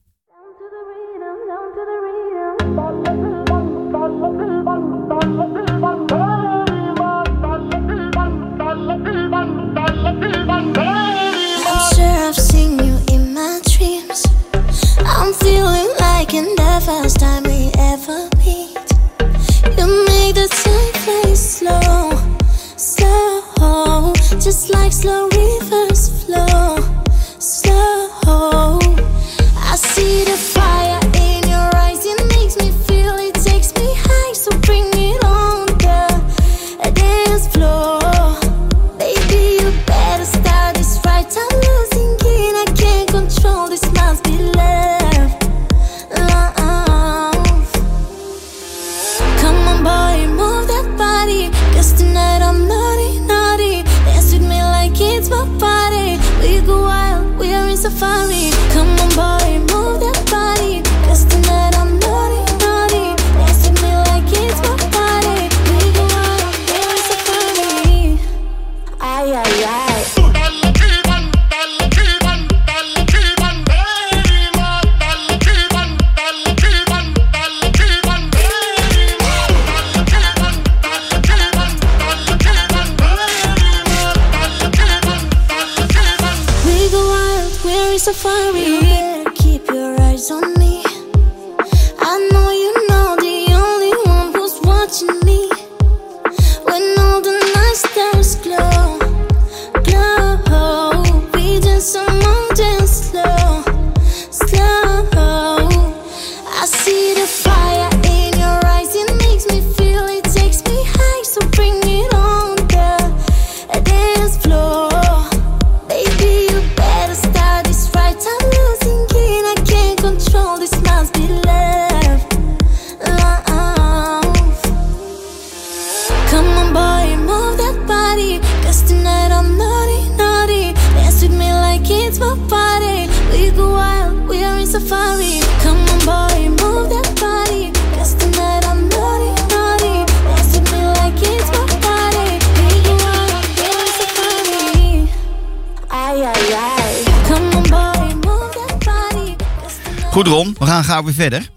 We 150.93 150.99
gaan 150.99 151.07
weer 151.07 151.29
verder. 151.29 151.49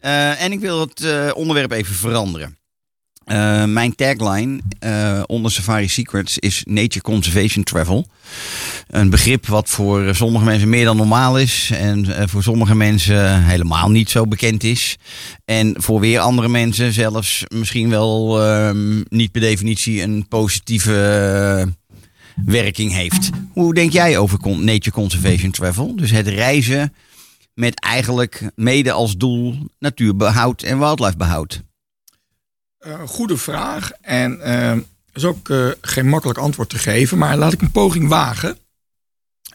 Eh, 0.00 0.42
en 0.42 0.52
ik 0.52 0.60
wil 0.60 0.80
het 0.80 1.00
eh, 1.00 1.30
onderwerp 1.34 1.70
even 1.70 1.94
veranderen. 1.94 2.58
Eh, 3.24 3.64
mijn 3.64 3.94
tagline 3.94 4.60
onder 5.26 5.52
Safari 5.52 5.88
Secrets 5.88 6.38
is 6.38 6.62
Nature 6.66 7.00
Conservation 7.00 7.64
Travel. 7.64 8.06
Een 8.86 9.10
begrip 9.10 9.46
wat 9.46 9.68
voor 9.68 10.14
sommige 10.14 10.44
mensen 10.44 10.68
meer 10.68 10.84
dan 10.84 10.96
normaal 10.96 11.38
is. 11.38 11.70
En 11.72 12.28
voor 12.28 12.42
sommige 12.42 12.74
mensen 12.74 13.44
helemaal 13.44 13.90
niet 13.90 14.10
zo 14.10 14.26
bekend 14.26 14.64
is. 14.64 14.96
En 15.44 15.74
voor 15.76 16.00
weer 16.00 16.18
andere 16.18 16.48
mensen 16.48 16.92
zelfs 16.92 17.44
misschien 17.54 17.90
wel 17.90 18.42
ehm, 18.42 19.02
niet 19.08 19.32
per 19.32 19.40
definitie 19.40 20.02
een 20.02 20.26
positieve 20.28 21.74
werking 22.44 22.92
heeft. 22.92 23.30
Hoe 23.52 23.74
denk 23.74 23.92
jij 23.92 24.18
over 24.18 24.38
Nature 24.42 24.90
Conservation 24.90 25.50
Travel? 25.50 25.96
Dus 25.96 26.10
het 26.10 26.28
reizen 26.28 26.92
met 27.54 27.80
eigenlijk 27.80 28.50
mede 28.54 28.92
als 28.92 29.16
doel 29.16 29.58
natuurbehoud 29.78 30.62
en 30.62 30.78
wildlifebehoud. 30.78 31.62
Eh, 32.78 33.00
goede 33.06 33.36
vraag. 33.36 33.90
En 34.00 34.40
eh 34.40 34.76
is 35.14 35.24
ook 35.24 35.48
eh, 35.48 35.68
geen 35.80 36.08
makkelijk 36.08 36.38
antwoord 36.38 36.68
te 36.68 36.78
geven. 36.78 37.18
Maar 37.18 37.36
laat 37.36 37.52
ik 37.52 37.60
een 37.60 37.70
poging 37.70 38.08
wagen. 38.08 38.58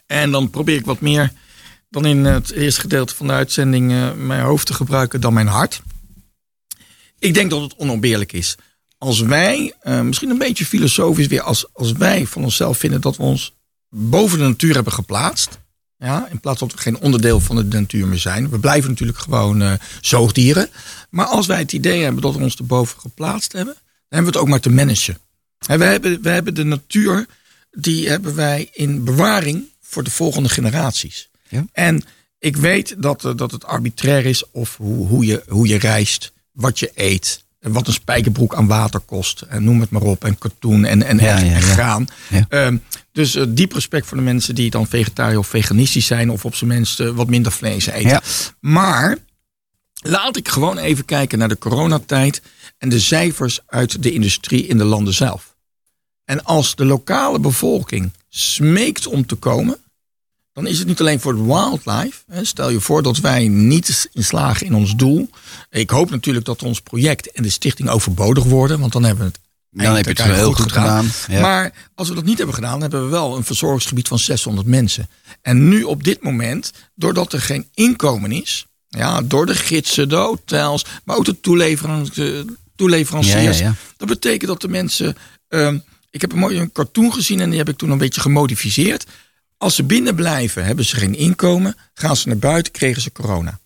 En 0.06 0.30
dan 0.30 0.50
probeer 0.50 0.76
ik 0.76 0.84
wat 0.84 1.00
meer 1.00 1.32
dan 1.88 2.06
in 2.06 2.24
het 2.24 2.50
eerste 2.50 2.80
gedeelte 2.80 3.14
van 3.14 3.26
de 3.26 3.32
uitzending 3.32 3.92
eh, 3.92 4.12
mijn 4.12 4.42
hoofd 4.42 4.66
te 4.66 4.74
gebruiken 4.74 5.20
dan 5.20 5.32
mijn 5.32 5.46
hart. 5.46 5.82
Ik 7.18 7.34
denk 7.34 7.50
dat 7.50 7.62
het 7.62 7.76
onontbeerlijk 7.76 8.32
is. 8.32 8.56
Als 8.98 9.20
wij, 9.20 9.74
misschien 10.02 10.30
een 10.30 10.38
beetje 10.38 10.66
filosofisch 10.66 11.26
weer, 11.26 11.40
als, 11.42 11.74
als 11.74 11.92
wij 11.92 12.26
van 12.26 12.44
onszelf 12.44 12.78
vinden 12.78 13.00
dat 13.00 13.16
we 13.16 13.22
ons 13.22 13.52
boven 13.88 14.38
de 14.38 14.44
natuur 14.44 14.74
hebben 14.74 14.92
geplaatst. 14.92 15.58
Ja, 16.00 16.28
in 16.30 16.40
plaats 16.40 16.60
dat 16.60 16.72
we 16.72 16.78
geen 16.78 16.98
onderdeel 16.98 17.40
van 17.40 17.56
de 17.56 17.64
natuur 17.64 18.06
meer 18.06 18.18
zijn. 18.18 18.50
We 18.50 18.58
blijven 18.58 18.90
natuurlijk 18.90 19.18
gewoon 19.18 19.62
eh, 19.62 19.72
zoogdieren. 20.00 20.68
Maar 21.10 21.26
als 21.26 21.46
wij 21.46 21.58
het 21.58 21.72
idee 21.72 22.02
hebben 22.02 22.22
dat 22.22 22.34
we 22.34 22.42
ons 22.42 22.56
erboven 22.56 23.00
geplaatst 23.00 23.52
hebben, 23.52 23.74
dan 23.74 23.84
hebben 24.08 24.32
we 24.32 24.38
het 24.38 24.46
ook 24.46 24.48
maar 24.48 24.60
te 24.60 24.70
managen. 24.70 25.18
En 25.66 25.78
we, 25.78 25.84
hebben, 25.84 26.22
we 26.22 26.28
hebben 26.28 26.54
de 26.54 26.64
natuur, 26.64 27.26
die 27.70 28.08
hebben 28.08 28.34
wij 28.34 28.68
in 28.72 29.04
bewaring 29.04 29.64
voor 29.80 30.02
de 30.02 30.10
volgende 30.10 30.48
generaties. 30.48 31.30
Ja. 31.48 31.64
En 31.72 32.02
ik 32.38 32.56
weet 32.56 33.02
dat, 33.02 33.24
eh, 33.24 33.36
dat 33.36 33.50
het 33.50 33.64
arbitrair 33.64 34.26
is 34.26 34.50
of 34.50 34.76
hoe, 34.76 35.06
hoe, 35.06 35.24
je, 35.24 35.42
hoe 35.48 35.66
je 35.66 35.78
reist, 35.78 36.32
wat 36.52 36.78
je 36.78 36.90
eet, 36.94 37.44
wat 37.60 37.86
een 37.86 37.92
spijkerbroek 37.92 38.54
aan 38.54 38.66
water 38.66 39.00
kost. 39.00 39.40
En 39.40 39.64
noem 39.64 39.80
het 39.80 39.90
maar 39.90 40.02
op. 40.02 40.24
En 40.24 40.38
katoen 40.38 40.84
en, 40.84 41.02
en, 41.02 41.18
Ja, 41.18 41.36
en, 41.36 41.44
ja, 41.44 41.52
en 41.52 41.60
ja. 41.60 41.66
graan. 41.66 42.06
Ehm, 42.48 42.76
dus 43.12 43.34
eh, 43.34 43.44
diep 43.48 43.72
respect 43.72 44.06
voor 44.06 44.16
de 44.16 44.22
mensen 44.22 44.54
die 44.54 44.70
dan 44.70 44.86
vegetariër 44.86 45.38
of 45.38 45.46
veganistisch 45.46 46.06
zijn. 46.06 46.30
Of 46.30 46.44
op 46.44 46.54
zijn 46.54 46.70
minst 46.70 47.00
eh, 47.00 47.08
wat 47.08 47.28
minder 47.28 47.52
vlees 47.52 47.86
eten. 47.86 48.20
Maar 48.60 49.16
laat 50.02 50.36
ik 50.36 50.48
gewoon 50.48 50.78
even 50.78 51.04
kijken 51.04 51.38
naar 51.38 51.48
de 51.48 51.58
coronatijd. 51.58 52.42
En 52.78 52.88
de 52.88 53.00
cijfers 53.00 53.60
uit 53.66 54.02
de 54.02 54.12
industrie 54.12 54.66
in 54.66 54.78
de 54.78 54.84
landen 54.84 55.14
zelf. 55.14 55.54
En 56.24 56.44
als 56.44 56.74
de 56.74 56.84
lokale 56.84 57.38
bevolking 57.38 58.12
smeekt 58.28 59.06
om 59.06 59.26
te 59.26 59.34
komen, 59.34 59.76
dan 60.52 60.66
is 60.66 60.78
het 60.78 60.86
niet 60.86 61.00
alleen 61.00 61.20
voor 61.20 61.32
het 61.32 61.44
wildlife. 61.44 62.18
Stel 62.42 62.70
je 62.70 62.80
voor 62.80 63.02
dat 63.02 63.18
wij 63.18 63.48
niet 63.48 64.08
in 64.12 64.24
slagen 64.24 64.66
in 64.66 64.74
ons 64.74 64.96
doel. 64.96 65.30
Ik 65.70 65.90
hoop 65.90 66.10
natuurlijk 66.10 66.44
dat 66.46 66.62
ons 66.62 66.80
project 66.80 67.30
en 67.30 67.42
de 67.42 67.50
stichting 67.50 67.88
overbodig 67.88 68.44
worden, 68.44 68.80
want 68.80 68.92
dan 68.92 69.04
hebben 69.04 69.24
we 69.24 69.30
het. 69.30 69.40
Dan 69.72 69.94
heb 69.96 70.04
je 70.04 70.22
het 70.22 70.22
heel 70.22 70.52
goed 70.52 70.72
gedaan. 70.72 71.10
Ja. 71.28 71.40
Maar 71.40 71.72
als 71.94 72.08
we 72.08 72.14
dat 72.14 72.24
niet 72.24 72.36
hebben 72.36 72.54
gedaan, 72.54 72.80
hebben 72.80 73.04
we 73.04 73.10
wel 73.10 73.36
een 73.36 73.44
verzorgingsgebied 73.44 74.08
van 74.08 74.18
600 74.18 74.66
mensen. 74.66 75.08
En 75.42 75.68
nu 75.68 75.82
op 75.82 76.04
dit 76.04 76.22
moment, 76.22 76.72
doordat 76.94 77.32
er 77.32 77.40
geen 77.40 77.66
inkomen 77.74 78.32
is, 78.32 78.66
ja, 78.88 79.22
door 79.22 79.46
de 79.46 79.54
gidsen, 79.54 80.08
de 80.08 80.16
hotels, 80.16 80.84
maar 81.04 81.16
ook 81.16 81.24
de 81.24 81.40
toeleveranciers. 81.40 83.58
Ja, 83.58 83.64
ja, 83.64 83.70
ja. 83.70 83.74
Dat 83.96 84.08
betekent 84.08 84.46
dat 84.50 84.60
de 84.60 84.68
mensen. 84.68 85.16
ehm, 85.48 85.78
ik 86.10 86.20
heb 86.20 86.32
een 86.32 86.38
mooie 86.38 86.72
cartoon 86.72 87.12
gezien 87.12 87.40
en 87.40 87.48
die 87.48 87.58
heb 87.58 87.68
ik 87.68 87.76
toen 87.76 87.90
een 87.90 87.98
beetje 87.98 88.20
gemodificeerd. 88.20 89.06
Als 89.60 89.74
ze 89.74 89.84
binnen 89.84 90.14
blijven, 90.14 90.64
hebben 90.64 90.84
ze 90.84 90.96
geen 90.96 91.14
inkomen. 91.14 91.76
Gaan 91.94 92.16
ze 92.16 92.28
naar 92.28 92.38
buiten, 92.38 92.72
kregen 92.72 93.02
ze 93.02 93.12
corona. 93.12 93.60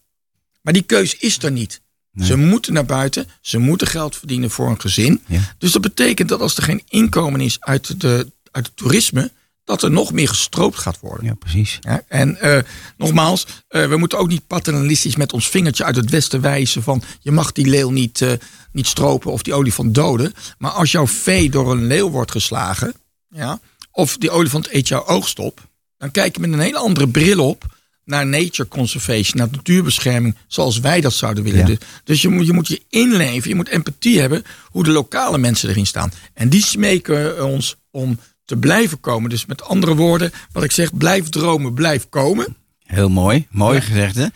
Maar 0.61 0.73
die 0.73 0.83
keus 0.83 1.17
is 1.17 1.43
er 1.43 1.51
niet. 1.51 1.83
Ze 2.17 2.37
moeten 2.37 2.73
naar 2.73 2.85
buiten, 2.85 3.27
ze 3.41 3.59
moeten 3.59 3.87
geld 3.87 4.17
verdienen 4.17 4.51
voor 4.51 4.69
een 4.69 4.81
gezin. 4.81 5.23
Ja. 5.27 5.41
Dus 5.59 5.73
dat 5.73 5.83
betekent 5.83 6.29
dat 6.29 6.41
als 6.41 6.57
er 6.57 6.63
geen 6.63 6.83
inkomen 6.89 7.41
is 7.41 7.61
uit, 7.61 8.01
de, 8.01 8.33
uit 8.51 8.67
het 8.67 8.77
toerisme, 8.77 9.31
dat 9.65 9.83
er 9.83 9.91
nog 9.91 10.13
meer 10.13 10.29
gestroopt 10.29 10.79
gaat 10.79 11.01
worden. 11.01 11.27
ja, 11.27 11.35
precies. 11.35 11.79
Ja, 11.81 12.03
en 12.09 12.41
eh, 12.41 12.59
nogmaals, 12.97 13.47
eh, 13.69 13.89
we 13.89 13.97
moeten 13.97 14.19
ook 14.19 14.29
niet 14.29 14.47
paternalistisch 14.47 15.17
met 15.17 15.33
ons 15.33 15.49
vingertje 15.49 15.85
uit 15.85 15.97
het 15.97 16.11
westen 16.11 16.41
wijzen 16.41 16.83
van 16.83 17.03
je 17.21 17.31
mag 17.31 17.53
die 17.53 17.67
leeuw 17.67 17.91
niet, 17.91 18.21
eh, 18.21 18.33
niet 18.73 18.87
stropen 18.87 19.33
of 19.33 19.43
die 19.43 19.55
olifant 19.55 19.95
doden. 19.95 20.35
Maar 20.59 20.71
als 20.71 20.91
jouw 20.91 21.07
vee 21.07 21.51
door 21.51 21.73
een 21.73 21.87
leeuw 21.87 22.11
wordt 22.11 22.31
geslagen, 22.31 22.95
ja, 23.29 23.61
of 23.91 24.17
die 24.17 24.31
olifant 24.31 24.69
eet 24.73 24.89
jouw 24.89 25.07
oogst 25.07 25.39
op, 25.39 25.69
dan 26.05 26.13
kijk 26.13 26.35
je 26.35 26.41
met 26.41 26.53
een 26.53 26.59
hele 26.59 26.79
andere 26.79 27.09
bril 27.09 27.49
op 27.49 27.65
naar 28.05 28.27
nature 28.27 28.69
conservation, 28.69 29.37
naar 29.37 29.49
natuurbescherming, 29.51 30.37
zoals 30.47 30.79
wij 30.81 31.01
dat 31.01 31.13
zouden 31.13 31.45
willen. 31.45 31.59
Ja. 31.59 31.67
Dus, 31.67 31.79
dus 32.05 32.23
je, 32.23 32.29
moet, 32.29 32.47
je 32.47 32.53
moet 32.53 32.69
je 32.69 32.83
inleven, 32.89 33.49
je 33.49 33.55
moet 33.55 33.69
empathie 33.69 34.21
hebben 34.21 34.45
hoe 34.65 34.85
de 34.85 34.91
lokale 34.91 35.39
mensen 35.39 35.69
erin 35.69 35.87
staan. 35.87 36.13
En 36.35 36.49
die 36.49 36.63
smeken 36.63 37.45
ons 37.47 37.77
om 37.91 38.19
te 38.45 38.57
blijven 38.57 39.01
komen. 39.01 39.31
Dus 39.31 39.47
met 39.47 39.63
andere 39.63 39.95
woorden, 39.95 40.33
wat 40.53 40.65
ik 40.65 40.73
zeg, 40.73 40.97
blijf 40.97 41.29
dromen, 41.29 41.75
blijf 41.75 42.09
komen. 42.09 42.57
Heel 42.85 43.09
mooi. 43.09 43.47
Mooi 43.51 43.77
Ja. 43.77 43.81
gezegd, 43.85 44.15
hè? 44.15 44.27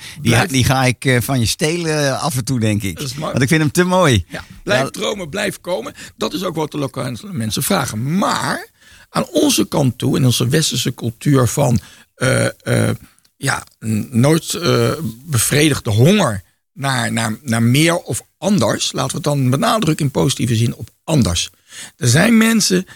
Die, 0.47 0.65
ga 0.65 0.85
ik 0.85 1.05
eh, 1.05 1.21
van 1.21 1.41
je 1.41 1.47
stelen 1.47 2.07
eh, 2.07 2.23
af 2.23 2.37
en 2.37 2.45
toe, 2.45 2.61
denk 2.61 2.83
ik. 2.83 2.97
Dat 2.97 3.07
is 3.07 3.15
mooi. 3.15 3.31
Want 3.31 3.43
ik 3.43 3.49
vind 3.49 3.61
hem 3.61 3.71
te 3.73 3.85
mooi. 3.85 4.25
Ja, 4.29 4.45
blijf 4.63 4.83
Ja. 4.83 4.91
dromen, 4.91 5.29
blijf 5.29 5.61
komen. 5.61 5.95
Dat 6.17 6.33
is 6.35 6.43
ook 6.45 6.55
wat 6.55 6.71
de 6.73 6.79
lokale 6.79 7.17
mensen 7.33 7.63
vragen. 7.63 8.19
Maar 8.19 8.67
aan 9.09 9.27
onze 9.31 9.69
kant 9.69 9.99
toe, 9.99 10.17
in 10.17 10.25
onze 10.25 10.49
westerse 10.49 10.95
cultuur 10.95 11.47
van 11.47 11.81
eh, 12.15 12.47
eh, 12.47 12.95
ja, 13.37 13.65
nooit 14.11 14.55
eh 14.55 14.93
bevredigde 15.25 15.91
honger 15.91 16.43
naar, 16.73 17.13
naar, 17.13 17.37
naar 17.43 17.63
meer 17.63 17.97
of 17.97 18.23
anders, 18.39 18.93
laten 18.93 19.11
we 19.11 19.17
het 19.17 19.25
dan 19.25 19.51
benadrukken 19.51 20.05
in 20.05 20.11
positieve 20.11 20.57
zin 20.57 20.75
op 20.75 20.91
anders. 21.05 21.51
Er 21.97 22.09
zijn 22.09 22.37
mensen, 22.37 22.87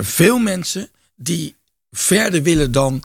veel 0.00 0.38
mensen, 0.38 0.88
die 1.16 1.54
verder 1.90 2.42
willen 2.42 2.72
dan 2.72 3.02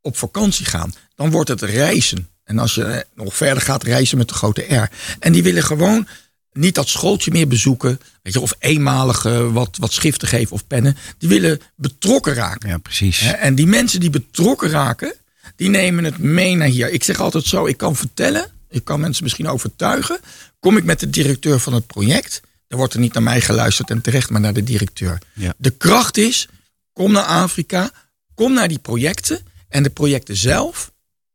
op 0.00 0.16
vakantie 0.16 0.66
gaan. 0.66 0.94
Dan 1.14 1.30
wordt 1.30 1.48
het 1.48 1.62
reizen. 1.62 2.28
En 2.44 2.58
als 2.58 2.74
je 2.74 3.06
nog 3.14 3.36
verder 3.36 3.62
gaat 3.62 3.82
reizen 3.82 4.18
met 4.18 4.28
de 4.28 4.34
grote 4.34 4.74
R. 4.74 4.90
En 5.18 5.32
die 5.32 5.42
willen 5.42 5.62
gewoon 5.62 6.06
niet 6.52 6.74
dat 6.74 6.88
schooltje 6.88 7.30
meer 7.30 7.48
bezoeken. 7.48 8.00
Weet 8.22 8.32
je, 8.32 8.40
of 8.40 8.54
eenmalig 8.58 9.24
eh, 9.24 9.52
wat, 9.52 9.76
wat 9.80 9.92
schriften 9.92 10.28
geven 10.28 10.52
of 10.52 10.66
pennen. 10.66 10.96
Die 11.18 11.28
willen 11.28 11.60
betrokken 11.74 12.34
raken. 12.34 12.68
Ja, 12.68 12.78
precies. 12.78 13.20
En 13.22 13.54
die 13.54 13.66
mensen 13.66 14.00
die 14.00 14.10
betrokken 14.10 14.70
raken, 14.70 15.14
die 15.56 15.68
nemen 15.68 16.04
het 16.04 16.18
mee 16.18 16.56
naar 16.56 16.68
hier. 16.68 16.90
Ik 16.90 17.04
zeg 17.04 17.20
altijd 17.20 17.44
zo, 17.44 17.66
ik 17.66 17.76
kan 17.76 17.96
vertellen, 17.96 18.50
ik 18.68 18.84
kan 18.84 19.00
mensen 19.00 19.22
misschien 19.22 19.48
overtuigen. 19.48 20.20
Kom 20.60 20.76
ik 20.76 20.84
met 20.84 21.00
de 21.00 21.10
directeur 21.10 21.60
van 21.60 21.72
het 21.72 21.86
project, 21.86 22.40
dan 22.68 22.78
wordt 22.78 22.94
er 22.94 23.00
niet 23.00 23.12
naar 23.12 23.22
mij 23.22 23.40
geluisterd 23.40 23.90
en 23.90 24.00
terecht, 24.00 24.30
maar 24.30 24.40
naar 24.40 24.52
de 24.52 24.64
directeur. 24.64 25.18
Ja. 25.32 25.54
De 25.56 25.70
kracht 25.70 26.16
is, 26.16 26.48
kom 26.92 27.12
naar 27.12 27.24
Afrika, 27.24 27.90
kom 28.34 28.52
naar 28.52 28.68
die 28.68 28.78
projecten 28.78 29.38
en 29.68 29.82
de 29.82 29.90
projecten 29.90 30.36
zelf. 30.36 30.92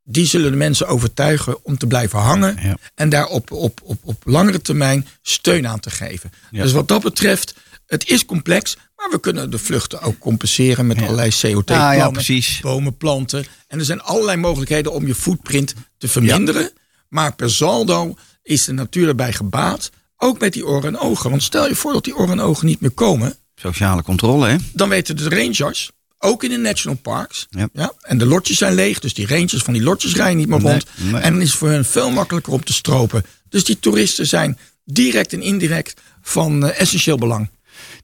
Die 0.08 0.26
zullen 0.26 0.52
de 0.52 0.58
mensen 0.58 0.88
overtuigen 0.88 1.64
om 1.66 1.78
te 1.78 1.88
blijven 1.88 2.20
hangen 2.20 2.58
Ja. 2.62 2.78
en 2.96 3.10
daar 3.10 3.26
op, 3.28 3.52
op, 3.52 3.80
op, 3.84 3.98
op 4.04 4.22
langere 4.26 4.62
termijn 4.62 5.08
steun 5.22 5.68
aan 5.68 5.80
te 5.80 5.90
geven. 5.90 6.32
Ja. 6.52 6.62
Dus 6.64 6.72
wat 6.72 6.88
dat 6.88 7.02
betreft, 7.04 7.56
het 7.86 8.10
is 8.10 8.26
complex, 8.26 8.78
maar 8.96 9.10
we 9.12 9.20
kunnen 9.20 9.52
de 9.52 9.58
vluchten 9.58 10.02
ook 10.02 10.20
compenseren 10.20 10.88
met 10.88 11.02
allerlei 11.02 11.30
CO2-plannen, 11.32 11.88
Ah, 11.88 11.96
ja, 11.96 12.10
precies. 12.10 12.60
bomen 12.62 12.98
planten. 12.98 13.46
En 13.68 13.80
er 13.80 13.86
zijn 13.86 14.02
allerlei 14.02 14.38
mogelijkheden 14.38 14.92
om 14.94 15.08
je 15.08 15.16
footprint 15.16 15.74
te 15.98 16.08
verminderen. 16.08 16.72
Maar 17.10 17.36
per 17.36 17.52
saldo 17.52 18.16
is 18.44 18.66
de 18.66 18.74
natuur 18.74 19.08
erbij 19.08 19.34
gebaat, 19.34 19.92
ook 20.18 20.40
met 20.40 20.54
die 20.54 20.66
oren 20.66 20.88
en 20.96 21.00
ogen. 21.00 21.30
Want 21.30 21.44
stel 21.44 21.68
je 21.68 21.76
voor 21.76 21.94
dat 21.94 22.04
die 22.04 22.16
oren 22.16 22.32
en 22.32 22.40
ogen 22.46 22.66
niet 22.68 22.80
meer 22.82 22.92
komen, 22.92 23.36
Sociale 23.56 24.04
controle, 24.04 24.48
hè? 24.48 24.56
dan 24.74 24.90
weten 24.90 25.16
de 25.18 25.30
rangers, 25.30 25.92
ook 26.26 26.44
in 26.44 26.50
de 26.50 26.58
national 26.58 26.98
parks, 26.98 27.48
Ja. 27.50 27.70
ja. 27.74 27.94
en 28.02 28.18
de 28.18 28.26
lotjes 28.26 28.58
zijn 28.58 28.74
leeg, 28.74 29.00
dus 29.00 29.14
die 29.14 29.28
rangers 29.28 29.64
van 29.64 29.74
die 29.74 29.84
lotjes 29.84 30.16
rijden 30.16 30.38
niet 30.38 30.48
meer 30.48 30.60
rond. 30.60 30.86
nee. 30.96 31.22
En 31.22 31.32
dan 31.34 31.42
is 31.42 31.50
het 31.50 31.58
voor 31.58 31.70
hen 31.70 31.86
veel 31.86 32.12
makkelijker 32.12 32.54
om 32.54 32.64
te 32.64 32.74
stropen. 32.74 33.26
Dus 33.50 33.64
die 33.64 33.80
toeristen 33.80 34.28
zijn 34.28 34.58
direct 34.86 35.34
en 35.34 35.42
indirect 35.42 36.02
van 36.22 36.66
eh, 36.66 36.80
essentieel 36.82 37.18
belang. 37.18 37.50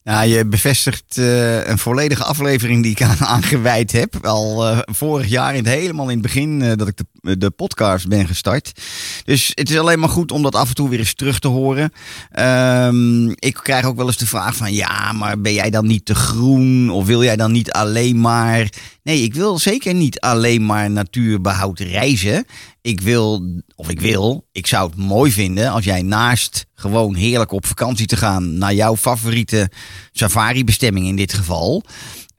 Nou, 0.04 0.28
je 0.28 0.46
bevestigt 0.46 1.18
eh, 1.18 1.68
een 1.68 1.78
volledige 1.78 2.24
aflevering 2.24 2.84
die 2.84 2.92
ik 2.92 3.02
aan, 3.02 3.44
gewijd 3.44 3.92
heb. 3.92 4.26
Al 4.26 4.68
eh, 4.68 4.80
vorig 4.82 5.28
jaar, 5.28 5.56
in 5.56 5.66
het, 5.66 5.74
helemaal 5.74 6.06
in 6.06 6.14
het 6.14 6.22
begin 6.22 6.62
eh, 6.62 6.72
dat 6.76 6.88
ik 6.88 6.98
de, 6.98 7.38
de 7.38 7.50
podcast 7.50 8.08
ben 8.08 8.28
gestart. 8.28 8.72
Dus 9.24 9.52
het 9.54 9.70
is 9.70 9.78
alleen 9.78 10.00
maar 10.00 10.10
goed 10.10 10.32
om 10.32 10.42
dat 10.42 10.56
af 10.56 10.70
en 10.70 10.76
toe 10.76 10.90
weer 10.90 11.00
eens 11.00 11.14
terug 11.14 11.40
te 11.40 11.48
horen. 11.48 11.92
Ehm, 12.32 13.30
ik 13.30 13.60
krijg 13.64 13.86
ook 13.86 13.96
wel 13.96 14.08
eens 14.08 14.18
de 14.18 14.28
vraag 14.28 14.56
van... 14.56 14.74
ja, 14.74 15.12
maar 15.12 15.42
ben 15.42 15.54
jij 15.54 15.70
dan 15.70 15.88
niet 15.88 16.06
te 16.06 16.16
groen? 16.16 16.90
Of 16.90 17.06
wil 17.06 17.24
jij 17.24 17.36
dan 17.36 17.52
niet 17.52 17.72
alleen 17.72 18.22
maar... 18.22 18.70
Nee, 19.04 19.24
ik 19.24 19.34
wil 19.34 19.60
zeker 19.60 19.94
niet 19.94 20.20
alleen 20.20 20.66
maar 20.66 20.92
natuurbehoud 20.92 21.80
reizen. 21.80 22.46
Ik 22.82 23.02
wil, 23.02 23.46
of 23.76 23.90
ik 23.90 24.02
wil, 24.02 24.48
ik 24.52 24.68
zou 24.68 24.90
het 24.90 24.98
mooi 24.98 25.32
vinden 25.32 25.72
als 25.72 25.86
jij 25.86 26.02
naast 26.02 26.66
gewoon 26.76 27.16
heerlijk 27.16 27.52
op 27.52 27.66
vakantie 27.66 28.06
te 28.06 28.18
gaan 28.18 28.58
naar 28.58 28.74
jouw 28.74 28.98
favoriete 28.98 29.70
safari-bestemming 30.12 31.08
in 31.08 31.16
dit 31.16 31.34
geval. 31.34 31.84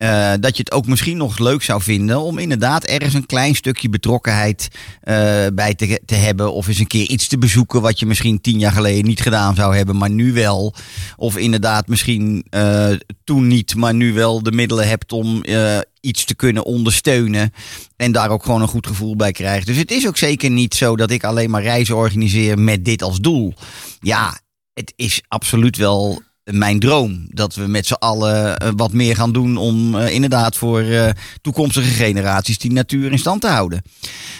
eh, 0.03 0.33
dat 0.41 0.57
je 0.57 0.63
het 0.63 0.73
ook 0.73 0.87
misschien 0.87 1.17
nog 1.17 1.39
leuk 1.39 1.63
zou 1.63 1.83
vinden 1.83 2.21
om 2.21 2.39
inderdaad 2.39 2.85
ergens 2.85 3.15
een 3.15 3.27
klein 3.27 3.55
stukje 3.55 3.89
betrokkenheid 3.89 4.69
eh, 5.01 5.47
bij 5.55 5.75
te, 5.75 6.15
hebben. 6.15 6.53
Of 6.53 6.67
eens 6.67 6.79
een 6.79 6.87
keer 6.87 7.09
iets 7.09 7.29
te 7.29 7.39
bezoeken 7.39 7.81
wat 7.81 7.99
je 7.99 8.07
misschien 8.07 8.41
tien 8.41 8.59
jaar 8.59 8.73
geleden 8.73 9.05
niet 9.05 9.21
gedaan 9.21 9.55
zou 9.55 9.77
hebben, 9.77 9.97
maar 9.97 10.11
nu 10.11 10.33
wel. 10.33 10.75
Of 11.17 11.37
inderdaad 11.37 11.89
misschien 11.89 12.47
eh, 12.51 12.91
toen 13.25 13.47
niet, 13.47 13.75
maar 13.75 13.95
nu 13.95 14.13
wel 14.13 14.43
de 14.43 14.53
middelen 14.53 14.89
hebt 14.89 15.13
om 15.13 15.43
iets 16.01 16.25
te 16.25 16.35
kunnen 16.35 16.65
ondersteunen. 16.65 17.53
En 17.97 18.13
daar 18.13 18.31
ook 18.31 18.45
gewoon 18.45 18.63
een 18.63 18.69
goed 18.69 18.87
gevoel 18.87 19.17
bij 19.17 19.33
krijgt. 19.33 19.67
Dus 19.67 19.77
het 19.77 19.91
is 19.91 20.07
ook 20.07 20.17
zeker 20.17 20.51
niet 20.51 20.75
zo 20.75 20.97
dat 20.97 21.11
ik 21.11 21.25
alleen 21.25 21.51
maar 21.51 21.63
reizen 21.63 21.97
organiseer 21.97 22.59
met 22.59 22.85
dit 22.85 23.03
als 23.03 23.19
doel. 23.19 23.55
Ja, 24.01 24.41
het 24.75 24.93
is 24.97 25.23
absoluut 25.29 25.77
wel 25.77 26.23
mijn 26.45 26.80
droom. 26.80 27.26
Dat 27.28 27.55
we 27.55 27.66
met 27.66 27.86
z'n 27.86 27.93
allen 27.93 28.57
eh, 28.59 28.68
wat 28.76 28.93
meer 28.93 29.16
gaan 29.16 29.32
doen 29.32 29.57
om 29.57 29.95
eh, 29.97 30.14
inderdaad 30.14 30.57
voor 30.57 30.80
eh, 30.80 31.09
toekomstige 31.43 31.88
generaties 31.90 32.59
die 32.59 32.72
natuur 32.72 33.12
in 33.12 33.18
stand 33.18 33.40
te 33.40 33.47
houden. 33.47 33.82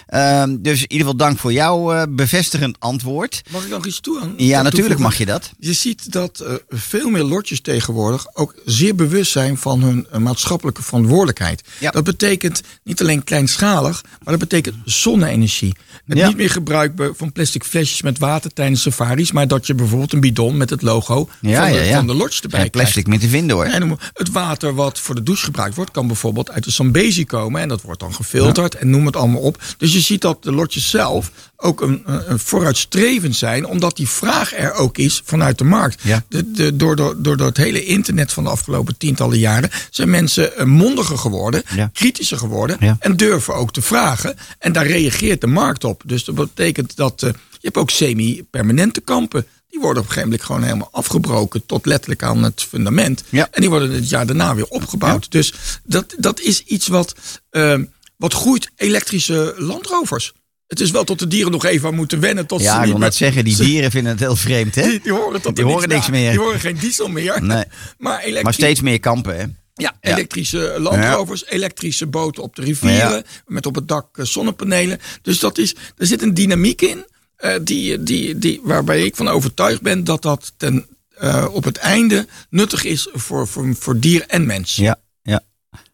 Ehm, 0.07 0.57
dus 0.61 0.75
in 0.83 0.91
ieder 0.93 1.07
geval 1.07 1.17
dank 1.17 1.39
voor 1.39 1.53
jouw 1.53 2.07
bevestigend 2.09 2.77
antwoord. 2.81 3.43
Mag 3.51 3.65
ik 3.65 3.71
nog 3.71 3.87
iets 3.87 4.01
toe 4.01 4.21
aan? 4.21 4.35
Ja, 4.37 4.63
natuurlijk 4.63 4.99
mag 5.01 5.19
je 5.19 5.27
dat. 5.27 5.51
Je 5.59 5.73
ziet 5.73 6.13
dat 6.13 6.45
veel 6.69 7.11
meer 7.11 7.23
lotjes 7.23 7.61
tegenwoordig 7.61 8.35
ook 8.35 8.55
zeer 8.65 8.95
bewust 8.95 9.33
zijn 9.33 9.57
van 9.57 9.83
hun 9.83 10.07
maatschappelijke 10.23 10.83
verantwoordelijkheid. 10.83 11.63
Ja. 11.79 11.91
Dat 11.91 12.05
betekent 12.05 12.63
niet 12.85 13.01
alleen 13.01 13.25
kleinschalig, 13.25 14.03
maar 14.23 14.39
dat 14.39 14.49
betekent 14.49 14.77
zonne-energie. 14.85 15.75
Het 16.07 16.19
Ja. 16.19 16.27
niet 16.27 16.37
meer 16.37 16.51
gebruik 16.51 17.11
van 17.17 17.33
plastic 17.33 17.65
flesjes 17.65 18.03
met 18.03 18.19
water 18.19 18.53
tijdens 18.53 18.83
safaris, 18.83 19.33
maar 19.33 19.49
dat 19.49 19.67
je 19.67 19.75
bijvoorbeeld 19.75 20.13
een 20.13 20.21
bidon 20.21 20.57
met 20.57 20.71
het 20.71 20.83
logo 20.83 21.29
Ja, 21.41 21.63
van 21.63 21.73
de 21.73 21.85
ja, 21.93 21.99
van 21.99 22.07
de 22.07 22.15
lodge 22.15 22.43
erbij 22.43 22.71
plastic 22.71 23.07
meer 23.07 23.19
te 23.19 23.29
vinden 23.29 23.57
hoor. 23.57 23.65
en 23.65 23.99
het 24.15 24.31
water 24.31 24.75
wat 24.75 24.99
voor 24.99 25.15
de 25.15 25.23
douche 25.23 25.45
gebruikt 25.45 25.77
wordt, 25.77 25.91
kan 25.91 26.07
bijvoorbeeld 26.07 26.51
uit 26.51 26.65
de 26.65 26.71
Zambezi 26.71 27.25
komen. 27.25 27.61
En 27.61 27.69
dat 27.69 27.83
wordt 27.83 28.01
dan 28.01 28.15
gefilterd 28.15 28.75
en 28.75 28.91
noem 28.91 29.07
het 29.07 29.17
allemaal 29.17 29.41
op. 29.41 29.63
Dus 29.77 29.93
je 29.93 30.01
ziet 30.01 30.21
dat 30.21 30.43
de 30.43 30.53
lotjes 30.53 30.91
zelf 30.91 31.31
ook 31.57 31.81
een, 31.81 32.03
een 32.05 32.39
vooruitstrevend 32.39 33.37
zijn, 33.37 33.67
omdat 33.67 33.97
die 33.97 34.09
vraag 34.09 34.55
er 34.55 34.73
ook 34.73 34.99
is 34.99 35.23
vanuit 35.25 35.59
de 35.59 35.65
markt. 35.65 36.03
Ja. 36.03 36.25
De, 36.29 36.51
de, 36.51 36.77
door, 36.77 36.97
door, 36.97 37.23
door, 37.23 37.37
door 37.37 37.47
het 37.47 37.57
hele 37.57 37.85
internet 37.85 38.33
van 38.33 38.45
de 38.45 38.51
afgelopen 38.51 38.97
tientallen 38.97 39.39
jaren 39.39 39.71
zijn 39.91 40.11
mensen 40.11 40.57
eh, 40.57 40.65
mondiger 40.65 41.19
geworden, 41.19 41.63
kritischer 41.93 42.39
geworden 42.39 42.79
en 42.99 43.17
durven 43.17 43.55
ook 43.55 43.73
te 43.73 43.83
vragen. 43.83 44.37
En 44.59 44.73
daar 44.73 44.87
reageert 44.87 45.41
de 45.41 45.47
markt 45.47 45.85
op. 45.85 46.03
Dus 46.05 46.25
dat 46.25 46.35
betekent 46.35 46.97
dat 46.97 47.23
eh, 47.23 47.31
je 47.51 47.69
hebt 47.69 47.77
ook 47.77 47.91
semi-permanente 47.91 49.01
kampen. 49.01 49.47
Die 49.73 49.81
worden 49.81 50.03
op 50.03 50.09
een 50.09 50.15
gegeven 50.15 50.29
moment 50.31 50.47
gewoon 50.47 50.63
helemaal 50.63 50.89
afgebroken 50.93 51.67
tot 51.67 51.87
letterlijk 51.87 52.23
aan 52.23 52.43
het 52.43 52.63
fundament. 52.63 53.25
Ja. 53.29 53.49
En 53.51 53.61
die 53.61 53.71
worden 53.71 53.91
het 53.93 54.09
jaar 54.09 54.27
daarna 54.27 54.55
weer 54.55 54.67
opgebouwd. 54.69 55.31
Dus 55.31 55.53
dat, 55.85 56.15
dat 56.19 56.41
is 56.41 56.63
iets 56.65 56.87
wat, 56.89 57.15
eh, 57.51 57.79
wat 58.17 58.35
groeit, 58.35 58.71
elektrische 58.77 59.55
landrovers. 59.57 60.33
Het 60.67 60.81
is 60.81 60.91
wel 60.91 61.05
tot 61.05 61.19
de 61.19 61.27
dieren 61.27 61.53
nog 61.53 61.65
even 61.65 61.89
aan 61.89 61.95
moeten 61.95 62.21
wennen. 62.21 62.47
Tot 62.47 62.61
ze 62.61 62.67
Ja, 62.67 62.75
ik 62.75 62.81
niet 62.83 62.91
wil 62.91 62.99
net 63.01 63.15
zeggen, 63.15 63.45
die 63.45 63.55
ze- 63.55 63.65
dieren 63.65 63.91
vinden 63.91 64.13
het 64.13 64.21
heel 64.21 64.37
vreemd 64.37 64.75
hè. 64.75 64.83
Die, 64.89 65.01
die 65.03 65.13
horen, 65.13 65.43
tot 65.43 65.57
Die 65.57 65.65
horen 65.65 65.89
niks 65.89 66.09
meer. 66.11 66.31
Die 66.31 66.41
horen 66.41 66.61
geen 66.61 66.77
diesel 66.77 67.09
meer. 67.09 67.43
Nee. 67.43 67.65
Maar, 67.99 68.19
elektrisch, 68.19 68.43
Maar 68.43 68.55
steeds 68.55 68.81
meer 68.81 69.01
kampen 69.01 69.37
hè. 69.37 69.43
ja, 69.43 69.97
Ja. 70.01 70.13
elektrische 70.15 70.75
landrovers, 70.79 71.47
elektrische 71.47 72.07
boten 72.07 72.43
op 72.43 72.57
de 72.57 72.63
rivieren, 72.63 73.11
Ja. 73.17 73.23
met 73.47 73.67
op 73.67 73.75
het 73.75 73.89
dak 73.89 74.19
eh, 74.19 74.25
zonnepanelen. 74.25 74.99
Dus 75.23 75.39
dat 75.39 75.59
is, 75.59 75.75
er 75.97 76.07
zit 76.07 76.23
een 76.23 76.35
dynamiek 76.35 76.83
in, 76.83 77.07
eh, 77.43 77.55
die, 77.63 78.03
die, 78.03 78.39
die, 78.39 78.61
waarbij 78.63 79.05
ik 79.05 79.17
van 79.17 79.29
overtuigd 79.29 79.81
ben 79.81 80.05
dat 80.05 80.23
dat 80.23 80.53
ten, 80.57 80.87
eh, 81.09 81.47
op 81.53 81.65
het 81.65 81.77
einde 81.77 82.27
nuttig 82.51 82.85
is 82.85 83.09
voor, 83.13 83.49
voor, 83.49 83.75
voor 83.75 83.99
dier 83.99 84.25
en 84.27 84.47
mens. 84.47 84.77
Ja, 84.77 85.01
ja. 85.23 85.41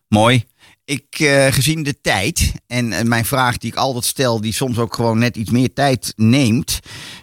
Mooi. 0.08 0.44
Ik, 0.84 1.04
eh, 1.18 1.46
gezien 1.46 1.82
de 1.82 2.00
tijd 2.00 2.52
en 2.66 3.08
mijn 3.08 3.24
vraag 3.24 3.58
die 3.58 3.70
ik 3.70 3.76
altijd 3.76 4.04
stel, 4.04 4.40
die 4.40 4.52
soms 4.52 4.78
ook 4.78 4.94
gewoon 4.94 5.18
net 5.18 5.36
iets 5.36 5.50
meer 5.50 5.72
tijd 5.72 6.12
neemt, 6.16 6.78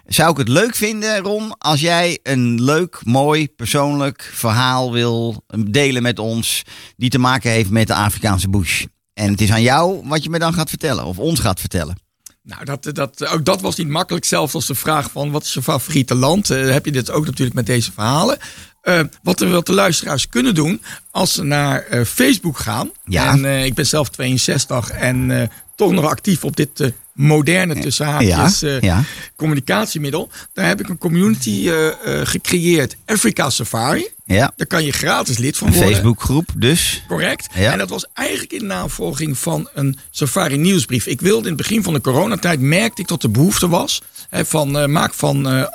zou 0.06 0.32
ik 0.32 0.38
het 0.38 0.48
leuk 0.48 0.76
vinden, 0.76 1.20
Ron, 1.20 1.58
als 1.58 1.80
jij 1.80 2.20
een 2.24 2.64
leuk, 2.64 3.02
mooi, 3.04 3.48
persoonlijk 3.48 4.30
verhaal 4.34 4.92
wil 4.92 5.44
delen 5.58 6.02
met 6.02 6.20
ons, 6.20 6.64
die 6.98 7.10
te 7.10 7.18
maken 7.20 7.52
heeft 7.52 7.70
met 7.70 7.88
de 7.88 7.96
Afrikaanse 7.96 8.50
bush. 8.50 8.86
En 9.14 9.32
het 9.32 9.42
is 9.42 9.52
aan 9.52 9.62
jou 9.62 10.02
wat 10.08 10.24
je 10.24 10.30
me 10.30 10.40
dan 10.40 10.54
gaat 10.54 10.70
vertellen, 10.70 11.06
of 11.06 11.20
ons 11.20 11.40
gaat 11.40 11.60
vertellen. 11.60 12.05
Nou, 12.46 12.66
dat, 12.66 12.90
dat, 12.96 13.28
ook 13.28 13.46
dat 13.46 13.62
was 13.62 13.76
niet 13.76 13.88
makkelijk. 13.88 14.26
Zelfs 14.26 14.54
als 14.54 14.66
de 14.66 14.76
vraag 14.76 15.12
van 15.12 15.32
wat 15.32 15.44
is 15.44 15.54
je 15.54 15.62
favoriete 15.62 16.16
land? 16.16 16.50
eh, 16.50 16.72
heb 16.72 16.86
je 16.86 16.92
dit 16.92 17.12
ook 17.12 17.26
natuurlijk 17.26 17.56
met 17.56 17.66
deze 17.66 17.92
verhalen. 17.92 18.38
Eh, 18.82 19.00
wat, 19.24 19.38
de, 19.38 19.48
wat 19.48 19.66
de 19.66 19.74
luisteraars 19.74 20.30
kunnen 20.30 20.56
doen 20.56 20.82
als 21.12 21.34
ze 21.34 21.44
naar 21.44 21.82
eh, 21.82 22.04
Facebook 22.06 22.58
gaan. 22.58 22.92
Ja. 23.06 23.32
En 23.32 23.66
ik 23.66 23.74
ben 23.74 23.86
zelf 23.86 24.10
62 24.10 24.90
en 24.90 25.50
toch 25.76 25.92
nog 25.92 26.06
actief 26.06 26.44
op 26.44 26.56
dit 26.56 26.94
moderne 27.16 27.80
tussen 27.80 28.06
haakjes 28.06 28.60
Ja, 28.60 28.68
eh, 28.68 28.82
ja. 28.82 29.04
communicatiemiddel. 29.36 30.30
Daar 30.54 30.68
heb 30.68 30.80
ik 30.80 30.90
een 30.90 30.98
community 30.98 31.70
eh, 31.70 31.88
eh, 31.88 32.28
gecreëerd. 32.28 32.96
Africa 33.06 33.50
Safari. 33.50 34.08
Ja, 34.26 34.52
Daar 34.56 34.68
kan 34.68 34.86
je 34.86 34.92
gratis 34.92 35.38
lid 35.38 35.58
van 35.58 35.68
een 35.68 35.74
worden. 35.74 35.92
Facebookgroep 35.92 36.50
dus. 36.56 37.04
Correct. 37.08 37.48
Ja. 37.54 37.72
En 37.72 37.78
dat 37.78 37.90
was 37.90 38.06
eigenlijk 38.14 38.54
in 38.54 38.66
navolging 38.66 39.38
van 39.38 39.70
een 39.74 39.98
safari 40.10 40.58
nieuwsbrief. 40.58 41.06
Ik 41.06 41.22
wilde 41.22 41.42
in 41.42 41.54
het 41.54 41.58
begin 41.62 41.84
van 41.84 41.94
de 41.94 42.02
coronatijd 42.02 42.60
merkte 42.60 43.02
ik 43.02 43.08
dat 43.08 43.24
er 43.24 43.32
behoefte 43.32 43.68
was 43.68 44.02
hè, 44.30 44.46
van 44.46 44.92
maak 44.92 45.14
van 45.14 45.68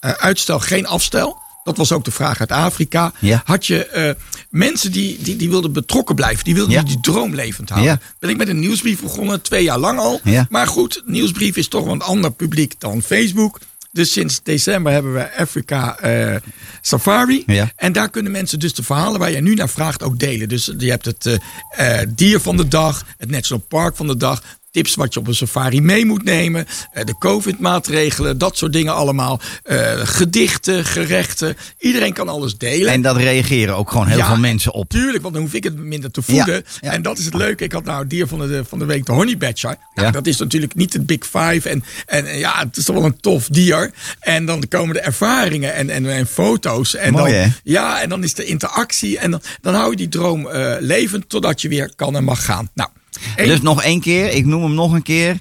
uitstel 0.00 0.60
geen 0.60 0.86
afstel. 0.86 1.38
Dat 1.68 1.76
was 1.76 1.92
ook 1.92 2.04
de 2.04 2.10
vraag 2.10 2.40
uit 2.40 2.52
Afrika. 2.52 3.12
Ja. 3.18 3.42
Had 3.44 3.66
je 3.66 3.86
eh, 3.86 4.14
mensen 4.50 4.92
die, 4.92 5.18
die, 5.22 5.36
die 5.36 5.48
wilden 5.48 5.72
betrokken 5.72 6.14
blijven, 6.14 6.44
die 6.44 6.54
wilden 6.54 6.72
Ja. 6.74 6.82
die 6.82 7.00
droom 7.00 7.34
levend 7.34 7.68
houden. 7.68 7.90
Ja. 7.92 8.00
Ben 8.18 8.30
ik 8.30 8.36
met 8.36 8.48
een 8.48 8.58
nieuwsbrief 8.58 9.00
begonnen, 9.00 9.42
twee 9.42 9.62
jaar 9.62 9.78
lang 9.78 9.98
al. 9.98 10.20
Ja. 10.24 10.46
Maar 10.50 10.66
goed, 10.66 11.02
nieuwsbrief 11.06 11.56
is 11.56 11.68
toch 11.68 11.86
een 11.86 12.02
ander 12.02 12.32
publiek 12.32 12.74
dan 12.78 13.02
Facebook. 13.02 13.58
Dus 13.92 14.12
sinds 14.12 14.40
december 14.42 14.92
hebben 14.92 15.12
we 15.14 15.36
Afrika 15.36 15.98
eh, 15.98 16.36
Safari. 16.80 17.42
Ja. 17.46 17.72
En 17.76 17.92
daar 17.92 18.08
kunnen 18.10 18.32
mensen 18.32 18.58
dus 18.58 18.74
de 18.74 18.82
verhalen 18.82 19.20
waar 19.20 19.30
je 19.30 19.40
nu 19.40 19.54
naar 19.54 19.68
vraagt 19.68 20.02
ook 20.02 20.18
delen. 20.18 20.48
Dus 20.48 20.72
je 20.78 20.90
hebt 20.90 21.04
het 21.04 21.38
eh, 21.70 21.98
dier 22.08 22.40
van 22.40 22.56
de 22.56 22.68
dag, 22.68 23.04
het 23.18 23.30
National 23.30 23.64
Park 23.68 23.96
van 23.96 24.06
de 24.06 24.16
dag. 24.16 24.42
Tips 24.70 24.94
wat 24.94 25.14
je 25.14 25.20
op 25.20 25.26
een 25.26 25.34
safari 25.34 25.80
mee 25.80 26.04
moet 26.04 26.24
nemen. 26.24 26.66
eh, 26.92 27.04
de 27.04 27.14
COVID-maatregelen, 27.18 28.38
dat 28.38 28.56
soort 28.56 28.72
dingen 28.72 28.94
allemaal. 28.94 29.40
eh, 29.62 29.92
gedichten, 30.02 30.84
gerechten. 30.84 31.56
Iedereen 31.78 32.12
kan 32.12 32.28
alles 32.28 32.56
delen. 32.58 32.92
En 32.92 33.02
dat 33.02 33.16
reageren 33.16 33.76
ook 33.76 33.90
gewoon 33.90 34.06
heel 34.06 34.16
Ja, 34.18 34.26
veel 34.26 34.36
mensen 34.36 34.72
op. 34.74 34.88
Tuurlijk, 34.88 35.22
want 35.22 35.34
dan 35.34 35.42
hoef 35.42 35.52
ik 35.54 35.64
het 35.64 35.76
minder 35.76 36.10
te 36.10 36.22
voeden. 36.22 36.54
Ja, 36.54 36.62
ja. 36.80 36.92
En 36.92 37.02
dat 37.02 37.18
is 37.18 37.24
het 37.24 37.34
leuke. 37.34 37.64
Ik 37.64 37.72
had 37.72 37.84
nou 37.84 38.00
het 38.00 38.10
dier 38.10 38.26
van 38.26 38.38
de, 38.38 38.64
van 38.68 38.78
de 38.78 38.84
week, 38.84 39.06
de 39.06 39.12
honey 39.12 39.36
badger. 39.36 39.76
Nou. 39.94 40.12
Dat 40.12 40.26
is 40.26 40.38
natuurlijk 40.38 40.74
niet 40.74 40.92
het 40.92 41.06
big 41.06 41.24
five. 41.24 41.68
En, 41.68 41.84
en 42.06 42.38
ja, 42.38 42.58
het 42.58 42.76
is 42.76 42.84
toch 42.84 42.96
wel 42.96 43.04
een 43.04 43.20
tof 43.20 43.46
dier. 43.48 43.92
En 44.20 44.46
dan 44.46 44.64
komen 44.68 44.94
de 44.94 45.00
ervaringen 45.00 45.74
en, 45.74 45.90
en, 45.90 46.06
en 46.12 46.26
foto's. 46.26 46.94
En 46.94 47.12
Mooi, 47.12 47.32
dan, 47.32 47.42
hè? 47.42 47.48
Ja, 47.64 48.00
en 48.00 48.08
dan 48.08 48.24
is 48.24 48.34
de 48.34 48.44
interactie. 48.44 49.18
En 49.18 49.30
dan, 49.30 49.40
dan 49.60 49.74
hou 49.74 49.90
je 49.90 49.96
die 49.96 50.08
droom 50.08 50.46
eh, 50.48 50.74
levend 50.80 51.28
totdat 51.28 51.60
je 51.62 51.68
weer 51.68 51.90
kan 51.96 52.16
en 52.16 52.24
mag 52.24 52.44
gaan. 52.44 52.68
Nou, 52.74 52.90
Dus 53.36 53.60
nog 53.60 53.82
één 53.82 54.00
keer, 54.00 54.30
ik 54.30 54.46
noem 54.46 54.62
hem 54.62 54.74
nog 54.74 54.92
een 54.92 55.02
keer. 55.02 55.40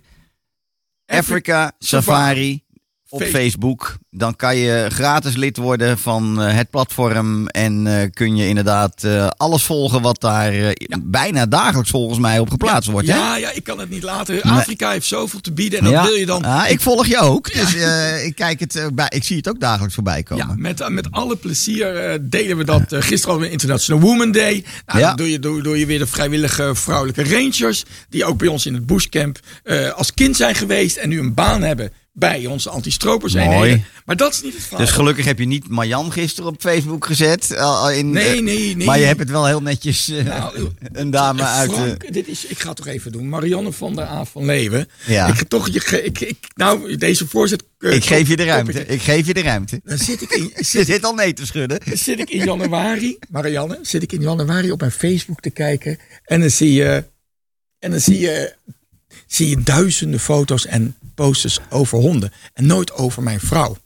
Africa 1.05 1.71
Safari 1.79 2.63
op 3.09 3.19
Facebook. 3.21 3.35
Facebook. 3.41 3.97
Dan 4.11 4.35
kan 4.35 4.57
je 4.57 4.85
gratis 4.89 5.35
lid 5.35 5.57
worden 5.57 5.97
van 5.97 6.41
eh, 6.41 6.53
het 6.55 6.69
platform. 6.69 7.47
En 7.47 7.87
eh, 7.87 8.09
kun 8.13 8.35
je 8.35 8.47
inderdaad 8.47 9.03
eh, 9.03 9.27
alles 9.37 9.63
volgen 9.63 10.01
wat 10.01 10.21
daar 10.21 10.73
bijna 10.99 11.45
dagelijks 11.45 11.89
volgens 11.89 12.19
mij 12.19 12.39
op 12.39 12.49
geplaatst 12.49 12.89
wordt. 12.89 13.07
hè? 13.07 13.15
ja, 13.15 13.37
ja, 13.37 13.51
ik 13.51 13.63
kan 13.63 13.79
het 13.79 13.89
niet 13.89 14.03
laten. 14.03 14.41
Afrika 14.41 14.91
heeft 14.91 15.07
zoveel 15.07 15.39
te 15.41 15.51
bieden. 15.51 15.79
En 15.79 15.85
dat 15.85 15.93
Ja. 15.93 16.03
wil 16.03 16.13
je 16.13 16.25
dan. 16.25 16.41
Ja, 16.41 16.67
ik 16.67 16.81
volg 16.81 17.05
je 17.05 17.19
ook. 17.19 17.53
Dus 17.53 17.73
ik, 18.23 18.35
kijk 18.35 18.59
het, 18.59 18.89
bij, 18.93 19.07
ik 19.09 19.23
zie 19.23 19.37
het 19.37 19.49
ook 19.49 19.59
dagelijks 19.59 19.93
voorbij 19.93 20.23
komen. 20.23 20.47
Ja, 20.47 20.53
met, 20.57 20.89
met 20.89 21.11
alle 21.11 21.35
plezier 21.35 22.19
deden 22.21 22.57
we 22.57 22.63
dat. 22.63 22.81
gisteren 22.89 23.21
hadden 23.29 23.41
we 23.47 23.49
International 23.51 24.01
Woman 24.01 24.31
Day. 24.31 24.65
Nou. 24.85 24.99
Dan 24.99 25.15
doe 25.15 25.31
je, 25.31 25.39
doe, 25.39 25.61
doe 25.61 25.79
je 25.79 25.85
weer 25.85 25.99
de 25.99 26.07
vrijwillige 26.07 26.75
vrouwelijke 26.75 27.23
rangers. 27.23 27.83
Die 28.09 28.25
ook 28.25 28.37
bij 28.37 28.47
ons 28.47 28.65
in 28.65 28.73
het 28.73 28.85
bushcamp 28.85 29.39
als 29.95 30.13
kind 30.13 30.35
zijn 30.35 30.55
geweest. 30.55 30.97
En 30.97 31.09
nu 31.09 31.19
een 31.19 31.33
baan 31.33 31.61
hebben 31.63 31.91
bij 32.17 32.45
onze 32.45 32.69
anti-stropers 32.69 33.33
Mooi. 33.33 33.85
Maar 34.05 34.15
dat 34.15 34.33
is 34.33 34.41
niet 34.41 34.53
het 34.53 34.61
verhaal. 34.61 34.79
Dus 34.79 34.91
gelukkig 34.91 35.25
heb 35.25 35.39
je 35.39 35.45
niet 35.45 35.69
Marjan 35.69 36.11
gisteren 36.11 36.49
op 36.49 36.61
Facebook 36.61 37.05
gezet. 37.05 37.49
in, 37.93 38.09
Nee, 38.09 38.35
eh, 38.35 38.41
nee, 38.41 38.75
nee. 38.75 38.85
Maar 38.85 38.99
je 38.99 39.05
hebt 39.05 39.19
het 39.19 39.29
wel 39.29 39.45
heel 39.45 39.61
netjes 39.61 40.09
eh, 40.09 40.25
Nou, 40.25 40.69
een 40.91 41.11
dame 41.11 41.41
Eh, 41.41 41.57
uit... 41.57 42.13
dit 42.13 42.27
is, 42.27 42.45
ik 42.45 42.59
ga 42.59 42.67
het 42.67 42.77
toch 42.77 42.87
even 42.87 43.11
doen. 43.11 43.29
Marianne 43.29 43.71
van 43.71 43.95
der 43.95 44.05
A. 44.05 44.25
van 44.25 44.45
Leeuwen. 44.45 44.89
Ja. 45.05 45.27
Ik, 45.27 45.47
toch, 45.47 45.69
je, 45.69 46.01
ik, 46.03 46.19
ik, 46.19 46.37
nou, 46.55 46.95
deze 46.95 47.27
voorzet. 47.27 47.63
ik 47.79 48.05
geef 48.05 48.27
je 48.27 48.35
de 48.35 48.43
ruimte. 48.45 48.85
Ik 48.85 49.01
geef 49.01 49.27
je 49.27 49.33
de 49.33 49.41
ruimte. 49.41 49.81
Dan 49.83 49.97
zit 49.97 50.21
ik 50.21 50.31
in, 50.31 50.51
Ze 50.65 50.83
zit 50.83 51.03
al 51.03 51.13
nee 51.13 51.33
te 51.33 51.45
schudden. 51.45 51.79
zit 51.93 52.19
ik 52.19 52.29
in 52.29 52.43
januari, 52.43 53.17
Marianne, 53.29 53.79
zit 53.81 54.03
ik 54.03 54.11
in 54.11 54.21
januari 54.21 54.71
op 54.71 54.79
mijn 54.79 54.91
Facebook 54.91 55.39
te 55.41 55.49
kijken. 55.49 55.99
En 56.23 56.39
dan 56.39 56.49
zie 56.49 56.73
je, 56.73 57.03
en 57.79 57.91
dan 57.91 57.99
zie 57.99 58.19
je, 58.19 58.53
zie 59.27 59.49
je 59.49 59.63
duizenden 59.63 60.19
foto's 60.19 60.65
en 60.65 60.95
posters 61.15 61.59
over 61.69 61.97
honden. 61.97 62.31
En 62.53 62.65
nooit 62.65 62.91
over 62.93 63.23
mijn 63.23 63.39
vrouw. 63.39 63.77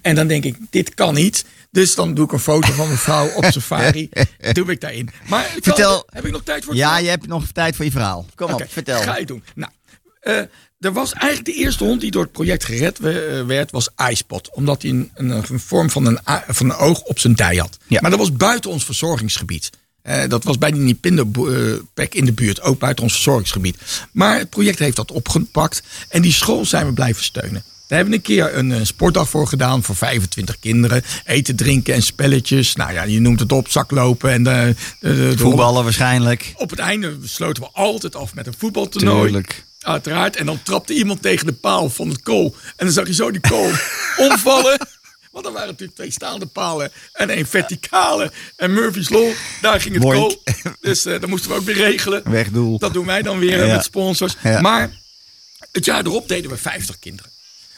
En 0.00 0.14
dan 0.14 0.26
denk 0.26 0.44
ik, 0.44 0.56
dit 0.70 0.94
kan 0.94 1.14
niet. 1.14 1.44
Dus 1.70 1.94
dan 1.94 2.14
doe 2.14 2.24
ik 2.24 2.32
een 2.32 2.38
foto 2.38 2.72
van 2.72 2.86
mijn 2.86 2.98
vrouw 2.98 3.28
op 3.28 3.44
safari. 3.44 4.08
doe 4.52 4.70
ik 4.70 4.80
daarin. 4.80 5.10
Maar 5.28 5.44
kan- 5.44 5.62
Vertel- 5.62 6.06
heb 6.12 6.24
ik 6.26 6.32
nog 6.32 6.42
tijd 6.42 6.64
voor 6.64 6.72
het 6.72 6.82
Ja, 6.82 6.86
verhaal? 6.86 7.04
je 7.04 7.10
hebt 7.10 7.26
nog 7.26 7.44
tijd 7.52 7.76
voor 7.76 7.84
je 7.84 7.90
verhaal. 7.90 8.26
Kom 8.34 8.52
op, 8.52 8.64
vertel. 8.68 9.00
Ga 9.02 9.16
ik 9.16 9.26
doen. 9.26 9.42
Nou, 9.54 9.72
eh, 10.20 10.36
er 10.78 10.92
was 10.92 11.12
eigenlijk 11.12 11.56
de 11.56 11.62
eerste 11.64 11.84
hond 11.84 12.00
die 12.00 12.10
door 12.10 12.22
het 12.22 12.32
project 12.32 12.64
gered 12.64 12.98
eh, 13.00 13.42
werd, 13.46 13.70
was 13.70 13.88
iSpot. 14.10 14.50
Omdat 14.54 14.82
hij 14.82 14.90
een, 14.90 15.10
een, 15.14 15.30
een 15.30 15.60
vorm 15.60 15.90
van 15.90 16.06
een, 16.06 16.18
van 16.48 16.70
een 16.70 16.76
oog 16.76 17.00
op 17.00 17.18
zijn 17.18 17.34
dij 17.34 17.56
had. 17.56 17.78
Ja. 17.86 18.00
Maar 18.00 18.10
dat 18.10 18.18
was 18.18 18.32
buiten 18.32 18.70
ons 18.70 18.84
verzorgingsgebied. 18.84 19.70
Eh, 20.02 20.28
dat 20.28 20.44
was 20.44 20.58
bij 20.58 20.70
die 20.70 20.80
Nipindo-pek 20.80 22.14
in 22.14 22.24
de 22.24 22.32
buurt, 22.32 22.62
ook 22.62 22.78
buiten 22.78 23.04
ons 23.04 23.12
verzorgingsgebied. 23.12 23.76
Maar 24.12 24.38
het 24.38 24.50
project 24.50 24.78
heeft 24.78 24.96
dat 24.96 25.12
opgepakt 25.12 25.82
en 26.08 26.22
die 26.22 26.32
school 26.32 26.64
zijn 26.64 26.86
we 26.86 26.92
blijven 26.92 27.24
steunen. 27.24 27.64
Daar 27.86 28.00
hebben 28.00 28.20
we 28.20 28.28
een 28.28 28.36
keer 28.36 28.56
een, 28.56 28.72
eh, 28.72 28.84
sportdag 28.84 29.28
voor 29.28 29.46
gedaan 29.46 29.82
voor 29.82 29.96
25 29.96 30.58
kinderen. 30.58 31.02
Eten, 31.24 31.56
drinken 31.56 31.94
en 31.94 32.02
spelletjes. 32.02 32.74
Nou 32.76 32.92
ja, 32.92 33.02
je 33.02 33.20
noemt 33.20 33.40
het 33.40 33.52
op, 33.52 33.68
zaklopen 33.68 34.30
en 34.30 34.42
de, 34.44 34.74
de, 35.00 35.14
de, 35.14 35.28
de 35.28 35.38
Voetballen 35.38 35.84
waarschijnlijk. 35.84 36.52
op 36.56 36.70
het 36.70 36.78
einde 36.78 37.16
sloten 37.24 37.62
we 37.62 37.68
altijd 37.72 38.16
af 38.16 38.34
met 38.34 38.46
een 38.46 38.54
voetbaltoernooi. 38.58 39.24
Tuurlijk. 39.24 39.64
Uiteraard. 39.80 40.36
En 40.36 40.46
dan 40.46 40.62
trapte 40.62 40.94
iemand 40.94 41.22
tegen 41.22 41.46
de 41.46 41.52
paal 41.52 41.90
van 41.90 42.08
het 42.08 42.22
kool. 42.22 42.54
En 42.76 42.84
dan 42.86 42.94
zag 42.94 43.06
je 43.06 43.14
zo 43.14 43.30
die 43.30 43.40
kool 43.40 43.70
omvallen. 44.28 44.78
Want 45.32 45.46
er 45.46 45.52
waren 45.52 45.68
natuurlijk 45.68 45.96
twee 45.98 46.10
staande 46.10 46.46
palen 46.46 46.92
en 47.12 47.30
één 47.30 47.46
verticale. 47.46 48.32
En 48.56 48.72
Murphy's 48.72 49.08
Law, 49.08 49.30
daar 49.60 49.80
ging 49.80 49.94
het 49.94 50.02
kool. 50.04 50.42
Dus 50.80 51.04
eh 51.04 51.20
dat 51.20 51.28
moesten 51.28 51.50
we 51.50 51.56
ook 51.56 51.64
weer 51.64 51.74
regelen. 51.74 52.30
Wegdoel. 52.30 52.78
Dat 52.78 52.92
doen 52.92 53.06
wij 53.06 53.22
dan 53.22 53.38
weer 53.38 53.66
Ja. 53.66 53.74
met 53.76 53.84
sponsors. 53.84 54.36
Ja. 54.42 54.60
Maar 54.60 54.90
het 55.72 55.84
jaar 55.84 56.04
erop 56.06 56.28
deden 56.28 56.50
we 56.50 56.56
50 56.56 56.98
kinderen. 56.98 57.30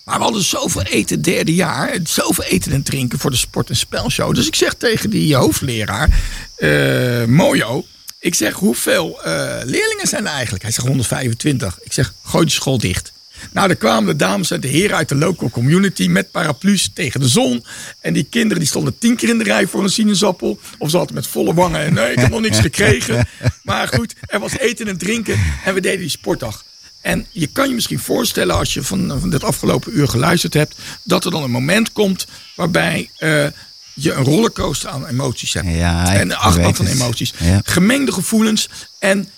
Maar 0.04 0.16
we 0.16 0.22
hadden 0.22 0.42
zoveel 0.42 0.82
eten 0.82 1.22
derde 1.22 1.54
jaar. 1.54 1.98
Zoveel 2.04 2.44
eten 2.44 2.72
en 2.72 2.82
drinken 2.82 3.18
voor 3.18 3.30
de 3.30 3.36
sport- 3.36 3.68
en 3.68 3.76
spelshow. 3.76 4.34
Dus 4.34 4.46
ik 4.46 4.54
zeg 4.54 4.74
tegen 4.74 5.10
die 5.10 5.34
hoofdleraar, 5.34 6.18
eh, 6.56 7.24
Mojo. 7.24 7.86
Ik 8.18 8.34
zeg, 8.34 8.54
hoeveel 8.54 9.22
eh, 9.22 9.32
leerlingen 9.64 10.06
zijn 10.06 10.26
er 10.26 10.32
eigenlijk? 10.32 10.62
Hij 10.62 10.72
zegt 10.72 10.86
125. 10.86 11.78
Ik 11.82 11.92
zeg, 11.92 12.14
gooi 12.24 12.44
de 12.44 12.50
school 12.50 12.78
dicht. 12.78 13.12
Nou, 13.52 13.68
dan 13.68 13.76
kwamen 13.76 14.06
de 14.06 14.16
dames 14.16 14.50
en 14.50 14.60
de 14.60 14.68
heren 14.68 14.96
uit 14.96 15.08
de 15.08 15.14
local 15.14 15.50
community 15.50 16.06
met 16.06 16.30
paraplu's 16.30 16.90
tegen 16.94 17.20
de 17.20 17.28
zon. 17.28 17.64
En 18.00 18.12
die 18.12 18.26
kinderen 18.30 18.58
die 18.58 18.68
stonden 18.68 18.98
tien 18.98 19.16
keer 19.16 19.28
in 19.28 19.38
de 19.38 19.44
rij 19.44 19.66
voor 19.66 19.82
een 19.82 19.88
sinaasappel. 19.88 20.58
Of 20.78 20.90
ze 20.90 20.96
hadden 20.96 21.14
met 21.14 21.26
volle 21.26 21.54
wangen 21.54 21.80
en 21.80 21.94
nee, 21.94 22.12
ik 22.12 22.18
heb 22.18 22.30
nog 22.30 22.40
niks 22.40 22.58
gekregen. 22.58 23.26
Maar 23.62 23.88
goed, 23.88 24.14
er 24.20 24.40
was 24.40 24.58
eten 24.58 24.88
en 24.88 24.98
drinken 24.98 25.38
en 25.64 25.74
we 25.74 25.80
deden 25.80 25.98
die 26.00 26.08
sportdag. 26.08 26.64
En 27.00 27.26
je 27.30 27.46
kan 27.46 27.68
je 27.68 27.74
misschien 27.74 27.98
voorstellen 27.98 28.56
als 28.56 28.74
je 28.74 28.82
van, 28.82 29.20
van 29.20 29.30
dit 29.30 29.44
afgelopen 29.44 29.98
uur 29.98 30.08
geluisterd 30.08 30.54
hebt... 30.54 30.76
dat 31.02 31.24
er 31.24 31.30
dan 31.30 31.42
een 31.42 31.50
moment 31.50 31.92
komt 31.92 32.26
waarbij 32.54 33.10
eh, 33.16 33.46
je 33.94 34.12
een 34.12 34.24
rollercoaster 34.24 34.88
aan 34.88 35.06
emoties 35.06 35.52
hebt. 35.52 35.66
Ja, 35.68 36.14
en 36.14 36.30
een 36.30 36.36
achtbaan 36.36 36.74
van 36.74 36.86
emoties. 36.86 37.32
Ja. 37.38 37.60
Gemengde 37.64 38.12
gevoelens. 38.12 38.68
En 38.98 39.28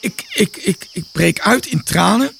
ik, 0.00 0.24
ik, 0.32 0.56
ik, 0.56 0.86
ik 0.92 1.04
breek 1.12 1.40
uit 1.40 1.66
in 1.66 1.82
tranen 1.82 2.32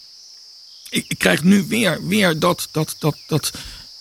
ik, 0.90 1.04
ik 1.08 1.18
krijg 1.18 1.42
nu 1.42 1.64
weer, 1.68 2.06
weer 2.06 2.38
dat, 2.38 2.68
dat, 2.72 2.96
dat, 2.98 3.16
dat, 3.26 3.52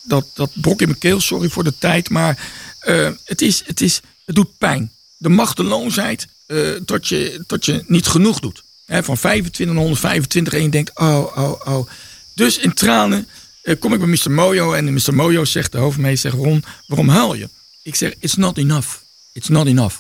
dat, 0.04 0.28
dat 0.34 0.52
brok 0.54 0.82
in 0.82 0.88
mijn 0.88 1.00
keel. 1.00 1.22
Sorry 1.22 1.50
voor 1.50 1.64
de 1.64 1.78
tijd. 1.78 2.10
Maar 2.10 2.50
eh, 2.80 3.10
het, 3.26 3.42
is, 3.42 3.64
het, 3.66 3.82
is, 3.82 4.02
het 4.26 4.36
doet 4.36 4.58
pijn. 4.58 4.92
De 5.18 5.30
machteloosheid 5.30 6.28
eh 6.48 6.72
dat, 6.86 7.08
je, 7.08 7.44
dat 7.48 7.66
je 7.66 7.84
niet 7.88 8.08
genoeg 8.08 8.40
doet. 8.40 8.64
Van 8.88 9.18
25 9.18 9.76
naar 9.76 9.84
125 9.84 10.54
en 10.54 10.62
je 10.62 10.70
denkt, 10.70 11.00
oh, 11.00 11.38
oh, 11.38 11.62
oh. 11.66 11.90
Dus 12.34 12.58
in 12.58 12.74
tranen 12.74 13.28
eh, 13.62 13.80
kom 13.80 13.94
ik 13.94 14.00
bij 14.00 14.08
Mr. 14.08 14.32
Mojo. 14.32 14.74
En 14.74 14.94
Mr. 14.94 15.14
Mojo 15.14 15.46
zegt, 15.46 15.72
de 15.72 15.78
hoofdmeester, 15.78 16.32
zegt, 16.32 16.44
Ron, 16.44 16.64
waarom 16.86 17.10
huil 17.10 17.34
je? 17.34 17.50
Ik 17.84 17.96
zeg, 17.96 18.14
it's 18.20 18.36
not 18.36 18.58
enough. 18.58 18.88
It's 19.34 19.48
not 19.48 19.68
enough. 19.68 19.96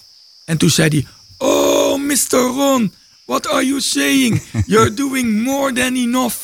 En 0.46 0.58
toen 0.58 0.70
zei 0.70 0.90
hij, 0.90 1.08
oh, 1.38 2.02
Mr. 2.02 2.38
Ron, 2.38 2.94
what 3.26 3.48
are 3.48 3.66
you 3.66 3.82
saying? 3.82 4.42
You're 4.66 4.94
doing 4.94 5.44
more 5.44 5.74
than 5.74 5.96
enough. 5.96 6.36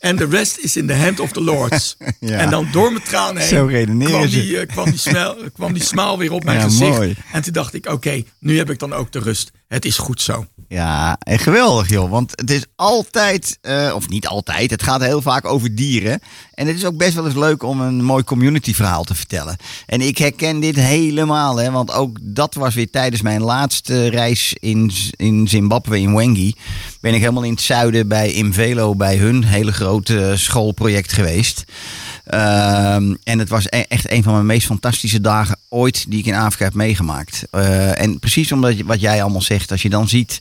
And 0.00 0.18
the 0.18 0.26
rest 0.26 0.58
is 0.58 0.76
in 0.76 0.86
the 0.86 0.94
hand 0.94 1.20
of 1.20 1.32
the 1.32 1.40
Lords. 1.42 1.96
Ja. 2.20 2.38
En 2.38 2.50
dan 2.50 2.68
door 2.72 2.92
mijn 2.92 3.04
tranen 3.04 3.42
heen 3.42 3.48
Zo 3.50 3.66
redeneren 3.66 4.12
kwam, 4.14 4.28
die, 4.30 4.58
eh, 4.58 4.66
kwam, 4.66 4.90
die 4.90 4.98
smel, 4.98 5.36
kwam 5.54 5.72
die 5.72 5.82
smaal 5.82 6.18
weer 6.18 6.32
op 6.32 6.44
mijn 6.44 6.58
Ja, 6.58 6.62
gezicht. 6.64 6.90
mooi. 6.90 7.14
En 7.32 7.42
toen 7.42 7.52
dacht 7.52 7.74
ik, 7.74 7.86
oké, 7.86 8.22
nu 8.38 8.56
heb 8.58 8.70
ik 8.70 8.78
dan 8.78 8.92
ook 8.92 9.12
de 9.12 9.18
rust. 9.18 9.50
Het 9.68 9.84
is 9.84 9.98
goed 9.98 10.22
zo. 10.22 10.46
Ja, 10.68 11.16
en 11.18 11.38
geweldig 11.38 11.88
joh. 11.88 12.10
Want 12.10 12.30
het 12.34 12.50
is 12.50 12.64
altijd, 12.76 13.58
eh, 13.60 13.92
of 13.94 14.08
niet 14.08 14.26
altijd, 14.26 14.70
het 14.70 14.82
gaat 14.82 15.02
heel 15.02 15.22
vaak 15.22 15.44
over 15.44 15.74
dieren. 15.74 16.20
En 16.54 16.66
het 16.66 16.76
is 16.76 16.84
ook 16.84 16.96
best 16.96 17.14
wel 17.14 17.24
eens 17.24 17.34
leuk 17.34 17.62
om 17.62 17.80
een 17.80 18.04
mooi 18.04 18.24
community 18.24 18.74
verhaal 18.74 19.04
te 19.04 19.14
vertellen. 19.14 19.56
En 19.86 20.00
ik 20.00 20.18
herken 20.18 20.60
dit 20.60 20.76
helemaal, 20.76 21.56
hè, 21.56 21.70
want 21.70 21.92
ook 21.92 22.18
dat 22.20 22.54
was 22.54 22.74
weer 22.74 22.90
tijdens 22.90 23.22
mijn 23.22 23.42
laatste 23.42 24.06
reis 24.06 24.56
in, 24.60 24.92
in 25.16 25.48
Zimbabwe, 25.48 26.00
in 26.00 26.14
Wengi. 26.14 26.54
Ben 27.00 27.14
ik 27.14 27.20
helemaal 27.20 27.42
in 27.42 27.52
het 27.52 27.60
zuiden 27.60 28.08
bij 28.08 28.32
Imvelo, 28.32 28.94
bij 28.94 29.16
hun 29.16 29.44
hele 29.44 29.72
grote 29.72 30.32
schoolproject 30.36 31.12
geweest. 31.12 31.64
Ehm, 32.26 33.14
en 33.22 33.38
het 33.38 33.48
was 33.48 33.64
e- 33.68 33.84
echt 33.88 34.10
een 34.10 34.22
van 34.22 34.32
mijn 34.32 34.46
meest 34.46 34.66
fantastische 34.66 35.20
dagen 35.20 35.58
ooit 35.68 36.04
die 36.08 36.18
ik 36.18 36.26
in 36.26 36.34
Afrika 36.34 36.64
heb 36.64 36.74
meegemaakt. 36.74 37.44
Eh, 37.50 38.00
en 38.00 38.18
precies 38.18 38.52
omdat 38.52 38.76
je, 38.76 38.84
wat 38.84 39.00
jij 39.00 39.22
allemaal 39.22 39.42
zegt, 39.42 39.70
als 39.70 39.82
je 39.82 39.88
dan 39.88 40.08
ziet 40.08 40.40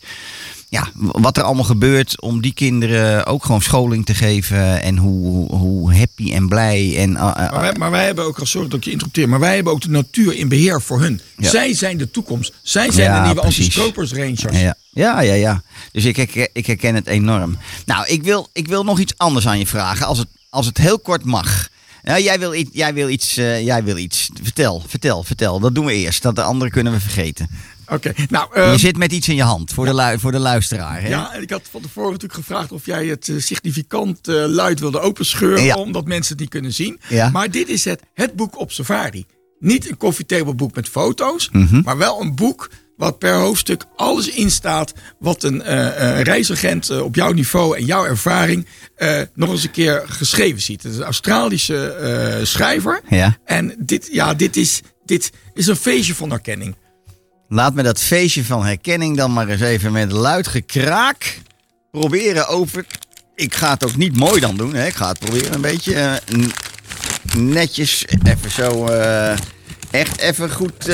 ja, 0.69 0.87
wat 0.95 1.37
er 1.37 1.43
allemaal 1.43 1.63
gebeurt 1.63 2.21
om 2.21 2.41
die 2.41 2.53
kinderen 2.53 3.25
ook 3.25 3.45
gewoon 3.45 3.61
scholing 3.61 4.05
te 4.05 4.13
geven. 4.13 4.81
En 4.81 4.97
hoe, 4.97 5.51
hoe 5.55 5.95
happy 5.95 6.33
en 6.33 6.47
blij 6.47 6.97
en... 6.97 7.15
eh, 7.15 7.27
eh, 7.27 7.51
Maar 7.51 7.61
wij, 7.61 7.73
maar 7.77 7.91
wij 7.91 8.05
hebben 8.05 8.25
ook, 8.25 8.39
sorry 8.43 8.67
dat 8.67 8.77
ik 8.77 8.85
je 8.85 8.91
interrupteer, 8.91 9.29
maar 9.29 9.39
wij 9.39 9.55
hebben 9.55 9.73
ook 9.73 9.81
de 9.81 9.89
natuur 9.89 10.35
in 10.35 10.47
beheer 10.47 10.81
voor 10.81 11.01
hun. 11.01 11.21
Ja. 11.37 11.49
Zij 11.49 11.73
zijn 11.73 11.97
de 11.97 12.11
toekomst. 12.11 12.53
Zij 12.61 12.91
zijn 12.91 13.09
Ja, 13.11 13.19
de 13.19 13.25
nieuwe 13.25 13.41
anti-scopers 13.41 14.11
rangers. 14.11 14.59
Ja, 14.59 14.75
ja, 14.89 15.21
ja. 15.21 15.33
ja. 15.33 15.61
Dus 15.91 16.05
ik 16.05 16.15
herken, 16.15 16.49
ik 16.53 16.65
herken 16.65 16.95
het 16.95 17.07
enorm. 17.07 17.57
Nou, 17.85 18.07
ik 18.07 18.23
wil, 18.23 18.49
ik 18.53 18.67
wil 18.67 18.83
nog 18.83 18.99
iets 18.99 19.13
anders 19.17 19.47
aan 19.47 19.59
je 19.59 19.67
vragen, 19.67 20.05
als 20.05 20.17
het, 20.17 20.27
als 20.49 20.65
het 20.65 20.77
heel 20.77 20.99
kort 20.99 21.23
mag. 21.25 21.69
Nou, 22.05 22.21
jij 22.21 22.39
wil, 22.39 22.53
iets- 22.53 22.69
jij, 22.73 22.93
wil 22.93 23.09
iets, 23.09 23.37
eh, 23.37 23.63
jij 23.65 23.83
wil 23.83 23.97
iets. 23.97 24.29
Vertel, 24.43 24.83
vertel, 24.87 25.23
vertel. 25.23 25.59
Dat 25.59 25.75
doen 25.75 25.85
we 25.85 25.93
eerst. 25.93 26.21
Dat 26.21 26.35
de 26.35 26.41
andere 26.41 26.71
kunnen 26.71 26.93
we 26.93 26.99
vergeten. 26.99 27.47
Oké, 27.87 28.13
nou, 28.29 28.49
ehm, 28.53 28.71
je 28.71 28.77
zit 28.77 28.97
met 28.97 29.11
iets 29.11 29.27
in 29.27 29.35
je 29.35 29.43
hand 29.43 29.73
voor, 29.73 29.85
de, 29.85 29.93
lui, 29.93 30.19
voor 30.19 30.31
de 30.31 30.39
luisteraar. 30.39 31.01
Hè? 31.01 31.07
Ja, 31.07 31.33
en 31.33 31.41
ik 31.41 31.49
had 31.49 31.61
van 31.71 31.81
tevoren 31.81 32.11
natuurlijk 32.11 32.39
gevraagd 32.39 32.71
of 32.71 32.85
jij 32.85 33.05
het 33.07 33.29
eh, 33.29 33.35
significant 33.39 34.27
eh, 34.27 34.35
luid 34.47 34.79
wilde 34.79 34.99
openscheuren, 34.99 35.63
Ja. 35.63 35.75
omdat 35.75 36.05
mensen 36.05 36.31
het 36.31 36.39
niet 36.41 36.49
kunnen 36.49 36.73
zien. 36.73 36.99
Ja. 37.09 37.29
Maar 37.29 37.51
dit 37.51 37.69
is 37.69 37.85
het, 37.85 38.01
het 38.13 38.35
boek 38.35 38.59
op 38.59 38.71
safari. 38.71 39.25
Niet 39.59 39.89
een 39.89 39.97
koffietableboek 39.97 40.75
met 40.75 40.89
foto's, 40.89 41.49
Mhm. 41.51 41.81
maar 41.83 41.97
wel 41.97 42.21
een 42.21 42.35
boek 42.35 42.69
wat 42.97 43.19
per 43.19 43.33
hoofdstuk 43.33 43.85
alles 43.95 44.29
in 44.29 44.51
staat 44.51 44.93
wat 45.19 45.43
een 45.43 45.61
eh, 45.61 46.17
eh, 46.19 46.21
reisagent 46.21 46.89
eh, 46.89 47.03
op 47.03 47.15
jouw 47.15 47.31
niveau 47.31 47.77
en 47.77 47.85
jouw 47.85 48.05
ervaring 48.05 48.67
nog 49.33 49.49
eens 49.49 49.63
een 49.63 49.71
keer 49.71 50.03
geschreven 50.05 50.61
ziet. 50.61 50.83
Het 50.83 50.91
is 50.91 50.97
een 50.97 51.03
Australische 51.03 52.39
schrijver. 52.43 53.01
Ja. 53.09 53.37
En 53.45 53.75
dit, 53.77 54.09
ja, 54.11 54.33
dit, 54.33 54.55
is, 54.55 54.81
dit 55.05 55.31
is 55.53 55.67
een 55.67 55.75
feestje 55.75 56.15
van 56.15 56.29
herkenning. 56.29 56.75
Laat 57.47 57.73
me 57.73 57.83
dat 57.83 57.99
feestje 57.99 58.45
van 58.45 58.65
herkenning 58.65 59.17
dan 59.17 59.33
maar 59.33 59.47
eens 59.47 59.61
even 59.61 59.91
met 59.91 60.11
luid 60.11 60.47
gekraak 60.47 61.41
proberen 61.91 62.47
over. 62.47 62.85
Ik 63.35 63.55
ga 63.55 63.73
het 63.73 63.85
ook 63.85 63.95
niet 63.95 64.17
mooi 64.17 64.39
dan 64.39 64.57
doen. 64.57 64.73
Hè. 64.73 64.85
Ik 64.85 64.95
ga 64.95 65.07
het 65.07 65.19
proberen 65.19 65.53
een 65.53 65.61
beetje 65.61 66.21
netjes. 67.37 68.05
Even 68.23 68.51
zo. 68.51 68.87
echt 69.91 70.17
even 70.17 70.51
goed. 70.51 70.89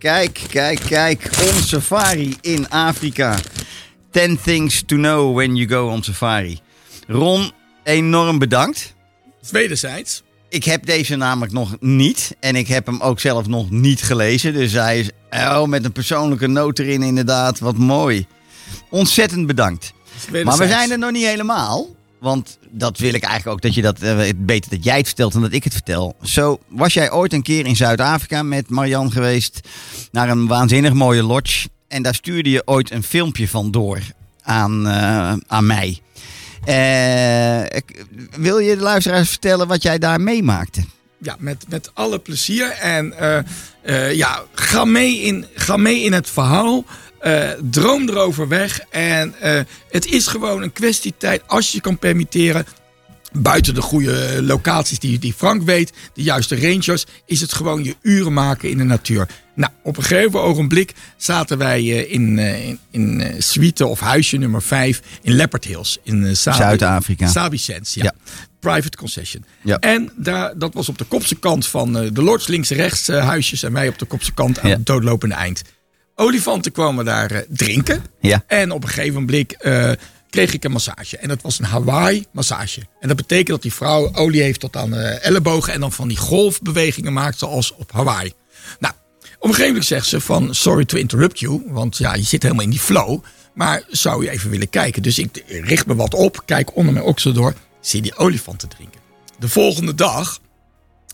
Kijk, 0.00 0.40
kijk, 0.48 0.80
kijk. 0.80 1.30
On 1.40 1.62
safari 1.62 2.36
in 2.40 2.68
Afrika. 2.68 3.38
10 4.10 4.38
things 4.40 4.82
to 4.86 4.96
know 4.96 5.34
when 5.34 5.56
you 5.56 5.68
go 5.68 5.88
on 5.88 6.02
safari. 6.02 6.60
Ron, 7.06 7.50
enorm 7.84 8.38
bedankt. 8.38 8.94
Wederzijds. 9.50 10.22
Ik 10.48 10.64
heb 10.64 10.86
deze 10.86 11.16
namelijk 11.16 11.52
nog 11.52 11.76
niet. 11.80 12.36
En 12.40 12.56
ik 12.56 12.68
heb 12.68 12.86
hem 12.86 13.00
ook 13.00 13.20
zelf 13.20 13.46
nog 13.46 13.70
niet 13.70 14.02
gelezen. 14.02 14.52
Dus 14.52 14.72
hij 14.72 14.98
is 14.98 15.10
oh, 15.30 15.64
met 15.64 15.84
een 15.84 15.92
persoonlijke 15.92 16.46
noot 16.46 16.78
erin 16.78 17.02
inderdaad. 17.02 17.58
Wat 17.58 17.76
mooi. 17.76 18.26
Ontzettend 18.90 19.46
bedankt. 19.46 19.92
Maar 20.44 20.58
we 20.58 20.66
zijn 20.66 20.90
er 20.90 20.98
nog 20.98 21.10
niet 21.10 21.26
helemaal. 21.26 21.86
Want 22.20 22.58
dat 22.70 22.98
wil 22.98 23.14
ik 23.14 23.22
eigenlijk 23.22 23.56
ook 23.56 23.62
dat 23.62 23.74
je 23.74 23.82
dat. 23.82 24.00
eh, 24.00 24.28
beter 24.36 24.70
dat 24.70 24.84
jij 24.84 24.96
het 24.96 25.06
vertelt 25.06 25.32
dan 25.32 25.42
dat 25.42 25.52
ik 25.52 25.64
het 25.64 25.72
vertel. 25.72 26.16
Zo 26.22 26.58
was 26.68 26.94
jij 26.94 27.10
ooit 27.10 27.32
een 27.32 27.42
keer 27.42 27.66
in 27.66 27.76
Zuid-Afrika 27.76 28.42
met 28.42 28.70
Marian 28.70 29.12
geweest. 29.12 29.60
Naar 30.12 30.28
een 30.28 30.46
waanzinnig 30.46 30.92
mooie 30.92 31.22
lodge. 31.22 31.68
En 31.88 32.02
daar 32.02 32.14
stuurde 32.14 32.50
je 32.50 32.62
ooit 32.64 32.90
een 32.90 33.02
filmpje 33.02 33.48
van 33.48 33.70
door 33.70 34.00
aan, 34.42 34.86
eh, 34.86 35.32
aan 35.46 35.66
mij. 35.66 36.00
Eh, 36.64 37.78
wil 38.36 38.58
je 38.58 38.76
de 38.76 38.82
luisteraars 38.82 39.28
vertellen 39.28 39.68
wat 39.68 39.82
jij 39.82 39.98
daar 39.98 40.20
meemaakte? 40.20 40.84
Ja, 41.18 41.36
met, 41.38 41.64
met 41.68 41.90
alle 41.94 42.18
plezier. 42.18 42.70
En 42.70 43.14
ja, 44.12 44.42
ga 44.52 44.84
mee, 44.84 45.20
in, 45.20 45.46
ga 45.54 45.76
mee 45.76 46.02
in 46.02 46.12
het 46.12 46.30
verhaal. 46.30 46.84
Eh, 47.20 47.48
droom 47.70 48.08
erover 48.08 48.48
weg. 48.48 48.80
En 48.90 49.34
eh, 49.40 49.60
het 49.90 50.06
is 50.06 50.26
gewoon 50.26 50.62
een 50.62 50.72
kwestie 50.72 51.14
tijd, 51.18 51.42
als 51.46 51.68
je 51.70 51.76
je 51.76 51.82
kan 51.82 51.98
permitteren. 51.98 52.64
Buiten 53.32 53.74
de 53.74 53.80
goede 53.82 54.42
locaties 54.42 54.98
die, 54.98 55.18
die 55.18 55.34
Frank 55.36 55.62
weet, 55.62 55.92
de 56.14 56.22
juiste 56.22 56.60
rangers, 56.60 57.06
is 57.26 57.40
het 57.40 57.52
gewoon 57.52 57.84
je 57.84 57.96
uren 58.02 58.32
maken 58.32 58.70
in 58.70 58.78
de 58.78 58.84
natuur. 58.84 59.28
Nou, 59.54 59.72
op 59.82 59.96
een 59.96 60.02
gegeven 60.02 60.42
ogenblik 60.42 60.94
zaten 61.16 61.58
wij 61.58 61.78
eh, 61.78 62.12
in, 62.12 62.38
in, 62.38 62.78
in 62.90 63.34
suite 63.42 63.86
of 63.86 64.00
huisje 64.00 64.36
nummer 64.36 64.62
5 64.62 65.02
in 65.22 65.32
Leopard 65.34 65.64
Hills 65.64 65.98
in 66.02 66.36
Zuid-Afrika. 66.36 67.26
Sabi 67.26 67.58
Sands, 67.58 67.94
ja. 67.94 68.02
Ja. 68.04 68.14
Private 68.60 68.96
concession. 68.96 69.44
Ja. 69.62 69.78
En 69.78 70.12
daar, 70.16 70.58
dat 70.58 70.74
was 70.74 70.88
op 70.88 70.98
de 70.98 71.04
kopse 71.04 71.34
kant 71.34 71.66
van 71.66 71.92
de 71.92 72.22
Lords 72.22 72.46
links 72.46 72.70
en 72.70 72.76
rechts 72.76 73.08
eh, 73.08 73.26
huisjes 73.26 73.62
en 73.62 73.72
wij 73.72 73.88
op 73.88 73.98
de 73.98 74.04
kopse 74.04 74.32
kant 74.32 74.60
aan 74.60 74.68
Ja. 74.68 74.76
het 74.76 74.86
doodlopende 74.86 75.34
eind. 75.34 75.62
Olifanten 76.20 76.72
kwamen 76.72 77.04
daar 77.04 77.30
eh, 77.30 77.40
drinken. 77.48 78.04
Ja. 78.20 78.44
En 78.46 78.70
op 78.70 78.82
een 78.82 78.88
gegeven 78.88 79.26
blik 79.26 79.52
eh, 79.52 79.90
kreeg 80.30 80.52
ik 80.52 80.64
een 80.64 80.72
massage. 80.72 81.16
En 81.16 81.28
dat 81.28 81.42
was 81.42 81.58
een 81.58 81.64
Hawaii 81.64 82.26
massage. 82.32 82.80
En 83.00 83.08
dat 83.08 83.16
betekent 83.16 83.48
dat 83.48 83.62
die 83.62 83.72
vrouw 83.72 84.14
olie 84.14 84.42
heeft 84.42 84.60
tot 84.60 84.76
aan 84.76 84.90
de 84.90 85.02
ellebogen 85.02 85.72
en 85.72 85.80
dan 85.80 85.92
van 85.92 86.08
die 86.08 86.16
golfbewegingen 86.16 87.12
maakt 87.12 87.38
zoals 87.38 87.74
op 87.74 87.92
Hawaii. 87.92 88.32
Nou, 88.78 88.94
op 89.20 89.42
een 89.42 89.48
gegeven 89.48 89.66
moment 89.66 89.84
zegt 89.84 90.06
ze 90.06 90.20
van 90.20 90.54
sorry 90.54 90.84
to 90.84 90.98
interrupt 90.98 91.38
you, 91.38 91.62
want 91.66 91.96
ja, 91.96 92.14
je 92.14 92.22
zit 92.22 92.42
helemaal 92.42 92.64
in 92.64 92.70
die 92.70 92.80
flow. 92.80 93.22
Maar 93.54 93.82
zou 93.88 94.24
je 94.24 94.30
even 94.30 94.50
willen 94.50 94.70
kijken? 94.70 95.02
Dus 95.02 95.18
ik 95.18 95.44
richt 95.46 95.86
me 95.86 95.94
wat 95.94 96.14
op, 96.14 96.42
kijk 96.44 96.76
onder 96.76 96.92
mijn 96.92 97.04
oksel 97.04 97.32
door, 97.32 97.54
zie 97.80 98.02
die 98.02 98.16
olifanten 98.16 98.68
drinken. 98.68 99.00
De 99.38 99.48
volgende 99.48 99.94
dag, 99.94 100.40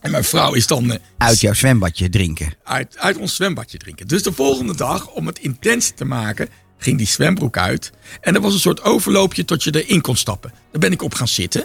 en 0.07 0.13
mijn 0.13 0.25
vrouw 0.25 0.53
is 0.53 0.67
dan 0.67 0.93
eh, 0.93 0.99
Uit 1.19 1.41
jouw 1.41 1.53
zwembadje 1.53 2.09
drinken. 2.09 2.55
uit, 2.65 2.99
uit 2.99 3.17
ons 3.17 3.35
zwembadje 3.35 3.79
drinken. 3.79 4.09
Dus 4.09 4.23
de 4.23 4.33
volgende 4.33 4.77
dag, 4.77 5.09
om 5.09 5.27
het 5.27 5.39
intens 5.39 5.93
te 5.95 6.05
maken, 6.05 6.49
ging 6.79 6.99
die 6.99 7.07
zwembroek 7.07 7.57
uit. 7.57 7.93
En 8.21 8.35
er 8.35 8.41
was 8.41 8.55
een 8.55 8.61
soort 8.61 8.83
overloopje 8.83 9.45
tot 9.45 9.65
je 9.65 9.83
erin 9.85 10.01
kon 10.01 10.17
stappen. 10.17 10.51
Daar 10.71 10.81
ben 10.81 10.93
ik 10.93 11.03
op 11.03 11.15
gaan 11.15 11.29
zitten. 11.29 11.65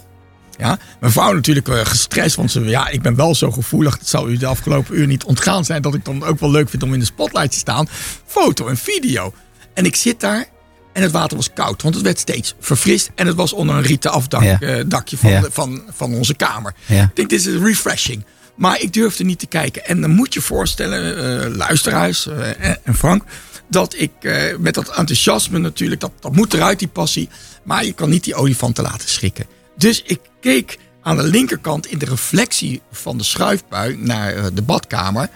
Ja, 0.57 0.79
mijn 0.99 1.11
vrouw 1.11 1.33
natuurlijk 1.33 1.67
eh, 1.67 1.85
gestrest, 1.85 2.35
want 2.35 2.51
ze, 2.51 2.61
ja, 2.61 2.87
ik 2.87 3.01
ben 3.01 3.15
wel 3.15 3.35
zo 3.35 3.51
gevoelig. 3.51 3.97
Het 3.97 4.07
zal 4.07 4.29
u 4.29 4.37
de 4.37 4.45
afgelopen 4.45 4.97
uur 4.97 5.07
niet 5.07 5.23
ontgaan 5.23 5.65
zijn 5.65 5.81
dat 5.81 5.93
ik 5.93 6.05
dan 6.05 6.23
ook 6.23 6.39
wel 6.39 6.51
leuk 6.51 6.69
vind 6.69 6.83
om 6.83 6.93
in 6.93 6.99
de 6.99 7.05
spotlight 7.05 7.51
te 7.51 7.57
staan. 7.57 7.87
Foto 8.25 8.67
en 8.67 8.77
video. 8.77 9.33
En 9.73 9.85
ik 9.85 9.95
zit 9.95 10.19
daar 10.19 10.45
en 10.93 11.01
het 11.01 11.11
water 11.11 11.37
was 11.37 11.53
koud, 11.53 11.81
want 11.81 11.95
het 11.95 12.03
werd 12.03 12.19
steeds 12.19 12.55
verfrist. 12.59 13.09
En 13.15 13.27
het 13.27 13.35
was 13.35 13.53
onder 13.53 13.75
een 13.75 13.81
rieten 13.81 14.11
afdak, 14.11 14.43
Ja. 14.43 14.59
eh, 14.59 14.85
van, 15.17 15.29
Ja. 15.31 15.41
van, 15.51 15.81
van 15.95 16.13
onze 16.13 16.33
kamer. 16.33 16.73
Ja. 16.85 17.03
Ik 17.03 17.15
denk, 17.15 17.29
dit 17.29 17.39
is 17.39 17.55
refreshing. 17.61 18.25
Maar 18.55 18.81
ik 18.81 18.93
durfde 18.93 19.23
niet 19.23 19.39
te 19.39 19.45
kijken. 19.47 19.85
En 19.85 20.01
dan 20.01 20.09
moet 20.09 20.33
je 20.33 20.41
voorstellen, 20.41 21.17
eh 21.47 21.55
luisteraars 21.55 22.27
eh, 22.27 22.69
en- 22.83 22.95
Frank, 22.95 23.23
dat 23.67 23.95
ik 23.97 24.11
met 24.59 24.73
dat 24.73 24.87
enthousiasme 24.95 25.57
natuurlijk, 25.59 26.01
dat, 26.01 26.11
dat 26.19 26.35
moet 26.35 26.53
eruit, 26.53 26.79
die 26.79 26.87
passie. 26.87 27.29
Maar 27.63 27.85
je 27.85 27.93
kan 27.93 28.09
niet 28.09 28.23
die 28.23 28.35
olifanten 28.35 28.83
laten 28.83 29.09
schrikken. 29.09 29.45
Dus 29.77 30.01
ik 30.05 30.19
keek 30.41 30.77
aan 31.03 31.17
de 31.17 31.23
linkerkant 31.23 31.85
in 31.87 31.97
de 31.97 32.05
reflectie 32.05 32.81
van 32.91 33.17
de 33.17 33.23
schuifbui 33.23 33.97
naar 33.99 34.53
de 34.53 34.61
badkamer. 34.61 35.29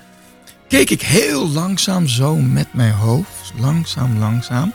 Keek 0.67 0.89
ik 0.89 1.01
heel 1.01 1.49
langzaam 1.49 2.07
zo 2.07 2.35
met 2.35 2.73
mijn 2.73 2.93
hoofd, 2.93 3.53
langzaam, 3.59 4.19
langzaam. 4.19 4.73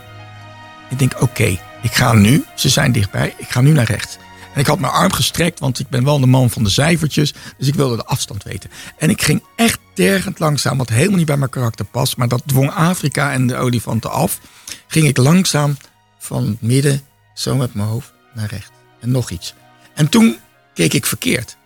Ik 0.91 0.99
denk, 0.99 1.21
oké, 1.21 1.59
ik 1.81 1.91
ga 1.91 2.13
nu, 2.13 2.43
ze 2.55 2.69
zijn 2.69 2.91
dichtbij, 2.91 3.33
ik 3.37 3.49
ga 3.49 3.61
nu 3.61 3.71
naar 3.71 3.85
rechts. 3.85 4.17
En 4.53 4.59
ik 4.59 4.67
had 4.67 4.79
mijn 4.79 4.93
arm 4.93 5.11
gestrekt, 5.11 5.59
want 5.59 5.79
ik 5.79 5.89
ben 5.89 6.03
wel 6.03 6.19
de 6.19 6.25
man 6.25 6.49
van 6.49 6.63
de 6.63 6.69
cijfertjes. 6.69 7.33
Dus 7.57 7.67
ik 7.67 7.75
wilde 7.75 7.95
de 7.95 8.05
afstand 8.05 8.43
weten. 8.43 8.69
En 8.97 9.09
ik 9.09 9.21
ging 9.21 9.43
echt 9.55 9.79
tergend 9.93 10.39
langzaam, 10.39 10.77
wat 10.77 10.89
helemaal 10.89 11.17
niet 11.17 11.25
bij 11.25 11.37
mijn 11.37 11.49
karakter 11.49 11.85
past. 11.85 12.17
Maar 12.17 12.27
dat 12.27 12.43
dwong 12.45 12.71
Afrika 12.71 13.31
en 13.31 13.47
de 13.47 13.55
olifanten 13.55 14.11
af. 14.11 14.39
Ging 14.87 15.07
ik 15.07 15.17
langzaam 15.17 15.77
van 16.19 16.47
het 16.47 16.61
midden, 16.61 17.01
zo 17.33 17.55
met 17.55 17.73
mijn 17.73 17.87
hoofd, 17.87 18.13
naar 18.33 18.49
rechts. 18.49 18.69
En 18.99 19.11
nog 19.11 19.29
iets. 19.29 19.53
En 19.93 20.09
toen 20.09 20.37
keek 20.73 20.93
ik 20.93 21.05
verkeerd. 21.05 21.57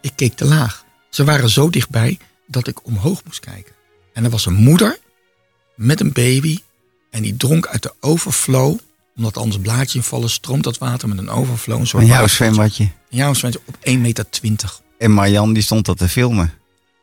Ik 0.00 0.12
keek 0.14 0.36
te 0.36 0.44
laag. 0.44 0.84
Ze 1.10 1.24
waren 1.24 1.48
zo 1.48 1.70
dichtbij 1.70 2.18
dat 2.46 2.66
ik 2.66 2.86
omhoog 2.86 3.22
moest 3.24 3.40
kijken. 3.40 3.72
En 4.12 4.24
er 4.24 4.30
was 4.30 4.46
een 4.46 4.54
moeder 4.54 4.98
met 5.74 6.00
een 6.00 6.12
baby. 6.12 6.58
En 7.12 7.22
die 7.22 7.36
dronk 7.36 7.66
uit 7.66 7.82
de 7.82 7.92
overflow. 8.00 8.78
Omdat 9.16 9.36
anders 9.36 9.60
blaadje 9.62 9.98
invallen, 9.98 10.30
stroomt 10.30 10.64
dat 10.64 10.78
water 10.78 11.08
met 11.08 11.18
een 11.18 11.28
overflow. 11.30 11.80
Een 11.80 11.86
soort 11.86 12.06
jouw 12.06 12.26
zwembadje. 12.26 12.88
Jouw 13.08 13.34
zwembadje 13.34 13.66
op 13.68 13.76
1,20 13.88 14.00
meter. 14.42 14.80
En 14.98 15.10
Marjan 15.12 15.52
die 15.52 15.62
stond 15.62 15.86
dat 15.86 15.98
te 15.98 16.08
filmen. 16.08 16.52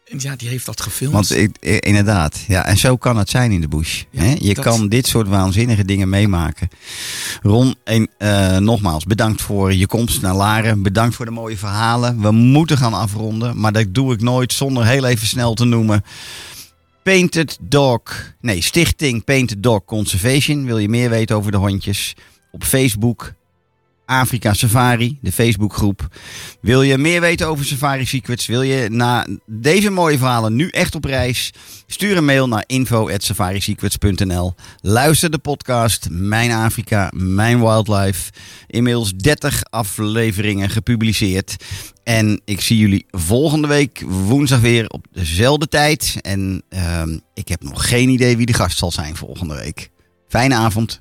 En 0.05 0.19
ja, 0.21 0.35
die 0.35 0.49
heeft 0.49 0.65
dat 0.65 0.81
gefilmd. 0.81 1.13
Want 1.13 1.35
ik, 1.35 1.57
inderdaad, 1.79 2.39
ja, 2.47 2.65
en 2.65 2.77
zo 2.77 2.97
kan 2.97 3.17
het 3.17 3.29
zijn 3.29 3.51
in 3.51 3.61
de 3.61 3.67
bush. 3.67 4.03
Ja, 4.11 4.21
hè? 4.23 4.35
Je 4.39 4.53
dat- 4.53 4.63
kan 4.63 4.87
dit 4.87 5.07
soort 5.07 5.27
waanzinnige 5.27 5.85
dingen 5.85 6.09
meemaken. 6.09 6.69
Ron, 7.41 7.75
en, 7.83 8.07
eh, 8.17 8.57
nogmaals, 8.57 9.03
bedankt 9.05 9.41
voor 9.41 9.73
je 9.73 9.87
komst 9.87 10.21
naar 10.21 10.35
Laren. 10.35 10.81
Bedankt 10.83 11.15
voor 11.15 11.25
de 11.25 11.31
mooie 11.31 11.57
verhalen. 11.57 12.21
We 12.21 12.31
moeten 12.31 12.77
gaan 12.77 12.93
afronden, 12.93 13.59
maar 13.59 13.71
dat 13.71 13.85
doe 13.93 14.13
ik 14.13 14.21
nooit 14.21 14.53
zonder 14.53 14.85
heel 14.85 15.05
even 15.05 15.27
snel 15.27 15.53
te 15.53 15.65
noemen. 15.65 16.03
Painted 17.09 17.57
Dog, 17.61 18.09
nee, 18.41 18.61
Stichting 18.61 19.23
Painted 19.23 19.63
Dog 19.63 19.85
Conservation. 19.85 20.65
Wil 20.65 20.77
je 20.77 20.89
meer 20.89 21.09
weten 21.09 21.35
over 21.35 21.51
de 21.51 21.57
hondjes? 21.57 22.15
Op 22.51 22.63
Facebook, 22.63 23.33
Afrika 24.09 24.53
Safari, 24.53 25.17
de 25.21 25.31
Facebookgroep. 25.31 26.07
Wil 26.61 26.81
je 26.81 26.97
meer 26.97 27.21
weten 27.21 27.47
over 27.47 27.65
Safari 27.65 28.05
Secrets? 28.05 28.45
Wil 28.45 28.61
je 28.61 28.89
na 28.89 29.27
deze 29.45 29.89
mooie 29.89 30.17
verhalen 30.17 30.55
nu 30.55 30.67
echt 30.67 30.95
op 30.95 31.05
reis? 31.05 31.53
Stuur 31.87 32.17
een 32.17 32.25
mail 32.25 32.47
naar 32.47 32.63
info.safarisecrets.nl. 32.67 34.53
Luister 34.81 35.31
de 35.31 35.37
podcast 35.37 36.07
Mijn 36.11 36.51
Afrika, 36.51 37.11
Mijn 37.15 37.59
Wildlife. 37.59 38.31
Inmiddels 38.67 39.13
30 39.13 39.63
afleveringen 39.69 40.69
gepubliceerd. 40.69 41.55
En 42.03 42.41
ik 42.45 42.61
zie 42.61 42.77
jullie 42.77 43.05
volgende 43.09 43.67
week 43.67 44.03
woensdag 44.07 44.59
weer 44.59 44.89
op 44.89 45.05
dezelfde 45.11 45.67
tijd. 45.67 46.15
En 46.21 46.63
ehm, 46.69 47.17
ik 47.33 47.47
heb 47.47 47.63
nog 47.63 47.89
geen 47.89 48.09
idee 48.09 48.37
wie 48.37 48.45
de 48.45 48.53
gast 48.53 48.77
zal 48.77 48.91
zijn 48.91 49.15
volgende 49.15 49.55
week. 49.55 49.89
Fijne 50.27 50.55
avond. 50.55 50.99